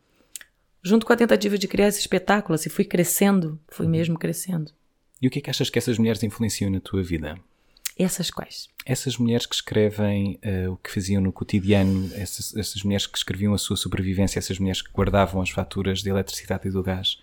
Junto 0.82 1.04
com 1.04 1.12
a 1.12 1.16
tentativa 1.16 1.58
de 1.58 1.68
criar 1.68 1.88
esse 1.88 2.00
espetáculo, 2.00 2.54
assim, 2.54 2.70
fui 2.70 2.84
crescendo, 2.84 3.60
fui 3.68 3.84
uhum. 3.84 3.92
mesmo 3.92 4.18
crescendo. 4.18 4.72
E 5.20 5.26
o 5.26 5.30
que 5.30 5.40
é 5.40 5.42
que 5.42 5.50
achas 5.50 5.68
que 5.68 5.78
essas 5.78 5.98
mulheres 5.98 6.22
influenciam 6.22 6.70
na 6.70 6.80
tua 6.80 7.02
vida? 7.02 7.38
Essas 7.98 8.30
quais? 8.30 8.68
Essas 8.86 9.18
mulheres 9.18 9.44
que 9.44 9.54
escrevem 9.54 10.40
uh, 10.42 10.72
o 10.72 10.76
que 10.78 10.90
faziam 10.90 11.20
no 11.20 11.32
cotidiano, 11.32 12.10
essas, 12.14 12.56
essas 12.56 12.82
mulheres 12.82 13.06
que 13.06 13.18
escreviam 13.18 13.52
a 13.52 13.58
sua 13.58 13.76
sobrevivência, 13.76 14.38
essas 14.38 14.58
mulheres 14.58 14.80
que 14.80 14.90
guardavam 14.90 15.42
as 15.42 15.50
faturas 15.50 16.00
de 16.00 16.08
eletricidade 16.08 16.68
e 16.68 16.70
do 16.70 16.82
gás. 16.82 17.18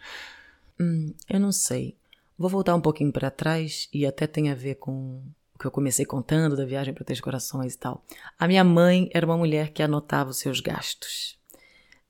Hum, 0.79 1.15
eu 1.27 1.39
não 1.39 1.51
sei. 1.51 1.95
Vou 2.37 2.49
voltar 2.49 2.75
um 2.75 2.81
pouquinho 2.81 3.11
para 3.11 3.31
trás 3.31 3.89
e 3.91 4.05
até 4.05 4.27
tem 4.27 4.51
a 4.51 4.55
ver 4.55 4.75
com 4.75 5.23
que 5.57 5.65
eu 5.65 5.71
comecei 5.71 6.05
contando 6.05 6.55
da 6.55 6.65
viagem 6.65 6.93
para 6.93 7.03
Três 7.03 7.19
Corações 7.19 7.73
e 7.73 7.77
tal. 7.77 8.03
A 8.37 8.47
minha 8.47 8.63
mãe 8.63 9.09
era 9.13 9.25
uma 9.25 9.37
mulher 9.37 9.71
que 9.71 9.81
anotava 9.81 10.29
os 10.29 10.37
seus 10.37 10.59
gastos. 10.59 11.37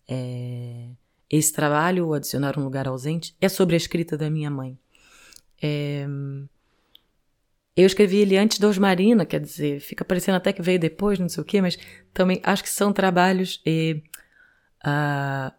É... 0.07 0.89
Esse 1.29 1.51
trabalho, 1.51 2.13
Adicionar 2.13 2.57
um 2.57 2.63
Lugar 2.63 2.87
Ausente, 2.87 3.35
é 3.41 3.49
sobre 3.49 3.75
a 3.75 3.77
escrita 3.77 4.17
da 4.17 4.29
minha 4.29 4.49
mãe. 4.49 4.77
É... 5.61 6.07
Eu 7.75 7.85
escrevi 7.85 8.17
ele 8.17 8.35
antes 8.35 8.57
da 8.57 8.67
Osmarina, 8.67 9.23
quer 9.23 9.39
dizer, 9.39 9.79
fica 9.79 10.03
parecendo 10.03 10.37
até 10.37 10.51
que 10.51 10.63
veio 10.63 10.79
depois, 10.79 11.19
não 11.19 11.29
sei 11.29 11.43
o 11.43 11.45
quê, 11.45 11.61
mas 11.61 11.77
também 12.11 12.41
acho 12.43 12.63
que 12.63 12.69
são 12.69 12.91
trabalhos. 12.91 13.61
E, 13.63 14.01
uh, 14.83 15.53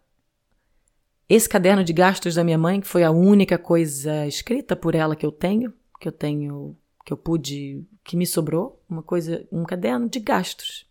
esse 1.29 1.47
caderno 1.47 1.81
de 1.81 1.93
gastos 1.93 2.35
da 2.35 2.43
minha 2.43 2.57
mãe, 2.57 2.81
que 2.81 2.87
foi 2.87 3.03
a 3.03 3.11
única 3.11 3.57
coisa 3.57 4.27
escrita 4.27 4.75
por 4.75 4.95
ela 4.95 5.15
que 5.15 5.25
eu 5.25 5.31
tenho, 5.31 5.71
que 5.97 6.09
eu 6.09 6.11
tenho 6.11 6.75
que 7.05 7.13
eu 7.13 7.17
pude, 7.17 7.83
que 8.03 8.15
me 8.15 8.25
sobrou, 8.25 8.81
uma 8.89 9.03
coisa, 9.03 9.47
um 9.51 9.63
caderno 9.63 10.09
de 10.09 10.19
gastos. 10.19 10.87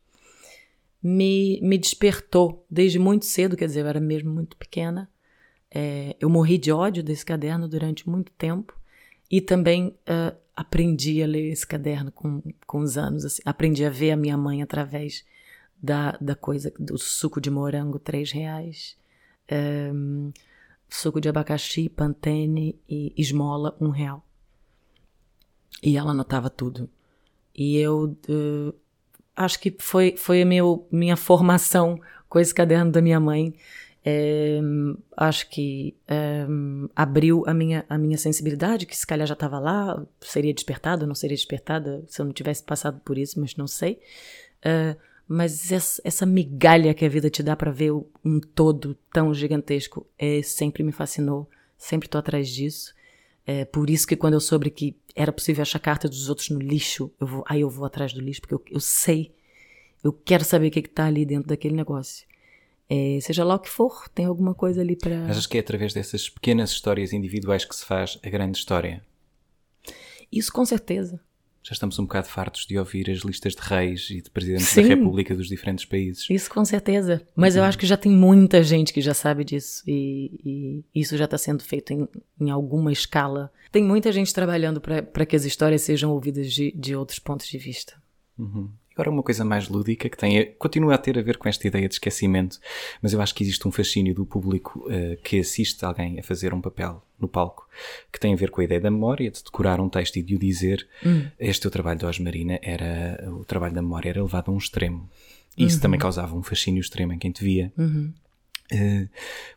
Me, 1.02 1.60
me 1.62 1.78
despertou 1.78 2.66
desde 2.70 2.98
muito 2.98 3.24
cedo, 3.24 3.56
quer 3.56 3.66
dizer, 3.66 3.80
eu 3.80 3.86
era 3.86 4.00
mesmo 4.00 4.32
muito 4.32 4.56
pequena. 4.56 5.08
É, 5.70 6.16
eu 6.18 6.28
morri 6.28 6.58
de 6.58 6.72
ódio 6.72 7.02
desse 7.02 7.24
caderno 7.24 7.68
durante 7.68 8.08
muito 8.08 8.32
tempo 8.32 8.74
e 9.30 9.40
também 9.40 9.88
uh, 9.88 10.36
aprendi 10.56 11.22
a 11.22 11.26
ler 11.26 11.52
esse 11.52 11.66
caderno 11.66 12.10
com, 12.10 12.42
com 12.66 12.80
os 12.80 12.96
anos. 12.96 13.24
Assim, 13.24 13.42
aprendi 13.44 13.84
a 13.84 13.90
ver 13.90 14.12
a 14.12 14.16
minha 14.16 14.36
mãe 14.36 14.62
através 14.62 15.24
da, 15.80 16.12
da 16.20 16.34
coisa 16.34 16.72
do 16.78 16.98
suco 16.98 17.40
de 17.40 17.50
morango, 17.50 17.98
três 17.98 18.32
reais, 18.32 18.96
um, 19.94 20.32
suco 20.88 21.20
de 21.20 21.28
abacaxi, 21.28 21.88
pantene 21.88 22.78
e 22.88 23.12
esmola, 23.16 23.76
um 23.80 23.90
real. 23.90 24.24
E 25.82 25.96
ela 25.96 26.10
anotava 26.10 26.50
tudo. 26.50 26.88
E 27.54 27.76
eu 27.76 28.16
uh, 28.28 28.74
acho 29.34 29.60
que 29.60 29.74
foi, 29.78 30.16
foi 30.16 30.42
a 30.42 30.46
meu, 30.46 30.86
minha 30.90 31.16
formação 31.16 32.00
com 32.28 32.38
esse 32.38 32.54
caderno 32.54 32.90
da 32.90 33.00
minha 33.00 33.20
mãe. 33.20 33.54
É, 34.04 34.60
acho 35.16 35.50
que 35.50 35.94
é, 36.06 36.46
abriu 36.96 37.44
a 37.46 37.52
minha, 37.52 37.84
a 37.88 37.98
minha 37.98 38.16
sensibilidade, 38.16 38.86
que 38.86 38.96
se 38.96 39.06
calhar 39.06 39.26
já 39.26 39.34
estava 39.34 39.58
lá, 39.58 40.02
seria 40.20 40.54
despertada, 40.54 41.06
não 41.06 41.14
seria 41.14 41.36
despertada 41.36 42.02
se 42.06 42.20
eu 42.20 42.24
não 42.24 42.32
tivesse 42.32 42.62
passado 42.62 43.00
por 43.04 43.18
isso, 43.18 43.38
mas 43.38 43.54
não 43.56 43.66
sei. 43.66 44.00
Mas 45.28 45.70
essa, 45.70 46.00
essa, 46.02 46.24
migalha 46.24 46.94
que 46.94 47.04
a 47.04 47.08
vida 47.08 47.28
te 47.28 47.42
dá 47.42 47.54
para 47.54 47.70
ver 47.70 47.92
um 48.24 48.40
todo 48.40 48.96
tão 49.12 49.34
gigantesco 49.34 50.06
é, 50.18 50.40
sempre 50.40 50.82
me 50.82 50.90
fascinou, 50.90 51.46
sempre 51.76 52.06
estou 52.06 52.18
atrás 52.18 52.48
disso. 52.48 52.94
É 53.50 53.64
por 53.64 53.88
isso 53.88 54.06
que 54.06 54.14
quando 54.14 54.34
eu 54.34 54.40
soube 54.40 54.70
que 54.70 54.94
era 55.16 55.32
possível 55.32 55.62
achar 55.62 55.78
carta 55.78 56.06
dos 56.06 56.28
outros 56.28 56.50
no 56.50 56.58
lixo, 56.58 57.10
eu 57.18 57.26
vou, 57.26 57.44
aí 57.48 57.62
eu 57.62 57.70
vou 57.70 57.86
atrás 57.86 58.12
do 58.12 58.20
lixo, 58.20 58.42
porque 58.42 58.52
eu, 58.52 58.62
eu 58.70 58.78
sei, 58.78 59.34
eu 60.04 60.12
quero 60.12 60.44
saber 60.44 60.68
o 60.68 60.70
que 60.70 60.80
está 60.80 61.06
ali 61.06 61.24
dentro 61.24 61.48
daquele 61.48 61.74
negócio. 61.74 62.26
É, 62.90 63.18
seja 63.22 63.44
lá 63.44 63.54
o 63.54 63.58
que 63.58 63.70
for, 63.70 64.06
tem 64.10 64.26
alguma 64.26 64.54
coisa 64.54 64.82
ali 64.82 64.94
para. 64.94 65.24
Achas 65.24 65.46
que 65.46 65.56
é 65.56 65.60
através 65.60 65.94
dessas 65.94 66.28
pequenas 66.28 66.68
histórias 66.72 67.14
individuais 67.14 67.64
que 67.64 67.74
se 67.74 67.86
faz 67.86 68.18
a 68.22 68.28
grande 68.28 68.58
história? 68.58 69.02
Isso 70.30 70.52
com 70.52 70.66
certeza 70.66 71.18
já 71.68 71.74
estamos 71.74 71.98
um 71.98 72.04
bocado 72.04 72.26
fartos 72.28 72.64
de 72.64 72.78
ouvir 72.78 73.10
as 73.10 73.18
listas 73.18 73.54
de 73.54 73.60
reis 73.60 74.08
e 74.08 74.22
de 74.22 74.30
presidentes 74.30 74.68
Sim, 74.68 74.82
da 74.82 74.88
República 74.88 75.34
dos 75.34 75.48
diferentes 75.48 75.84
países. 75.84 76.26
Isso 76.30 76.50
com 76.50 76.64
certeza. 76.64 77.20
Mas 77.36 77.56
eu 77.56 77.62
uhum. 77.62 77.68
acho 77.68 77.76
que 77.76 77.86
já 77.86 77.96
tem 77.96 78.10
muita 78.10 78.62
gente 78.62 78.90
que 78.90 79.02
já 79.02 79.12
sabe 79.12 79.44
disso 79.44 79.82
e, 79.86 80.82
e 80.94 81.00
isso 81.00 81.14
já 81.18 81.26
está 81.26 81.36
sendo 81.36 81.62
feito 81.62 81.92
em, 81.92 82.08
em, 82.40 82.48
alguma 82.48 82.90
escala. 82.90 83.52
Tem 83.70 83.84
muita 83.84 84.10
gente 84.10 84.32
trabalhando 84.32 84.80
para 84.80 85.26
que 85.26 85.36
as 85.36 85.44
histórias 85.44 85.82
sejam 85.82 86.10
ouvidas 86.10 86.50
de, 86.50 86.72
de 86.74 86.96
outros 86.96 87.18
pontos 87.18 87.46
de 87.46 87.58
vista. 87.58 88.00
Uhum. 88.38 88.70
Agora 88.98 89.10
uma 89.10 89.22
coisa 89.22 89.44
mais 89.44 89.68
lúdica 89.68 90.08
que 90.08 90.16
tem, 90.16 90.52
continua 90.58 90.96
a 90.96 90.98
ter 90.98 91.16
a 91.16 91.22
ver 91.22 91.36
com 91.36 91.48
esta 91.48 91.64
ideia 91.68 91.86
de 91.86 91.94
esquecimento, 91.94 92.58
mas 93.00 93.12
eu 93.12 93.22
acho 93.22 93.32
que 93.32 93.44
existe 93.44 93.68
um 93.68 93.70
fascínio 93.70 94.12
do 94.12 94.26
público 94.26 94.84
uh, 94.88 95.16
que 95.22 95.38
assiste 95.38 95.84
alguém 95.84 96.18
a 96.18 96.22
fazer 96.24 96.52
um 96.52 96.60
papel 96.60 97.00
no 97.16 97.28
palco, 97.28 97.68
que 98.12 98.18
tem 98.18 98.34
a 98.34 98.36
ver 98.36 98.50
com 98.50 98.60
a 98.60 98.64
ideia 98.64 98.80
da 98.80 98.90
memória, 98.90 99.30
de 99.30 99.44
decorar 99.44 99.80
um 99.80 99.88
texto 99.88 100.16
e 100.16 100.22
de 100.22 100.34
o 100.34 100.38
dizer. 100.38 100.84
Hum. 101.06 101.28
Este 101.38 101.62
teu 101.62 101.70
trabalho 101.70 101.96
de 101.96 102.06
Osmarina 102.06 102.58
era, 102.60 103.24
o 103.30 103.44
trabalho 103.44 103.72
da 103.72 103.80
memória 103.80 104.10
era 104.10 104.20
levado 104.20 104.50
a 104.50 104.52
um 104.52 104.58
extremo. 104.58 105.08
E 105.56 105.64
isso 105.64 105.76
uhum. 105.76 105.82
também 105.82 106.00
causava 106.00 106.34
um 106.34 106.42
fascínio 106.42 106.80
extremo 106.80 107.12
em 107.12 107.20
quem 107.20 107.30
te 107.30 107.44
via. 107.44 107.72
Uhum. 107.78 108.12
Uh, 108.72 109.08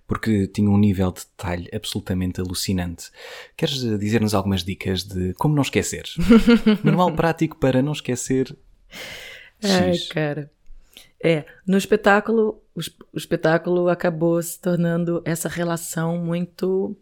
porque 0.05 0.45
tinha 0.49 0.69
um 0.69 0.77
nível 0.77 1.11
de 1.11 1.21
detalhe 1.21 1.67
absolutamente 1.73 2.39
alucinante. 2.39 3.09
Queres 3.57 3.81
dizer-nos 3.99 4.35
algumas 4.35 4.63
dicas 4.63 5.03
de 5.03 5.33
como 5.33 5.55
não 5.55 5.63
esquecer? 5.63 6.05
Manual 6.85 7.11
prático 7.13 7.57
para 7.57 7.81
não 7.81 7.91
esquecer 7.91 8.55
Ai, 9.63 9.97
cara. 10.09 10.51
É, 11.23 11.45
no 11.67 11.77
espetáculo, 11.77 12.61
o, 12.75 12.79
o, 13.13 13.17
espetáculo 13.17 13.89
acabou 13.89 14.41
se 14.41 14.59
tornando 14.59 15.21
essa 15.23 15.47
relação 15.47 16.17
muito 16.17 16.95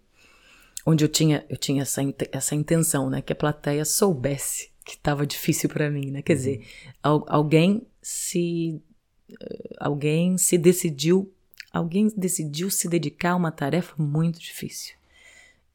onde 0.86 1.06
eu 1.06 1.10
tinha 1.10 1.46
eu 1.50 1.56
tinha 1.56 1.84
essa, 1.84 2.02
essa 2.32 2.56
intenção, 2.56 3.10
né, 3.10 3.22
que 3.22 3.32
a 3.32 3.36
plateia 3.36 3.86
soubesse 3.86 4.72
que 4.84 4.96
estava 4.96 5.26
difícil 5.26 5.70
para 5.70 5.90
mim, 5.90 6.12
né? 6.12 6.22
Quer 6.22 6.34
uhum. 6.34 6.38
dizer, 6.38 6.68
al, 7.02 7.26
alguém 7.28 7.88
se 8.02 8.82
alguém 9.80 10.38
se 10.38 10.58
decidiu 10.58 11.32
alguém 11.72 12.08
decidiu 12.18 12.70
se 12.70 12.90
dedicar 12.90 13.32
a 13.32 13.36
uma 13.36 13.52
tarefa 13.52 13.94
muito 14.02 14.40
difícil. 14.40 14.96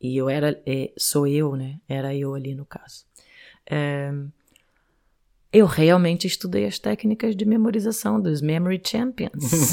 E 0.01 0.17
eu 0.17 0.29
era, 0.29 0.61
é, 0.67 0.93
sou 0.99 1.27
eu, 1.27 1.57
né? 1.57 1.81
Era 1.89 2.15
eu 2.15 2.35
ali 2.35 2.55
no 2.55 2.67
caso. 2.67 3.07
É, 3.65 4.13
eu 5.55 5.67
realmente 5.67 6.27
estudei 6.27 6.67
as 6.67 6.81
técnicas 6.81 7.37
de 7.37 7.45
memorização 7.45 8.21
dos 8.21 8.43
Memory 8.43 8.83
Champions. 8.85 9.73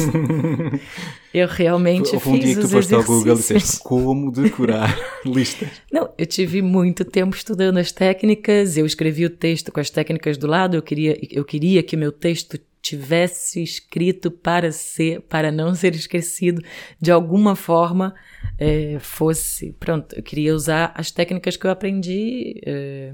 eu 1.34 1.48
realmente 1.48 2.16
um 2.16 2.20
fiz 2.20 2.40
dia 2.40 2.56
que 2.56 2.62
tu 2.62 2.70
foste 2.70 2.94
ao 2.94 3.04
Google 3.04 3.34
e 3.34 3.38
disseste 3.38 3.80
como 3.80 4.32
decorar 4.32 4.96
listas. 5.26 5.70
Não, 5.92 6.14
eu 6.16 6.26
tive 6.28 6.62
muito 6.62 7.04
tempo 7.04 7.36
estudando 7.36 7.80
as 7.80 7.92
técnicas, 7.92 8.78
eu 8.78 8.86
escrevi 8.86 9.26
o 9.26 9.30
texto 9.32 9.72
com 9.72 9.80
as 9.80 9.90
técnicas 9.90 10.38
do 10.38 10.46
lado, 10.46 10.76
eu 10.76 10.84
queria, 10.84 11.18
eu 11.32 11.44
queria 11.44 11.82
que 11.82 11.98
meu 11.98 12.12
texto 12.12 12.60
tivesse 12.80 13.64
escrito 13.64 14.30
para 14.30 14.72
ser, 14.72 15.22
para 15.22 15.52
não 15.52 15.74
ser 15.74 15.96
esquecido 15.96 16.62
de 17.00 17.12
alguma 17.12 17.56
forma, 17.56 18.14
é, 18.60 18.98
fosse, 19.00 19.76
pronto, 19.80 20.16
eu 20.16 20.22
queria 20.22 20.54
usar 20.54 20.94
as 20.96 21.10
técnicas 21.10 21.58
que 21.58 21.66
eu 21.66 21.72
aprendi 21.72 22.62
é, 22.64 23.14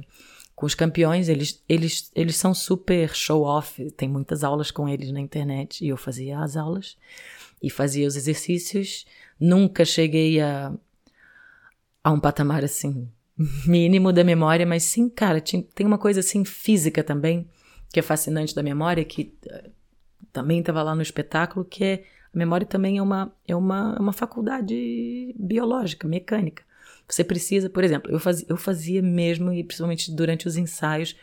com 0.57 0.65
os 0.65 0.73
campeões, 0.73 1.29
eles, 1.29 1.63
eles, 1.69 2.11
eles 2.15 2.35
são 2.35 2.51
super 2.51 3.13
show-off, 3.13 3.91
tem 3.91 4.09
muitas 4.09 4.43
aulas 4.43 4.71
com 4.71 4.89
eles 4.89 5.11
na 5.11 5.19
internet, 5.19 5.85
e 5.85 5.89
eu 5.89 5.95
fazia 5.95 6.39
as 6.39 6.57
aulas 6.57 6.97
e 7.61 7.69
fazia 7.69 8.07
os 8.07 8.15
exercícios. 8.15 9.05
Nunca 9.39 9.85
cheguei 9.85 10.41
a, 10.41 10.73
a 12.03 12.11
um 12.11 12.19
patamar 12.19 12.63
assim 12.63 13.07
mínimo 13.67 14.11
da 14.11 14.23
memória, 14.23 14.65
mas 14.65 14.81
sim, 14.81 15.07
cara, 15.07 15.39
tem 15.39 15.85
uma 15.85 15.99
coisa 15.99 16.21
assim 16.21 16.43
física 16.43 17.03
também 17.03 17.47
que 17.93 17.99
é 17.99 18.03
fascinante 18.03 18.55
da 18.55 18.63
memória, 18.63 19.05
que 19.05 19.37
uh, 19.45 19.69
também 20.33 20.61
estava 20.61 20.81
lá 20.81 20.95
no 20.95 21.03
espetáculo, 21.03 21.63
que 21.65 21.83
é 21.83 22.03
a 22.33 22.37
memória 22.37 22.65
também 22.65 22.97
é 22.97 23.01
uma, 23.01 23.31
é 23.47 23.55
uma, 23.55 23.95
é 23.95 24.01
uma 24.01 24.11
faculdade 24.11 25.35
biológica, 25.37 26.07
mecânica. 26.07 26.65
Você 27.07 27.23
precisa, 27.23 27.69
por 27.69 27.83
exemplo, 27.83 28.11
eu 28.11 28.19
fazia, 28.19 28.45
eu 28.49 28.57
fazia 28.57 29.01
mesmo, 29.01 29.53
e 29.53 29.63
principalmente 29.63 30.11
durante 30.11 30.47
os 30.47 30.57
ensaios, 30.57 31.15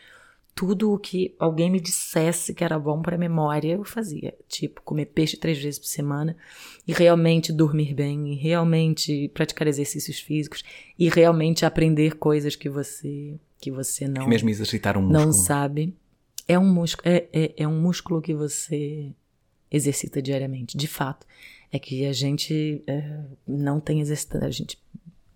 tudo 0.55 0.93
o 0.93 0.97
que 0.97 1.35
alguém 1.37 1.69
me 1.69 1.81
dissesse 1.81 2.53
que 2.53 2.63
era 2.63 2.79
bom 2.79 3.01
para 3.01 3.15
a 3.15 3.19
memória, 3.19 3.73
eu 3.73 3.83
fazia. 3.83 4.33
Tipo, 4.47 4.81
comer 4.81 5.07
peixe 5.07 5.35
três 5.35 5.61
vezes 5.61 5.77
por 5.77 5.87
semana, 5.87 6.35
e 6.87 6.93
realmente 6.93 7.51
dormir 7.51 7.93
bem, 7.93 8.33
e 8.33 8.35
realmente 8.35 9.29
praticar 9.33 9.67
exercícios 9.67 10.19
físicos, 10.19 10.63
e 10.97 11.09
realmente 11.09 11.65
aprender 11.65 12.15
coisas 12.15 12.55
que 12.55 12.69
você 12.69 13.37
que 13.59 13.69
você 13.71 14.07
não. 14.07 14.23
E 14.23 14.27
mesmo 14.27 14.49
exercitar 14.49 14.97
um 14.97 15.01
músculo. 15.01 15.25
Não 15.25 15.33
sabe. 15.33 15.95
É 16.47 16.57
um 16.57 16.65
músculo, 16.65 17.09
é, 17.09 17.27
é, 17.33 17.53
é 17.57 17.67
um 17.67 17.81
músculo 17.81 18.21
que 18.21 18.33
você 18.33 19.11
exercita 19.71 20.21
diariamente. 20.21 20.77
De 20.77 20.87
fato, 20.87 21.25
é 21.71 21.79
que 21.79 22.05
a 22.05 22.13
gente 22.13 22.83
é, 22.87 23.23
não 23.47 23.79
tem 23.79 23.99
exercitado, 23.99 24.45
a 24.45 24.51
gente 24.51 24.77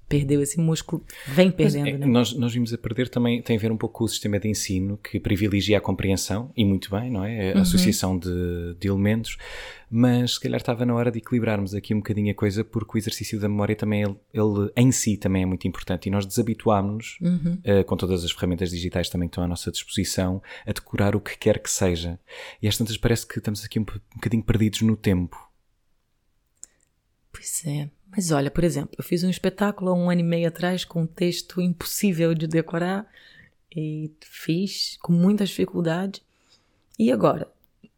perdeu 0.09 0.41
esse 0.41 0.59
músculo, 0.59 1.05
vem 1.27 1.51
perdendo. 1.51 1.83
Mas, 1.83 1.93
é, 1.93 1.97
né? 1.99 2.05
nós, 2.07 2.33
nós 2.33 2.51
vimos 2.51 2.73
a 2.73 2.77
perder 2.77 3.07
também, 3.07 3.41
tem 3.43 3.55
a 3.55 3.59
ver 3.59 3.71
um 3.71 3.77
pouco 3.77 3.99
com 3.99 4.03
o 4.05 4.07
sistema 4.07 4.39
de 4.39 4.49
ensino 4.49 4.97
que 4.97 5.19
privilegia 5.19 5.77
a 5.77 5.81
compreensão, 5.81 6.51
e 6.57 6.65
muito 6.65 6.89
bem, 6.89 7.11
não 7.11 7.23
é? 7.23 7.51
A 7.51 7.55
uhum. 7.55 7.61
associação 7.61 8.17
de, 8.17 8.75
de, 8.79 8.87
elementos, 8.87 9.37
mas 9.89 10.33
se 10.33 10.39
calhar 10.39 10.57
estava 10.57 10.83
na 10.83 10.95
hora 10.95 11.11
de 11.11 11.19
equilibrarmos 11.19 11.75
aqui 11.75 11.93
um 11.93 11.97
bocadinho 11.97 12.31
a 12.31 12.33
coisa, 12.33 12.63
porque 12.63 12.97
o 12.97 12.99
exercício 12.99 13.39
da 13.39 13.47
memória 13.47 13.75
também, 13.75 14.01
ele, 14.01 14.15
ele 14.33 14.71
em 14.75 14.91
si 14.91 15.15
também 15.15 15.43
é 15.43 15.45
muito 15.45 15.67
importante, 15.67 16.07
e 16.07 16.11
nós 16.11 16.25
desabituámos-nos, 16.25 17.19
uhum. 17.21 17.59
uh, 17.63 17.83
com 17.85 17.95
todas 17.95 18.25
as 18.25 18.31
ferramentas 18.31 18.71
digitais 18.71 19.09
também 19.09 19.29
que 19.29 19.33
estão 19.33 19.43
à 19.43 19.47
nossa 19.47 19.71
disposição, 19.71 20.41
a 20.65 20.73
decorar 20.73 21.15
o 21.15 21.21
que 21.21 21.37
quer 21.37 21.59
que 21.59 21.69
seja. 21.69 22.19
E 22.61 22.67
às 22.67 22.75
tantas 22.75 22.97
parece 22.97 23.27
que 23.27 23.37
estamos 23.37 23.63
aqui 23.63 23.77
um, 23.77 23.83
um 23.83 24.15
bocadinho 24.15 24.43
perdidos 24.43 24.81
no 24.81 24.97
tempo. 24.97 25.37
Pois 27.31 27.63
é. 27.65 27.89
Mas 28.19 28.31
olha, 28.31 28.51
por 28.51 28.65
exemplo, 28.65 28.89
eu 28.97 29.03
fiz 29.03 29.23
um 29.23 29.29
espetáculo 29.29 29.91
há 29.91 29.93
um 29.93 30.09
ano 30.09 30.19
e 30.19 30.23
meio 30.25 30.49
atrás 30.49 30.83
com 30.83 31.03
um 31.03 31.07
texto 31.07 31.61
impossível 31.61 32.33
de 32.33 32.47
decorar 32.47 33.07
e 33.73 34.11
fiz 34.19 34.97
com 35.01 35.13
muita 35.13 35.45
dificuldade. 35.45 36.21
E 36.99 37.13
agora? 37.13 37.47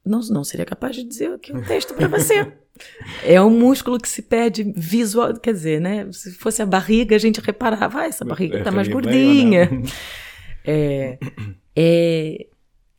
Não, 0.06 0.20
não 0.30 0.44
seria 0.44 0.64
capaz 0.64 0.96
de 0.96 1.04
dizer 1.04 1.34
aqui 1.34 1.52
um 1.52 1.64
texto 1.64 1.96
para 1.96 2.08
você. 2.08 2.54
é 3.26 3.42
um 3.42 3.50
músculo 3.50 3.98
que 3.98 4.08
se 4.08 4.22
pede 4.22 4.72
visual, 4.76 5.34
quer 5.40 5.54
dizer, 5.54 5.82
né? 5.82 6.08
Se 6.12 6.34
fosse 6.34 6.62
a 6.62 6.68
barriga, 6.68 7.16
a 7.16 7.20
gente 7.20 7.42
reparava, 7.42 8.02
ah, 8.02 8.06
essa 8.06 8.24
barriga 8.24 8.60
está 8.60 8.72
mais 8.72 8.88
gordinha. 8.88 9.72
É, 10.64 11.18
é, 11.76 12.48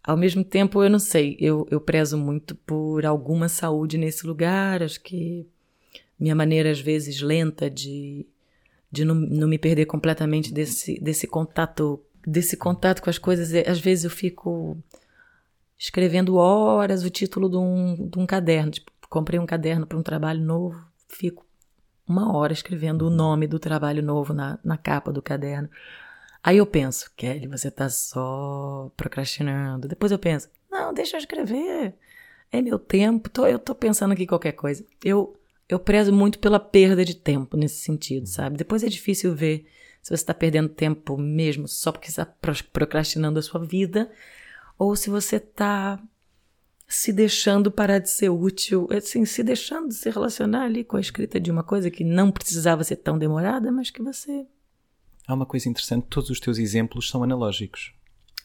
ao 0.02 0.16
mesmo 0.16 0.42
tempo, 0.42 0.82
eu 0.82 0.90
não 0.90 0.98
sei, 0.98 1.36
eu, 1.38 1.68
eu 1.70 1.80
prezo 1.80 2.18
muito 2.18 2.56
por 2.56 3.06
alguma 3.06 3.48
saúde 3.48 3.96
nesse 3.96 4.26
lugar, 4.26 4.82
acho 4.82 5.00
que 5.00 5.46
minha 6.22 6.34
maneira, 6.34 6.70
às 6.70 6.80
vezes, 6.80 7.20
lenta 7.20 7.68
de, 7.68 8.26
de 8.90 9.04
não, 9.04 9.14
não 9.14 9.48
me 9.48 9.58
perder 9.58 9.86
completamente 9.86 10.52
desse, 10.52 11.00
desse 11.00 11.26
contato 11.26 12.00
desse 12.26 12.56
contato 12.56 13.02
com 13.02 13.10
as 13.10 13.18
coisas. 13.18 13.52
Às 13.66 13.80
vezes 13.80 14.04
eu 14.04 14.10
fico 14.10 14.76
escrevendo 15.78 16.36
horas 16.36 17.04
o 17.04 17.10
título 17.10 17.50
de 17.50 17.56
um, 17.56 18.08
de 18.08 18.18
um 18.18 18.26
caderno. 18.26 18.70
Tipo, 18.70 18.92
comprei 19.08 19.38
um 19.38 19.46
caderno 19.46 19.86
para 19.86 19.98
um 19.98 20.02
trabalho 20.02 20.40
novo, 20.40 20.80
fico 21.08 21.44
uma 22.06 22.34
hora 22.36 22.52
escrevendo 22.52 23.06
o 23.06 23.10
nome 23.10 23.46
do 23.46 23.58
trabalho 23.58 24.02
novo 24.02 24.32
na, 24.32 24.58
na 24.64 24.76
capa 24.76 25.12
do 25.12 25.22
caderno. 25.22 25.68
Aí 26.42 26.58
eu 26.58 26.66
penso, 26.66 27.10
Kelly, 27.16 27.46
você 27.46 27.70
tá 27.70 27.88
só 27.88 28.90
procrastinando. 28.96 29.86
Depois 29.86 30.10
eu 30.10 30.18
penso, 30.18 30.48
não, 30.70 30.92
deixa 30.92 31.16
eu 31.16 31.18
escrever. 31.18 31.94
É 32.50 32.60
meu 32.60 32.78
tempo, 32.78 33.30
tô, 33.30 33.46
eu 33.46 33.58
tô 33.58 33.74
pensando 33.74 34.12
aqui 34.12 34.26
qualquer 34.26 34.52
coisa. 34.52 34.84
Eu 35.04 35.36
eu 35.72 35.78
prezo 35.78 36.12
muito 36.12 36.38
pela 36.38 36.60
perda 36.60 37.02
de 37.02 37.14
tempo 37.14 37.56
nesse 37.56 37.80
sentido, 37.80 38.26
sabe? 38.26 38.58
Depois 38.58 38.84
é 38.84 38.88
difícil 38.88 39.34
ver 39.34 39.66
se 40.02 40.10
você 40.10 40.14
está 40.14 40.34
perdendo 40.34 40.68
tempo 40.68 41.16
mesmo 41.16 41.66
só 41.66 41.90
porque 41.90 42.08
está 42.08 42.26
procrastinando 42.72 43.38
a 43.38 43.42
sua 43.42 43.64
vida 43.64 44.10
ou 44.78 44.94
se 44.94 45.08
você 45.08 45.36
está 45.36 45.98
se 46.86 47.10
deixando 47.10 47.70
parar 47.70 48.00
de 48.00 48.10
ser 48.10 48.28
útil, 48.28 48.86
assim, 48.90 49.24
se 49.24 49.42
deixando 49.42 49.88
de 49.88 49.94
se 49.94 50.10
relacionar 50.10 50.64
ali 50.64 50.84
com 50.84 50.98
a 50.98 51.00
escrita 51.00 51.40
de 51.40 51.50
uma 51.50 51.62
coisa 51.62 51.90
que 51.90 52.04
não 52.04 52.30
precisava 52.30 52.84
ser 52.84 52.96
tão 52.96 53.16
demorada, 53.16 53.72
mas 53.72 53.90
que 53.90 54.02
você. 54.02 54.46
Há 55.26 55.32
uma 55.32 55.46
coisa 55.46 55.70
interessante: 55.70 56.06
todos 56.10 56.28
os 56.28 56.38
teus 56.38 56.58
exemplos 56.58 57.08
são 57.08 57.22
analógicos. 57.22 57.94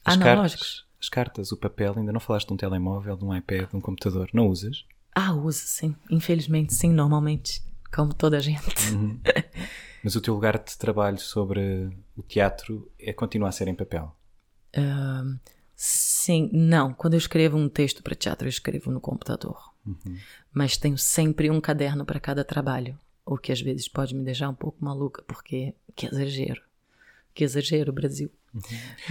As 0.06 0.14
analógicos? 0.14 0.86
Cartas, 0.86 1.02
as 1.02 1.10
cartas, 1.10 1.52
o 1.52 1.58
papel, 1.58 1.96
ainda 1.98 2.14
não 2.14 2.22
falaste 2.22 2.48
de 2.48 2.54
um 2.54 2.58
telemóvel, 2.58 3.18
de 3.18 3.26
um 3.26 3.36
iPad, 3.36 3.70
de 3.70 3.76
um 3.76 3.82
computador. 3.82 4.30
Não 4.34 4.48
usas? 4.48 4.86
Ah, 5.20 5.34
uso 5.34 5.64
sim. 5.66 5.96
Infelizmente, 6.12 6.76
sim, 6.76 6.92
normalmente. 6.92 7.64
Como 7.92 8.14
toda 8.14 8.38
a 8.38 8.40
gente. 8.40 8.94
Uhum. 8.94 9.20
Mas 10.04 10.16
o 10.16 10.22
teu 10.22 10.36
lugar 10.36 10.64
de 10.64 10.78
trabalho 10.78 11.18
sobre 11.18 11.90
o 12.16 12.22
teatro 12.22 12.88
é 13.00 13.12
continuar 13.12 13.50
a 13.50 13.52
ser 13.52 13.68
em 13.68 13.74
papel? 13.74 14.16
Uh, 14.78 15.40
sim, 15.76 16.52
não. 16.54 16.94
Quando 16.94 17.16
eu 17.16 17.18
escrevo 17.18 17.58
um 17.58 17.68
texto 17.68 18.04
para 18.04 18.14
teatro, 18.14 18.46
eu 18.46 18.50
escrevo 18.50 18.92
no 18.92 19.02
computador. 19.02 19.74
Uhum. 19.84 20.20
Mas 20.54 20.78
tenho 20.78 21.00
sempre 21.00 21.50
um 21.50 21.60
caderno 21.60 22.06
para 22.06 22.20
cada 22.20 22.46
trabalho. 22.46 22.96
O 23.26 23.40
que 23.40 23.52
às 23.52 23.60
vezes 23.60 23.88
pode 23.88 24.14
me 24.14 24.24
deixar 24.24 24.50
um 24.50 24.56
pouco 24.56 24.86
maluca, 24.86 25.24
porque 25.24 25.74
que 25.96 26.06
exagero. 26.06 26.62
Que 27.38 27.44
exagero, 27.44 27.94
Brasil. 27.94 28.32
Uhum. 28.52 28.62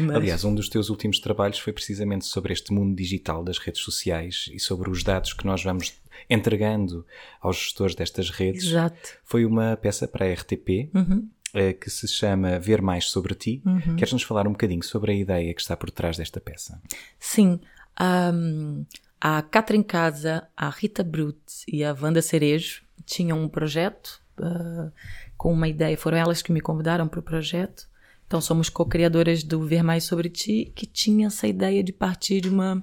Mas... 0.00 0.16
Aliás, 0.16 0.44
um 0.44 0.52
dos 0.52 0.68
teus 0.68 0.90
últimos 0.90 1.20
trabalhos 1.20 1.60
foi 1.60 1.72
precisamente 1.72 2.26
sobre 2.26 2.52
este 2.52 2.72
mundo 2.72 2.96
digital 2.96 3.44
das 3.44 3.56
redes 3.56 3.82
sociais 3.82 4.50
e 4.52 4.58
sobre 4.58 4.90
os 4.90 5.04
dados 5.04 5.32
que 5.32 5.46
nós 5.46 5.62
vamos 5.62 5.94
entregando 6.28 7.06
aos 7.40 7.56
gestores 7.56 7.94
destas 7.94 8.28
redes. 8.30 8.64
Exato. 8.64 9.10
Foi 9.22 9.44
uma 9.44 9.76
peça 9.76 10.08
para 10.08 10.26
a 10.26 10.32
RTP. 10.32 10.90
Uhum. 10.92 11.28
Eh, 11.54 11.72
que 11.72 11.88
se 11.88 12.08
chama 12.08 12.58
Ver 12.58 12.82
Mais 12.82 13.04
Sobre 13.04 13.32
Ti. 13.36 13.62
Uhum. 13.64 13.94
Queres-nos 13.94 14.24
falar 14.24 14.48
um 14.48 14.50
bocadinho 14.50 14.82
sobre 14.82 15.12
a 15.12 15.14
ideia 15.14 15.54
que 15.54 15.60
está 15.60 15.76
por 15.76 15.92
trás 15.92 16.16
desta 16.16 16.40
peça? 16.40 16.82
Sim. 17.20 17.60
Um, 18.00 18.84
a 19.20 19.44
em 19.72 19.82
Casa, 19.84 20.48
a 20.56 20.68
Rita 20.68 21.04
Brut 21.04 21.38
e 21.68 21.84
a 21.84 21.96
Wanda 21.98 22.20
Cerejo 22.20 22.82
tinham 23.04 23.40
um 23.40 23.48
projeto 23.48 24.20
uh, 24.40 24.90
com 25.36 25.52
uma 25.52 25.68
ideia. 25.68 25.96
Foram 25.96 26.18
elas 26.18 26.42
que 26.42 26.50
me 26.50 26.60
convidaram 26.60 27.06
para 27.06 27.20
o 27.20 27.22
projeto. 27.22 27.88
Então, 28.26 28.40
somos 28.40 28.68
co-criadoras 28.68 29.42
do 29.42 29.64
Ver 29.64 29.82
Mais 29.82 30.04
Sobre 30.04 30.28
Ti, 30.28 30.72
que 30.74 30.84
tinha 30.84 31.28
essa 31.28 31.46
ideia 31.46 31.82
de 31.82 31.92
partir 31.92 32.40
de 32.40 32.48
uma, 32.48 32.82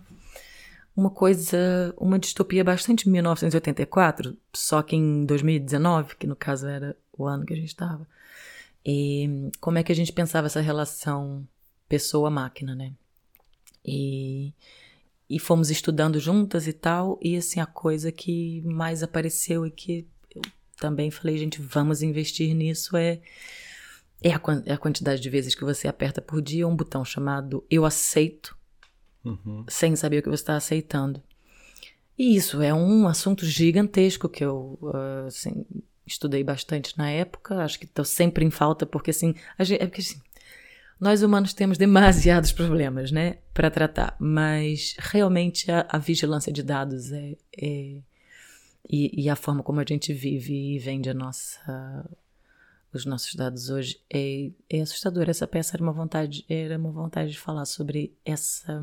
uma 0.96 1.10
coisa, 1.10 1.94
uma 1.98 2.18
distopia 2.18 2.64
bastante 2.64 3.10
1984, 3.10 4.38
só 4.54 4.82
que 4.82 4.96
em 4.96 5.26
2019, 5.26 6.16
que 6.16 6.26
no 6.26 6.36
caso 6.36 6.68
era 6.68 6.96
o 7.18 7.26
ano 7.26 7.46
que 7.46 7.54
a 7.54 7.58
gente 7.58 7.68
estava. 7.68 8.08
E 8.86 9.50
como 9.60 9.78
é 9.78 9.84
que 9.84 9.92
a 9.92 9.96
gente 9.96 10.14
pensava 10.14 10.48
essa 10.48 10.62
relação 10.62 11.48
pessoa-máquina, 11.90 12.74
né? 12.74 12.94
E, 13.86 14.54
e 15.30 15.40
fomos 15.40 15.70
estudando 15.70 16.20
juntas 16.20 16.68
e 16.68 16.74
tal, 16.74 17.20
e 17.22 17.36
assim, 17.36 17.60
a 17.60 17.66
coisa 17.66 18.12
que 18.12 18.62
mais 18.62 19.04
apareceu 19.04 19.66
e 19.66 19.72
que 19.72 20.08
eu 20.34 20.42
também 20.80 21.12
falei, 21.12 21.38
gente, 21.38 21.62
vamos 21.62 22.02
investir 22.02 22.54
nisso 22.56 22.96
é 22.96 23.20
é 24.24 24.34
a, 24.34 24.42
é 24.66 24.74
a, 24.74 24.78
quantidade 24.78 25.22
de 25.22 25.30
vezes 25.30 25.54
que 25.54 25.66
você 25.66 25.88
aperta 25.88 26.22
por 26.22 26.42
dia 26.42 26.68
um 26.68 26.76
botão 26.76 27.04
chamado 27.04 27.64
Eu 27.70 27.86
Aceito, 27.86 28.58
uhum. 29.24 29.66
sem 29.68 29.96
saber 29.96 30.20
o 30.20 30.24
que 30.24 30.30
você 30.30 30.42
está 30.42 30.56
aceitando. 30.56 31.22
E 32.18 32.36
isso 32.36 32.62
é 32.62 32.74
um 32.74 33.08
assunto 33.08 33.46
gigantesco 33.46 34.30
que 34.30 34.44
eu 34.44 34.80
uh, 34.82 35.28
assim, 35.28 35.66
estudei 36.06 36.44
bastante 36.44 36.98
na 36.98 37.10
época. 37.10 37.64
Acho 37.64 37.78
que 37.78 37.86
estou 37.86 38.06
sempre 38.06 38.46
em 38.46 38.52
falta, 38.52 38.86
porque 38.86 39.12
assim, 39.12 39.36
gente, 39.60 39.82
é 39.82 39.88
porque, 39.88 40.02
assim, 40.02 40.22
nós 41.00 41.22
humanos 41.22 41.54
temos 41.54 41.78
demasiados 41.78 42.52
problemas, 42.54 43.12
né, 43.12 43.40
para 43.54 43.70
tratar. 43.70 44.16
Mas 44.20 44.96
realmente 45.00 45.70
a, 45.70 45.86
a 45.90 45.98
vigilância 45.98 46.54
de 46.54 46.64
dados 46.64 47.12
é, 47.12 47.36
é 47.58 47.98
e, 48.90 49.24
e, 49.24 49.30
a 49.30 49.36
forma 49.36 49.64
como 49.64 49.80
a 49.80 49.86
gente 49.88 50.14
vive 50.14 50.76
e 50.76 50.78
vende 50.78 51.10
a 51.10 51.14
nossa 51.14 52.06
os 52.94 53.06
nossos 53.06 53.34
dados 53.36 53.70
hoje 53.70 54.00
é, 54.12 54.52
é 54.70 54.82
assustador. 54.82 55.30
Essa 55.30 55.48
peça 55.48 55.76
era 55.76 55.84
uma 55.84 55.94
vontade, 55.94 56.46
era 56.48 56.78
uma 56.78 56.92
vontade 56.92 57.32
de 57.32 57.40
falar 57.40 57.66
sobre 57.66 58.16
essa. 58.26 58.82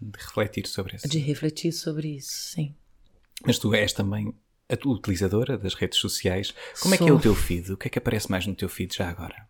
De 0.00 0.18
refletir 0.18 0.66
sobre 0.66 0.96
isso. 0.96 1.08
De 1.08 1.18
refletir 1.18 1.72
sobre 1.72 2.16
isso, 2.16 2.32
sim. 2.32 2.74
Mas 3.44 3.58
tu 3.58 3.74
és 3.74 3.92
também 3.92 4.34
a 4.68 4.88
utilizadora 4.88 5.56
das 5.56 5.74
redes 5.74 5.98
sociais. 5.98 6.54
Como 6.80 6.94
Sou. 6.94 7.04
é 7.04 7.06
que 7.06 7.10
é 7.10 7.12
o 7.12 7.20
teu 7.20 7.34
feed? 7.34 7.72
O 7.72 7.76
que 7.76 7.88
é 7.88 7.90
que 7.90 7.98
aparece 7.98 8.30
mais 8.30 8.46
no 8.46 8.54
teu 8.54 8.68
feed 8.68 8.94
já 8.94 9.08
agora? 9.08 9.48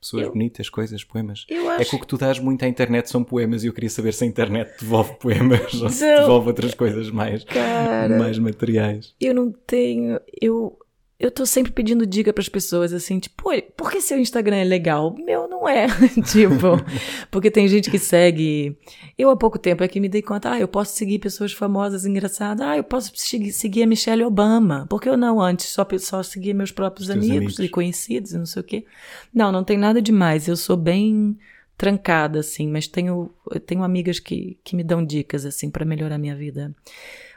Pessoas 0.00 0.26
eu, 0.26 0.32
bonitas, 0.32 0.68
coisas, 0.68 1.02
poemas. 1.02 1.44
Acho... 1.50 1.82
É 1.82 1.84
que 1.84 1.96
o 1.96 1.98
que 1.98 2.06
tu 2.06 2.16
dás 2.16 2.38
muito 2.38 2.64
à 2.64 2.68
internet 2.68 3.10
são 3.10 3.24
poemas 3.24 3.64
e 3.64 3.66
eu 3.66 3.72
queria 3.72 3.90
saber 3.90 4.12
se 4.14 4.22
a 4.22 4.26
internet 4.26 4.78
devolve 4.78 5.14
poemas 5.18 5.74
ou 5.74 5.88
se 5.88 6.04
devolve 6.04 6.48
outras 6.48 6.72
coisas 6.72 7.10
mais, 7.10 7.42
Cara, 7.44 8.16
mais 8.16 8.38
materiais. 8.38 9.14
Eu 9.20 9.34
não 9.34 9.50
tenho. 9.50 10.20
Eu, 10.40 10.78
eu 11.18 11.32
tô 11.32 11.44
sempre 11.44 11.72
pedindo 11.72 12.06
dica 12.06 12.32
para 12.32 12.40
as 12.40 12.48
pessoas, 12.48 12.92
assim, 12.92 13.18
tipo, 13.18 13.50
por 13.76 13.90
que 13.90 14.00
seu 14.00 14.20
Instagram 14.20 14.56
é 14.56 14.64
legal? 14.64 15.16
Meu 15.18 15.48
não 15.48 15.68
é. 15.68 15.88
tipo, 16.30 16.80
porque 17.28 17.50
tem 17.50 17.66
gente 17.66 17.90
que 17.90 17.98
segue. 17.98 18.76
Eu 19.18 19.28
há 19.28 19.36
pouco 19.36 19.58
tempo 19.58 19.82
é 19.82 19.88
que 19.88 19.98
me 19.98 20.08
dei 20.08 20.22
conta, 20.22 20.52
ah, 20.52 20.60
eu 20.60 20.68
posso 20.68 20.96
seguir 20.96 21.18
pessoas 21.18 21.52
famosas, 21.52 22.06
engraçadas. 22.06 22.64
Ah, 22.64 22.76
eu 22.76 22.84
posso 22.84 23.10
seguir 23.16 23.82
a 23.82 23.86
Michelle 23.86 24.22
Obama. 24.22 24.86
Por 24.88 25.00
que 25.00 25.08
eu 25.08 25.16
não 25.16 25.40
antes 25.40 25.66
só, 25.66 25.84
só 25.98 26.22
seguia 26.22 26.54
meus 26.54 26.70
próprios 26.70 27.10
amigos, 27.10 27.36
amigos, 27.36 27.58
e 27.58 27.68
conhecidos 27.68 28.32
e 28.32 28.38
não 28.38 28.46
sei 28.46 28.62
o 28.62 28.64
quê? 28.64 28.84
Não, 29.34 29.50
não 29.50 29.64
tem 29.64 29.76
nada 29.76 30.00
demais. 30.00 30.46
Eu 30.46 30.56
sou 30.56 30.76
bem 30.76 31.36
trancada, 31.76 32.40
assim, 32.40 32.68
mas 32.68 32.86
tenho, 32.86 33.30
tenho 33.66 33.82
amigas 33.82 34.20
que, 34.20 34.58
que 34.62 34.76
me 34.76 34.84
dão 34.84 35.04
dicas, 35.04 35.44
assim, 35.44 35.68
para 35.68 35.84
melhorar 35.84 36.14
a 36.14 36.18
minha 36.18 36.36
vida. 36.36 36.74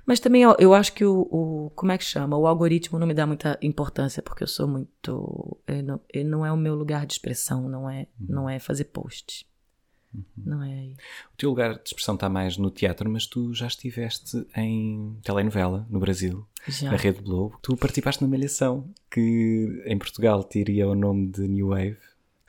Mas 0.06 0.20
também 0.20 0.44
eu, 0.44 0.74
acho 0.74 0.94
que 0.94 1.06
o, 1.06 1.28
o, 1.32 1.72
Como 1.76 1.92
é 1.92 1.98
que 1.98 2.04
chama? 2.04 2.38
O 2.38 2.48
algoritmo 2.48 2.98
não 3.00 3.08
me 3.08 3.14
dá 3.14 3.26
muita 3.26 3.58
importância, 3.62 4.22
porque 4.22 4.44
eu 4.44 4.48
sou 4.48 4.68
muito. 4.68 5.58
Ele 5.68 5.82
não, 5.84 6.02
ele 6.14 6.30
não 6.30 6.46
é 6.46 6.52
o 6.52 6.58
meu 6.58 6.76
lugar 6.76 7.06
de 7.06 7.14
expressão, 7.14 7.70
não 7.70 7.90
é, 7.90 8.08
uhum. 8.20 8.26
não 8.30 8.50
é 8.50 8.60
fazer 8.60 8.86
post. 8.86 9.46
Uhum. 10.14 10.24
Não 10.38 10.64
é. 10.64 10.94
O 11.34 11.38
teu 11.38 11.50
lugar 11.50 11.76
de 11.76 11.82
expressão 11.88 12.16
está 12.16 12.30
mais 12.30 12.58
no 12.58 12.70
teatro, 12.70 13.10
mas 13.10 13.26
tu 13.26 13.54
já 13.54 13.68
estiveste 13.68 14.46
em 14.56 15.18
telenovela 15.24 15.86
no 15.90 16.00
Brasil, 16.00 16.46
já. 16.68 16.92
na 16.92 16.98
Rede 16.98 17.22
Globo. 17.22 17.58
Tu 17.62 17.76
participaste 17.78 18.22
na 18.22 18.28
Malhação, 18.28 18.90
que 19.10 19.84
em 19.86 19.98
Portugal 19.98 20.44
teria 20.44 20.88
o 20.88 20.96
nome 20.96 21.28
de 21.28 21.48
New 21.48 21.70
Wave. 21.70 21.98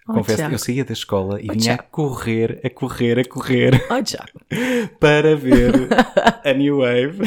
Oh, 0.09 0.15
Confesso 0.15 0.49
que 0.49 0.55
eu 0.55 0.59
saía 0.59 0.85
da 0.85 0.93
escola 0.93 1.41
e 1.41 1.47
oh, 1.49 1.53
vinha 1.53 1.77
Tiago. 1.77 1.83
a 1.83 1.85
correr, 1.85 2.61
a 2.65 2.71
correr, 2.71 3.19
a 3.21 3.25
correr 3.25 3.81
oh, 3.89 4.97
para 4.99 5.37
ver 5.37 5.73
a 6.45 6.53
New 6.53 6.79
Wave. 6.79 7.21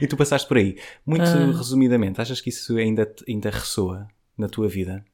e 0.00 0.06
tu 0.06 0.16
passaste 0.16 0.46
por 0.46 0.58
aí. 0.58 0.76
Muito 1.04 1.24
ah. 1.24 1.46
resumidamente, 1.46 2.20
achas 2.20 2.40
que 2.40 2.50
isso 2.50 2.76
ainda, 2.76 3.12
ainda 3.26 3.50
ressoa 3.50 4.06
na 4.36 4.48
tua 4.48 4.68
vida? 4.68 5.04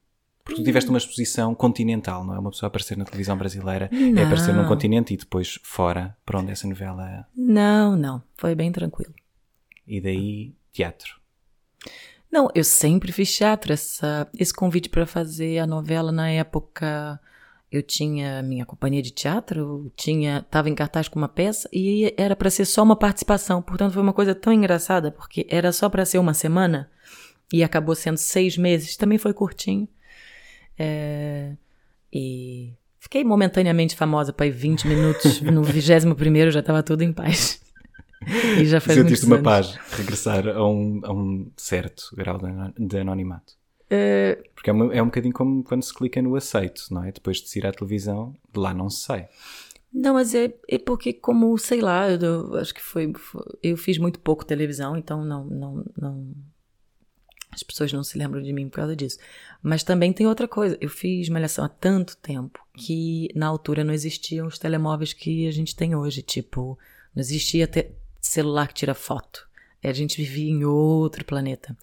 Porque 0.43 0.61
tu 0.61 0.63
tiveste 0.63 0.91
uma 0.91 0.99
exposição 0.99 1.55
continental, 1.55 2.23
não 2.23 2.35
é? 2.35 2.39
Uma 2.39 2.51
pessoa 2.51 2.67
aparecer 2.67 2.95
na 2.95 3.03
televisão 3.03 3.35
brasileira 3.35 3.89
não. 3.91 4.21
é 4.21 4.25
aparecer 4.25 4.53
num 4.53 4.67
continente 4.67 5.11
e 5.11 5.17
depois 5.17 5.57
fora, 5.63 6.15
para 6.23 6.39
onde 6.39 6.51
essa 6.51 6.67
novela. 6.67 7.25
Não, 7.35 7.97
não. 7.97 8.21
Foi 8.37 8.53
bem 8.53 8.71
tranquilo. 8.71 9.13
E 9.87 9.99
daí, 9.99 10.53
teatro. 10.71 11.15
Não, 12.35 12.49
eu 12.53 12.65
sempre 12.65 13.13
fiz 13.13 13.33
teatro. 13.33 13.71
Essa, 13.71 14.27
esse 14.37 14.53
convite 14.53 14.89
para 14.89 15.05
fazer 15.05 15.57
a 15.57 15.65
novela 15.65 16.11
na 16.11 16.29
época, 16.29 17.17
eu 17.71 17.81
tinha 17.81 18.43
minha 18.43 18.65
companhia 18.65 19.01
de 19.01 19.09
teatro, 19.09 19.89
tinha, 19.95 20.39
estava 20.39 20.69
em 20.69 20.75
cartaz 20.75 21.07
com 21.07 21.17
uma 21.17 21.29
peça 21.29 21.69
e 21.71 22.13
era 22.17 22.35
para 22.35 22.49
ser 22.49 22.65
só 22.65 22.83
uma 22.83 22.97
participação. 22.97 23.61
Portanto, 23.61 23.93
foi 23.93 24.01
uma 24.01 24.11
coisa 24.11 24.35
tão 24.35 24.51
engraçada 24.51 25.11
porque 25.11 25.47
era 25.49 25.71
só 25.71 25.87
para 25.87 26.03
ser 26.03 26.17
uma 26.17 26.33
semana 26.33 26.91
e 27.53 27.63
acabou 27.63 27.95
sendo 27.95 28.17
seis 28.17 28.57
meses. 28.57 28.97
Também 28.97 29.17
foi 29.17 29.33
curtinho. 29.33 29.87
É, 30.77 31.53
e 32.11 32.73
fiquei 32.99 33.23
momentaneamente 33.23 33.95
famosa 33.95 34.33
para 34.33 34.51
20 34.51 34.89
minutos. 34.89 35.39
No 35.39 35.63
21 35.63 36.13
primeiro 36.15 36.51
já 36.51 36.59
estava 36.59 36.83
tudo 36.83 37.01
em 37.01 37.13
paz. 37.13 37.61
E 38.21 38.65
já 38.65 38.79
faz 38.79 38.97
Sentiste 38.97 39.25
uma 39.25 39.41
paz 39.41 39.77
regressar 39.91 40.47
a 40.47 40.67
um, 40.67 41.01
a 41.03 41.11
um 41.11 41.51
certo 41.57 42.15
grau 42.15 42.39
de 42.77 42.97
anonimato? 42.97 43.53
Uh... 43.85 44.41
Porque 44.55 44.69
é, 44.69 44.73
uma, 44.73 44.93
é 44.93 45.01
um 45.01 45.05
bocadinho 45.05 45.33
como 45.33 45.63
quando 45.63 45.83
se 45.83 45.93
clica 45.93 46.21
no 46.21 46.35
aceito, 46.35 46.85
não 46.91 47.03
é? 47.03 47.11
Depois 47.11 47.37
de 47.37 47.49
se 47.49 47.59
ir 47.59 47.67
à 47.67 47.71
televisão, 47.71 48.35
de 48.51 48.59
lá 48.59 48.73
não 48.73 48.89
se 48.89 49.01
sai. 49.01 49.27
Não, 49.93 50.15
mas 50.15 50.35
é, 50.35 50.53
é 50.67 50.77
porque, 50.77 51.13
como, 51.13 51.57
sei 51.57 51.79
lá, 51.79 52.09
eu, 52.09 52.19
eu 52.19 52.55
acho 52.55 52.73
que 52.73 52.81
foi, 52.81 53.13
foi, 53.17 53.41
Eu 53.63 53.77
fiz 53.77 53.97
muito 53.97 54.19
pouco 54.19 54.45
televisão, 54.45 54.97
então 54.97 55.23
não, 55.23 55.45
não, 55.45 55.85
não. 55.97 56.35
As 57.49 57.63
pessoas 57.63 57.93
não 57.93 58.03
se 58.03 58.17
lembram 58.17 58.41
de 58.41 58.51
mim 58.51 58.67
por 58.67 58.77
causa 58.77 58.93
disso. 58.93 59.17
Mas 59.63 59.83
também 59.83 60.11
tem 60.11 60.27
outra 60.27 60.49
coisa. 60.49 60.77
Eu 60.81 60.89
fiz 60.89 61.29
malhação 61.29 61.63
há 61.63 61.69
tanto 61.69 62.17
tempo 62.17 62.59
que 62.73 63.29
na 63.33 63.47
altura 63.47 63.85
não 63.85 63.93
existiam 63.93 64.47
os 64.47 64.59
telemóveis 64.59 65.13
que 65.13 65.47
a 65.47 65.51
gente 65.51 65.73
tem 65.73 65.95
hoje. 65.95 66.21
Tipo, 66.21 66.77
não 67.15 67.21
existia 67.21 67.65
te 67.65 67.91
celular 68.27 68.67
que 68.67 68.73
tira 68.73 68.93
foto. 68.93 69.47
A 69.83 69.93
gente 69.93 70.17
vivia 70.17 70.49
em 70.51 70.65
outro 70.65 71.23
planeta. 71.23 71.77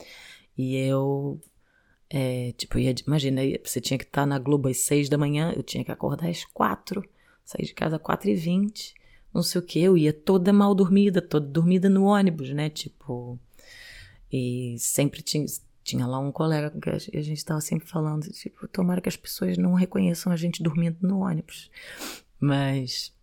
E 0.59 0.77
eu, 0.77 1.41
é, 2.11 2.53
tipo, 2.53 2.79
ia, 2.79 2.95
imagina, 3.07 3.41
você 3.65 3.81
tinha 3.81 3.97
que 3.97 4.05
estar 4.05 4.27
na 4.27 4.39
Globo 4.39 4.69
às 4.69 4.79
seis 4.79 5.09
da 5.09 5.17
manhã, 5.17 5.53
eu 5.57 5.63
tinha 5.63 5.85
que 5.85 5.93
acordar 5.93 6.29
às 6.29 6.45
quatro, 6.45 7.03
sair 7.45 7.65
de 7.65 7.75
casa 7.75 7.97
às 7.97 8.03
quatro 8.03 8.29
e 8.29 8.35
vinte, 8.35 8.95
não 9.33 9.43
sei 9.43 9.61
o 9.61 9.65
que, 9.65 9.81
eu 9.81 9.97
ia 9.97 10.13
toda 10.13 10.53
mal 10.53 10.75
dormida, 10.75 11.23
toda 11.23 11.47
dormida 11.47 11.89
no 11.89 12.05
ônibus, 12.05 12.51
né, 12.51 12.69
tipo, 12.69 13.39
e 14.31 14.77
sempre 14.79 15.23
tinha, 15.23 15.47
tinha 15.83 16.07
lá 16.07 16.19
um 16.19 16.31
colega 16.31 16.71
com 16.71 16.81
que 16.81 16.91
a 16.91 16.99
gente 16.99 17.33
estava 17.33 17.61
sempre 17.61 17.89
falando, 17.89 18.25
tipo, 18.31 18.69
tomara 18.69 19.01
que 19.01 19.09
as 19.09 19.17
pessoas 19.17 19.57
não 19.57 19.75
reconheçam 19.75 20.33
a 20.33 20.37
gente 20.37 20.63
dormindo 20.63 20.99
no 21.01 21.21
ônibus, 21.21 21.71
mas 22.39 23.15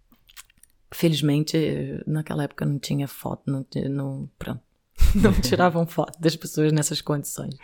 Felizmente, 0.91 1.57
naquela 2.07 2.43
época 2.43 2.65
não 2.65 2.79
tinha 2.79 3.07
foto, 3.07 3.43
não, 3.45 3.65
não, 3.89 4.29
pronto, 4.39 4.61
não 5.15 5.31
tiravam 5.33 5.85
foto 5.85 6.19
das 6.19 6.35
pessoas 6.35 6.71
nessas 6.71 7.01
condições. 7.01 7.55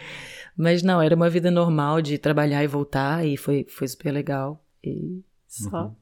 Mas 0.55 0.83
não, 0.83 1.01
era 1.01 1.15
uma 1.15 1.29
vida 1.29 1.49
normal 1.49 2.01
de 2.01 2.17
trabalhar 2.17 2.63
e 2.63 2.67
voltar 2.67 3.25
e 3.25 3.35
foi, 3.35 3.65
foi 3.67 3.87
super 3.87 4.11
legal. 4.11 4.63
E 4.83 5.23
só. 5.47 5.85
Uhum. 5.85 5.95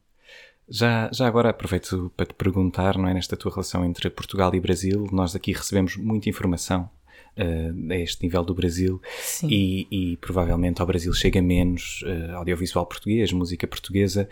Já, 0.68 1.10
já 1.12 1.28
agora 1.28 1.50
aproveito 1.50 2.12
para 2.16 2.26
te 2.26 2.34
perguntar, 2.34 2.98
não 2.98 3.08
é, 3.08 3.14
nesta 3.14 3.36
tua 3.36 3.52
relação 3.52 3.84
entre 3.84 4.10
Portugal 4.10 4.54
e 4.56 4.60
Brasil, 4.60 5.08
nós 5.12 5.36
aqui 5.36 5.52
recebemos 5.52 5.98
muita 5.98 6.30
informação 6.30 6.90
uh, 7.38 7.92
a 7.92 7.96
este 7.96 8.24
nível 8.24 8.44
do 8.44 8.54
Brasil 8.54 9.02
e, 9.44 9.88
e, 9.92 10.18
provavelmente 10.18 10.82
ao 10.82 10.88
Brasil 10.88 11.14
chega 11.14 11.42
menos 11.42 12.04
uh, 12.04 12.36
audiovisual 12.36 12.86
português, 12.86 13.32
música 13.32 13.68
portuguesa. 13.68 14.28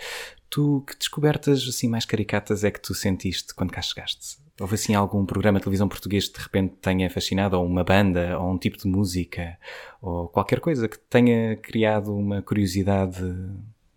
Tu, 0.49 0.83
que 0.85 0.97
descobertas 0.97 1.65
assim 1.67 1.87
mais 1.87 2.05
caricatas 2.05 2.63
é 2.63 2.71
que 2.71 2.81
tu 2.81 2.93
sentiste 2.93 3.53
quando 3.55 3.71
cá 3.71 3.81
chegaste? 3.81 4.37
Houve 4.59 4.75
assim 4.75 4.93
algum 4.93 5.25
programa 5.25 5.59
de 5.59 5.63
televisão 5.63 5.87
português 5.87 6.27
que 6.27 6.37
de 6.37 6.43
repente 6.43 6.75
tenha 6.81 7.09
fascinado, 7.09 7.57
ou 7.57 7.65
uma 7.65 7.83
banda, 7.83 8.37
ou 8.37 8.51
um 8.51 8.57
tipo 8.57 8.77
de 8.77 8.87
música, 8.87 9.57
ou 10.01 10.27
qualquer 10.27 10.59
coisa 10.59 10.87
que 10.87 10.99
tenha 10.99 11.55
criado 11.55 12.15
uma 12.15 12.41
curiosidade 12.41 13.23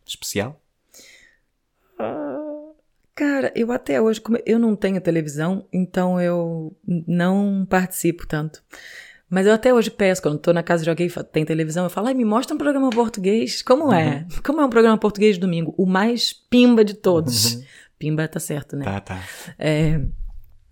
especial? 0.07 0.59
Cara, 3.15 3.53
eu 3.55 3.71
até 3.71 4.01
hoje, 4.01 4.21
como 4.21 4.39
eu 4.45 4.59
não 4.59 4.75
tenho 4.75 5.01
televisão, 5.01 5.67
então 5.73 6.21
eu 6.21 6.77
não 6.87 7.65
participo 7.69 8.27
tanto. 8.27 8.63
Mas 9.31 9.47
eu 9.47 9.53
até 9.53 9.73
hoje 9.73 9.91
peço, 9.91 10.21
quando 10.21 10.37
estou 10.37 10.53
na 10.53 10.63
casa 10.63 10.85
de 10.85 10.91
alguém 10.91 11.09
tem 11.33 11.45
televisão, 11.45 11.85
eu 11.85 11.91
falo, 11.91 12.09
Ai, 12.09 12.15
me 12.15 12.25
mostra 12.25 12.55
um 12.55 12.59
programa 12.59 12.91
português. 12.91 13.63
Como 13.63 13.93
é? 13.93 14.27
Uhum. 14.31 14.43
Como 14.45 14.61
é 14.61 14.65
um 14.65 14.71
programa 14.71 14.99
português 14.99 15.37
de 15.37 15.41
domingo? 15.41 15.75
O 15.77 15.87
mais 15.87 16.33
pimba 16.33 16.85
de 16.85 16.95
todos. 16.95 17.55
Uhum. 17.55 17.65
Pimba 17.99 18.29
tá 18.29 18.41
certo, 18.41 18.77
né? 18.77 18.85
Tá, 18.85 19.01
tá. 19.01 19.23
É, 19.59 20.01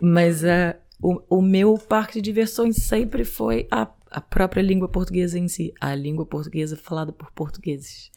mas 0.01 0.43
uh, 0.43 0.77
o, 1.01 1.39
o 1.39 1.43
meu 1.43 1.79
parque 1.79 2.15
de 2.15 2.23
diversões 2.23 2.77
sempre 2.77 3.25
foi 3.25 3.67
a, 3.71 3.89
a 4.11 4.21
própria 4.21 4.63
língua 4.63 4.89
portuguesa 4.89 5.39
em 5.39 5.49
si. 5.49 5.73
A 5.81 5.95
língua 5.95 6.27
portuguesa 6.27 6.77
falada 6.77 7.13
por 7.13 7.31
portugueses. 7.33 8.11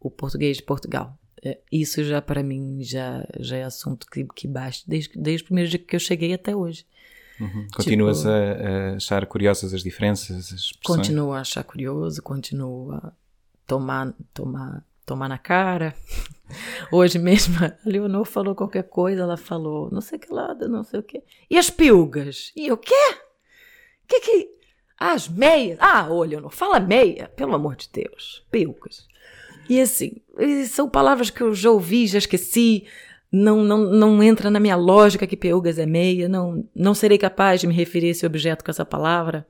O 0.00 0.10
português 0.10 0.56
de 0.56 0.62
Portugal. 0.62 1.16
É, 1.44 1.58
isso 1.70 2.02
já 2.02 2.22
para 2.22 2.42
mim 2.42 2.82
já, 2.82 3.26
já 3.38 3.56
é 3.56 3.64
assunto 3.64 4.06
que, 4.10 4.24
que 4.34 4.48
basta 4.48 4.84
desde, 4.86 5.10
desde 5.18 5.42
o 5.42 5.46
primeiro 5.46 5.68
dia 5.68 5.78
que 5.78 5.94
eu 5.94 6.00
cheguei 6.00 6.32
até 6.32 6.56
hoje. 6.56 6.86
Uhum. 7.40 7.66
Continuas 7.74 8.18
tipo, 8.18 8.30
a, 8.30 8.92
a, 8.92 8.96
achar 8.96 9.26
curiosas 9.26 9.74
as 9.74 9.82
diferenças, 9.82 10.52
as 10.52 10.72
Continuo 10.82 11.32
a 11.32 11.40
achar 11.40 11.62
curioso, 11.62 12.22
continuo 12.22 12.92
a 12.92 13.12
tomar, 13.66 14.14
tomar, 14.32 14.84
tomar 15.04 15.28
na 15.28 15.38
cara. 15.38 15.94
Hoje 16.90 17.18
mesmo 17.18 17.56
a 17.62 17.76
Leonor 17.84 18.24
falou 18.24 18.54
qualquer 18.54 18.84
coisa, 18.84 19.22
ela 19.22 19.36
falou 19.36 19.90
não 19.90 20.00
sei 20.00 20.18
que 20.18 20.32
lado, 20.32 20.68
não 20.68 20.82
sei 20.82 21.00
o 21.00 21.02
quê. 21.02 21.22
E 21.50 21.58
as 21.58 21.68
piugas? 21.68 22.52
E 22.56 22.70
o 22.72 22.76
quê? 22.76 23.16
Que 24.08 24.20
que... 24.20 24.50
as 24.98 25.28
meias? 25.28 25.76
Ah, 25.80 26.08
ô 26.08 26.22
Leonor, 26.22 26.50
fala 26.50 26.80
meia, 26.80 27.28
pelo 27.36 27.54
amor 27.54 27.76
de 27.76 27.90
Deus. 27.92 28.46
Piugas. 28.50 29.06
E 29.68 29.80
assim, 29.80 30.16
são 30.68 30.88
palavras 30.88 31.30
que 31.30 31.40
eu 31.40 31.54
já 31.54 31.70
ouvi, 31.70 32.06
já 32.06 32.18
esqueci, 32.18 32.84
não, 33.30 33.64
não, 33.64 33.78
não 33.78 34.22
entra 34.22 34.50
na 34.50 34.60
minha 34.60 34.76
lógica 34.76 35.26
que 35.26 35.36
peugas 35.36 35.78
é 35.78 35.86
meia, 35.86 36.28
não, 36.28 36.64
não 36.74 36.94
serei 36.94 37.18
capaz 37.18 37.60
de 37.60 37.66
me 37.66 37.74
referir 37.74 38.08
a 38.08 38.10
esse 38.10 38.26
objeto 38.26 38.64
com 38.64 38.70
essa 38.70 38.84
palavra. 38.84 39.46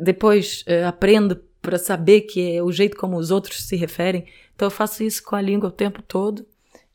Depois 0.00 0.64
uh, 0.66 0.86
aprendo 0.86 1.36
para 1.60 1.78
saber 1.78 2.22
que 2.22 2.56
é 2.56 2.62
o 2.62 2.72
jeito 2.72 2.96
como 2.96 3.16
os 3.16 3.30
outros 3.30 3.64
se 3.64 3.76
referem. 3.76 4.24
Então 4.54 4.66
eu 4.66 4.70
faço 4.70 5.02
isso 5.02 5.22
com 5.22 5.36
a 5.36 5.40
língua 5.40 5.68
o 5.68 5.72
tempo 5.72 6.02
todo 6.02 6.46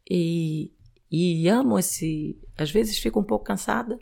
e, 0.09 0.71
e 1.11 1.47
amo 1.47 1.77
esse. 1.77 2.37
Às 2.57 2.71
vezes 2.71 2.97
fico 2.97 3.19
um 3.19 3.23
pouco 3.23 3.45
cansada, 3.45 3.97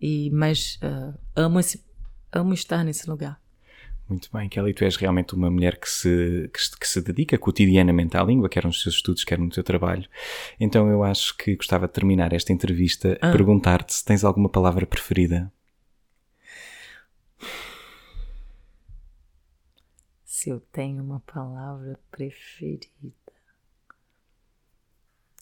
e, 0.00 0.30
mas 0.30 0.78
uh, 0.82 1.18
amo, 1.34 1.60
esse, 1.60 1.84
amo 2.32 2.54
estar 2.54 2.84
nesse 2.84 3.08
lugar. 3.08 3.40
Muito 4.10 4.28
bem, 4.32 4.48
Kelly, 4.48 4.74
tu 4.74 4.84
és 4.84 4.96
realmente 4.96 5.36
uma 5.36 5.48
mulher 5.48 5.78
que 5.78 5.88
se, 5.88 6.50
que, 6.52 6.78
que, 6.80 6.88
se 6.88 7.00
dedica 7.00 7.38
cotidianamente 7.38 8.16
à 8.16 8.24
língua, 8.24 8.48
quer 8.48 8.64
nos 8.64 8.82
seus 8.82 8.96
estudos, 8.96 9.22
quer 9.22 9.38
no 9.38 9.48
teu 9.48 9.62
trabalho. 9.62 10.04
Então 10.58 10.90
eu 10.90 11.04
acho 11.04 11.36
que 11.36 11.54
gostava 11.54 11.86
de 11.86 11.92
terminar 11.92 12.32
esta 12.32 12.52
entrevista 12.52 13.16
ah. 13.22 13.28
a 13.28 13.32
perguntar-te 13.32 13.94
se 13.94 14.04
tens 14.04 14.24
alguma 14.24 14.48
palavra 14.48 14.84
preferida. 14.84 15.52
Se 20.24 20.50
eu 20.50 20.58
tenho 20.72 21.04
uma 21.04 21.20
palavra 21.20 21.96
preferida. 22.10 22.88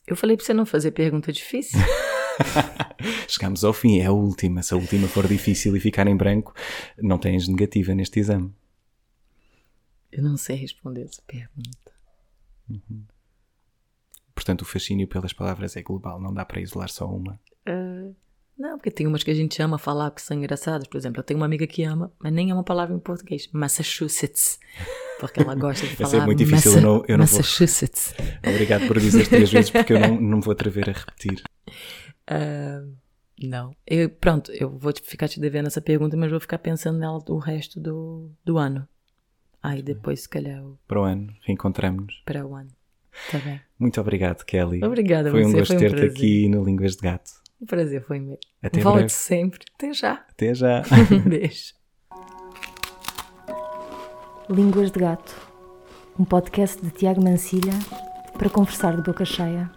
Eu 0.07 0.15
falei 0.15 0.37
para 0.37 0.45
você 0.45 0.53
não 0.53 0.67
fazer 0.67 0.91
pergunta 0.91 1.33
difícil. 1.33 1.81
Chegamos 3.29 3.65
ao 3.65 3.73
fim, 3.73 3.99
é 4.01 4.07
a 4.07 4.13
última. 4.13 4.63
Se 4.63 4.75
a 4.75 4.77
última 4.77 5.09
for 5.09 5.27
difícil 5.27 5.77
e 5.77 5.81
ficar 5.81 6.07
em 6.07 6.17
branco, 6.17 6.55
não 6.99 7.19
tens 7.19 7.49
negativa 7.49 7.95
neste 7.95 8.21
exame. 8.21 8.53
Eu 10.11 10.23
não 10.23 10.37
sei 10.37 10.57
responder 10.57 11.05
essa 11.05 11.23
pergunta. 11.27 11.93
Uhum. 12.69 13.05
Portanto, 14.35 14.63
o 14.63 14.65
fascínio 14.65 15.07
pelas 15.07 15.33
palavras 15.33 15.77
é 15.77 15.83
global, 15.83 16.21
não 16.21 16.33
dá 16.33 16.45
para 16.45 16.61
isolar 16.61 16.89
só 16.89 17.07
uma. 17.07 17.39
Uh, 17.69 18.15
não, 18.59 18.77
porque 18.77 18.91
tem 18.91 19.07
umas 19.07 19.23
que 19.23 19.31
a 19.31 19.35
gente 19.35 19.61
ama 19.63 19.79
falar 19.79 20.11
que 20.11 20.21
são 20.21 20.37
engraçadas. 20.37 20.89
Por 20.89 20.97
exemplo, 20.97 21.21
eu 21.21 21.25
tenho 21.25 21.39
uma 21.39 21.47
amiga 21.47 21.67
que 21.67 21.85
ama, 21.85 22.13
mas 22.19 22.33
nem 22.33 22.51
é 22.51 22.55
uma 22.55 22.65
palavra 22.65 22.95
em 22.95 22.99
português. 22.99 23.49
Massachusetts. 23.53 24.59
Porque 25.21 25.41
ela 25.41 25.55
gosta 25.55 25.87
de 25.87 25.95
falar. 25.97 26.09
Essa 26.09 26.17
é 26.17 26.27
muito 26.27 26.39
difícil, 26.39 26.73
Massa 26.73 26.79
eu 26.79 26.83
não, 26.83 27.05
eu 27.07 27.19
não 27.19 27.23
Massachusetts. 27.23 28.15
Vou... 28.17 28.53
Obrigado 28.53 28.89
por 28.89 28.99
dizer 28.99 29.29
três 29.29 29.51
vezes, 29.51 29.71
porque 29.71 29.93
eu 29.93 30.01
não, 30.01 30.21
não 30.21 30.41
vou 30.41 30.53
atrever 30.53 30.91
a 30.91 30.93
repetir. 30.93 31.43
Uh, 32.31 32.95
não. 33.43 33.75
Eu, 33.87 34.11
pronto, 34.11 34.51
eu 34.53 34.69
vou 34.71 34.93
ficar 35.03 35.29
te 35.29 35.41
devendo 35.41 35.67
essa 35.67 35.81
pergunta, 35.81 36.17
mas 36.17 36.31
vou 36.31 36.41
ficar 36.41 36.59
pensando 36.59 36.99
nela 36.99 37.19
o 37.29 37.39
resto 37.39 37.81
do, 37.81 38.31
do 38.45 38.59
ano. 38.59 38.87
Aí 39.63 39.83
depois, 39.83 40.23
se 40.23 40.29
calhar. 40.29 40.59
Eu... 40.59 40.79
Para 40.87 41.01
o 41.01 41.05
ano, 41.05 41.33
reencontramos-nos. 41.43 42.23
Para 42.25 42.47
o 42.47 42.55
ano. 42.55 42.71
Tá 43.31 43.39
bem. 43.39 43.61
Muito 43.79 44.01
obrigado, 44.01 44.45
Kelly. 44.45 44.85
Obrigada, 44.85 45.31
Foi 45.31 45.45
um 45.45 45.53
gosto 45.53 45.77
ter-te 45.77 46.03
um 46.03 46.07
aqui 46.07 46.49
no 46.49 46.65
Línguas 46.65 46.97
de 46.97 47.03
Gato. 47.03 47.31
O 47.61 47.67
prazer 47.67 48.03
foi 48.03 48.21
meu. 48.21 48.39
Até 48.63 48.81
Volte 48.81 48.99
breve. 48.99 49.13
sempre. 49.13 49.61
Até 49.75 49.93
já. 49.93 50.13
Até 50.31 50.55
já. 50.55 50.83
Beijo. 51.27 51.75
Línguas 54.49 54.91
de 54.91 55.01
Gato. 55.01 55.35
Um 56.19 56.25
podcast 56.25 56.81
de 56.81 56.91
Tiago 56.91 57.23
Mancilha 57.23 57.73
para 58.37 58.49
conversar 58.49 58.97
de 58.97 59.03
boca 59.03 59.25
cheia. 59.25 59.71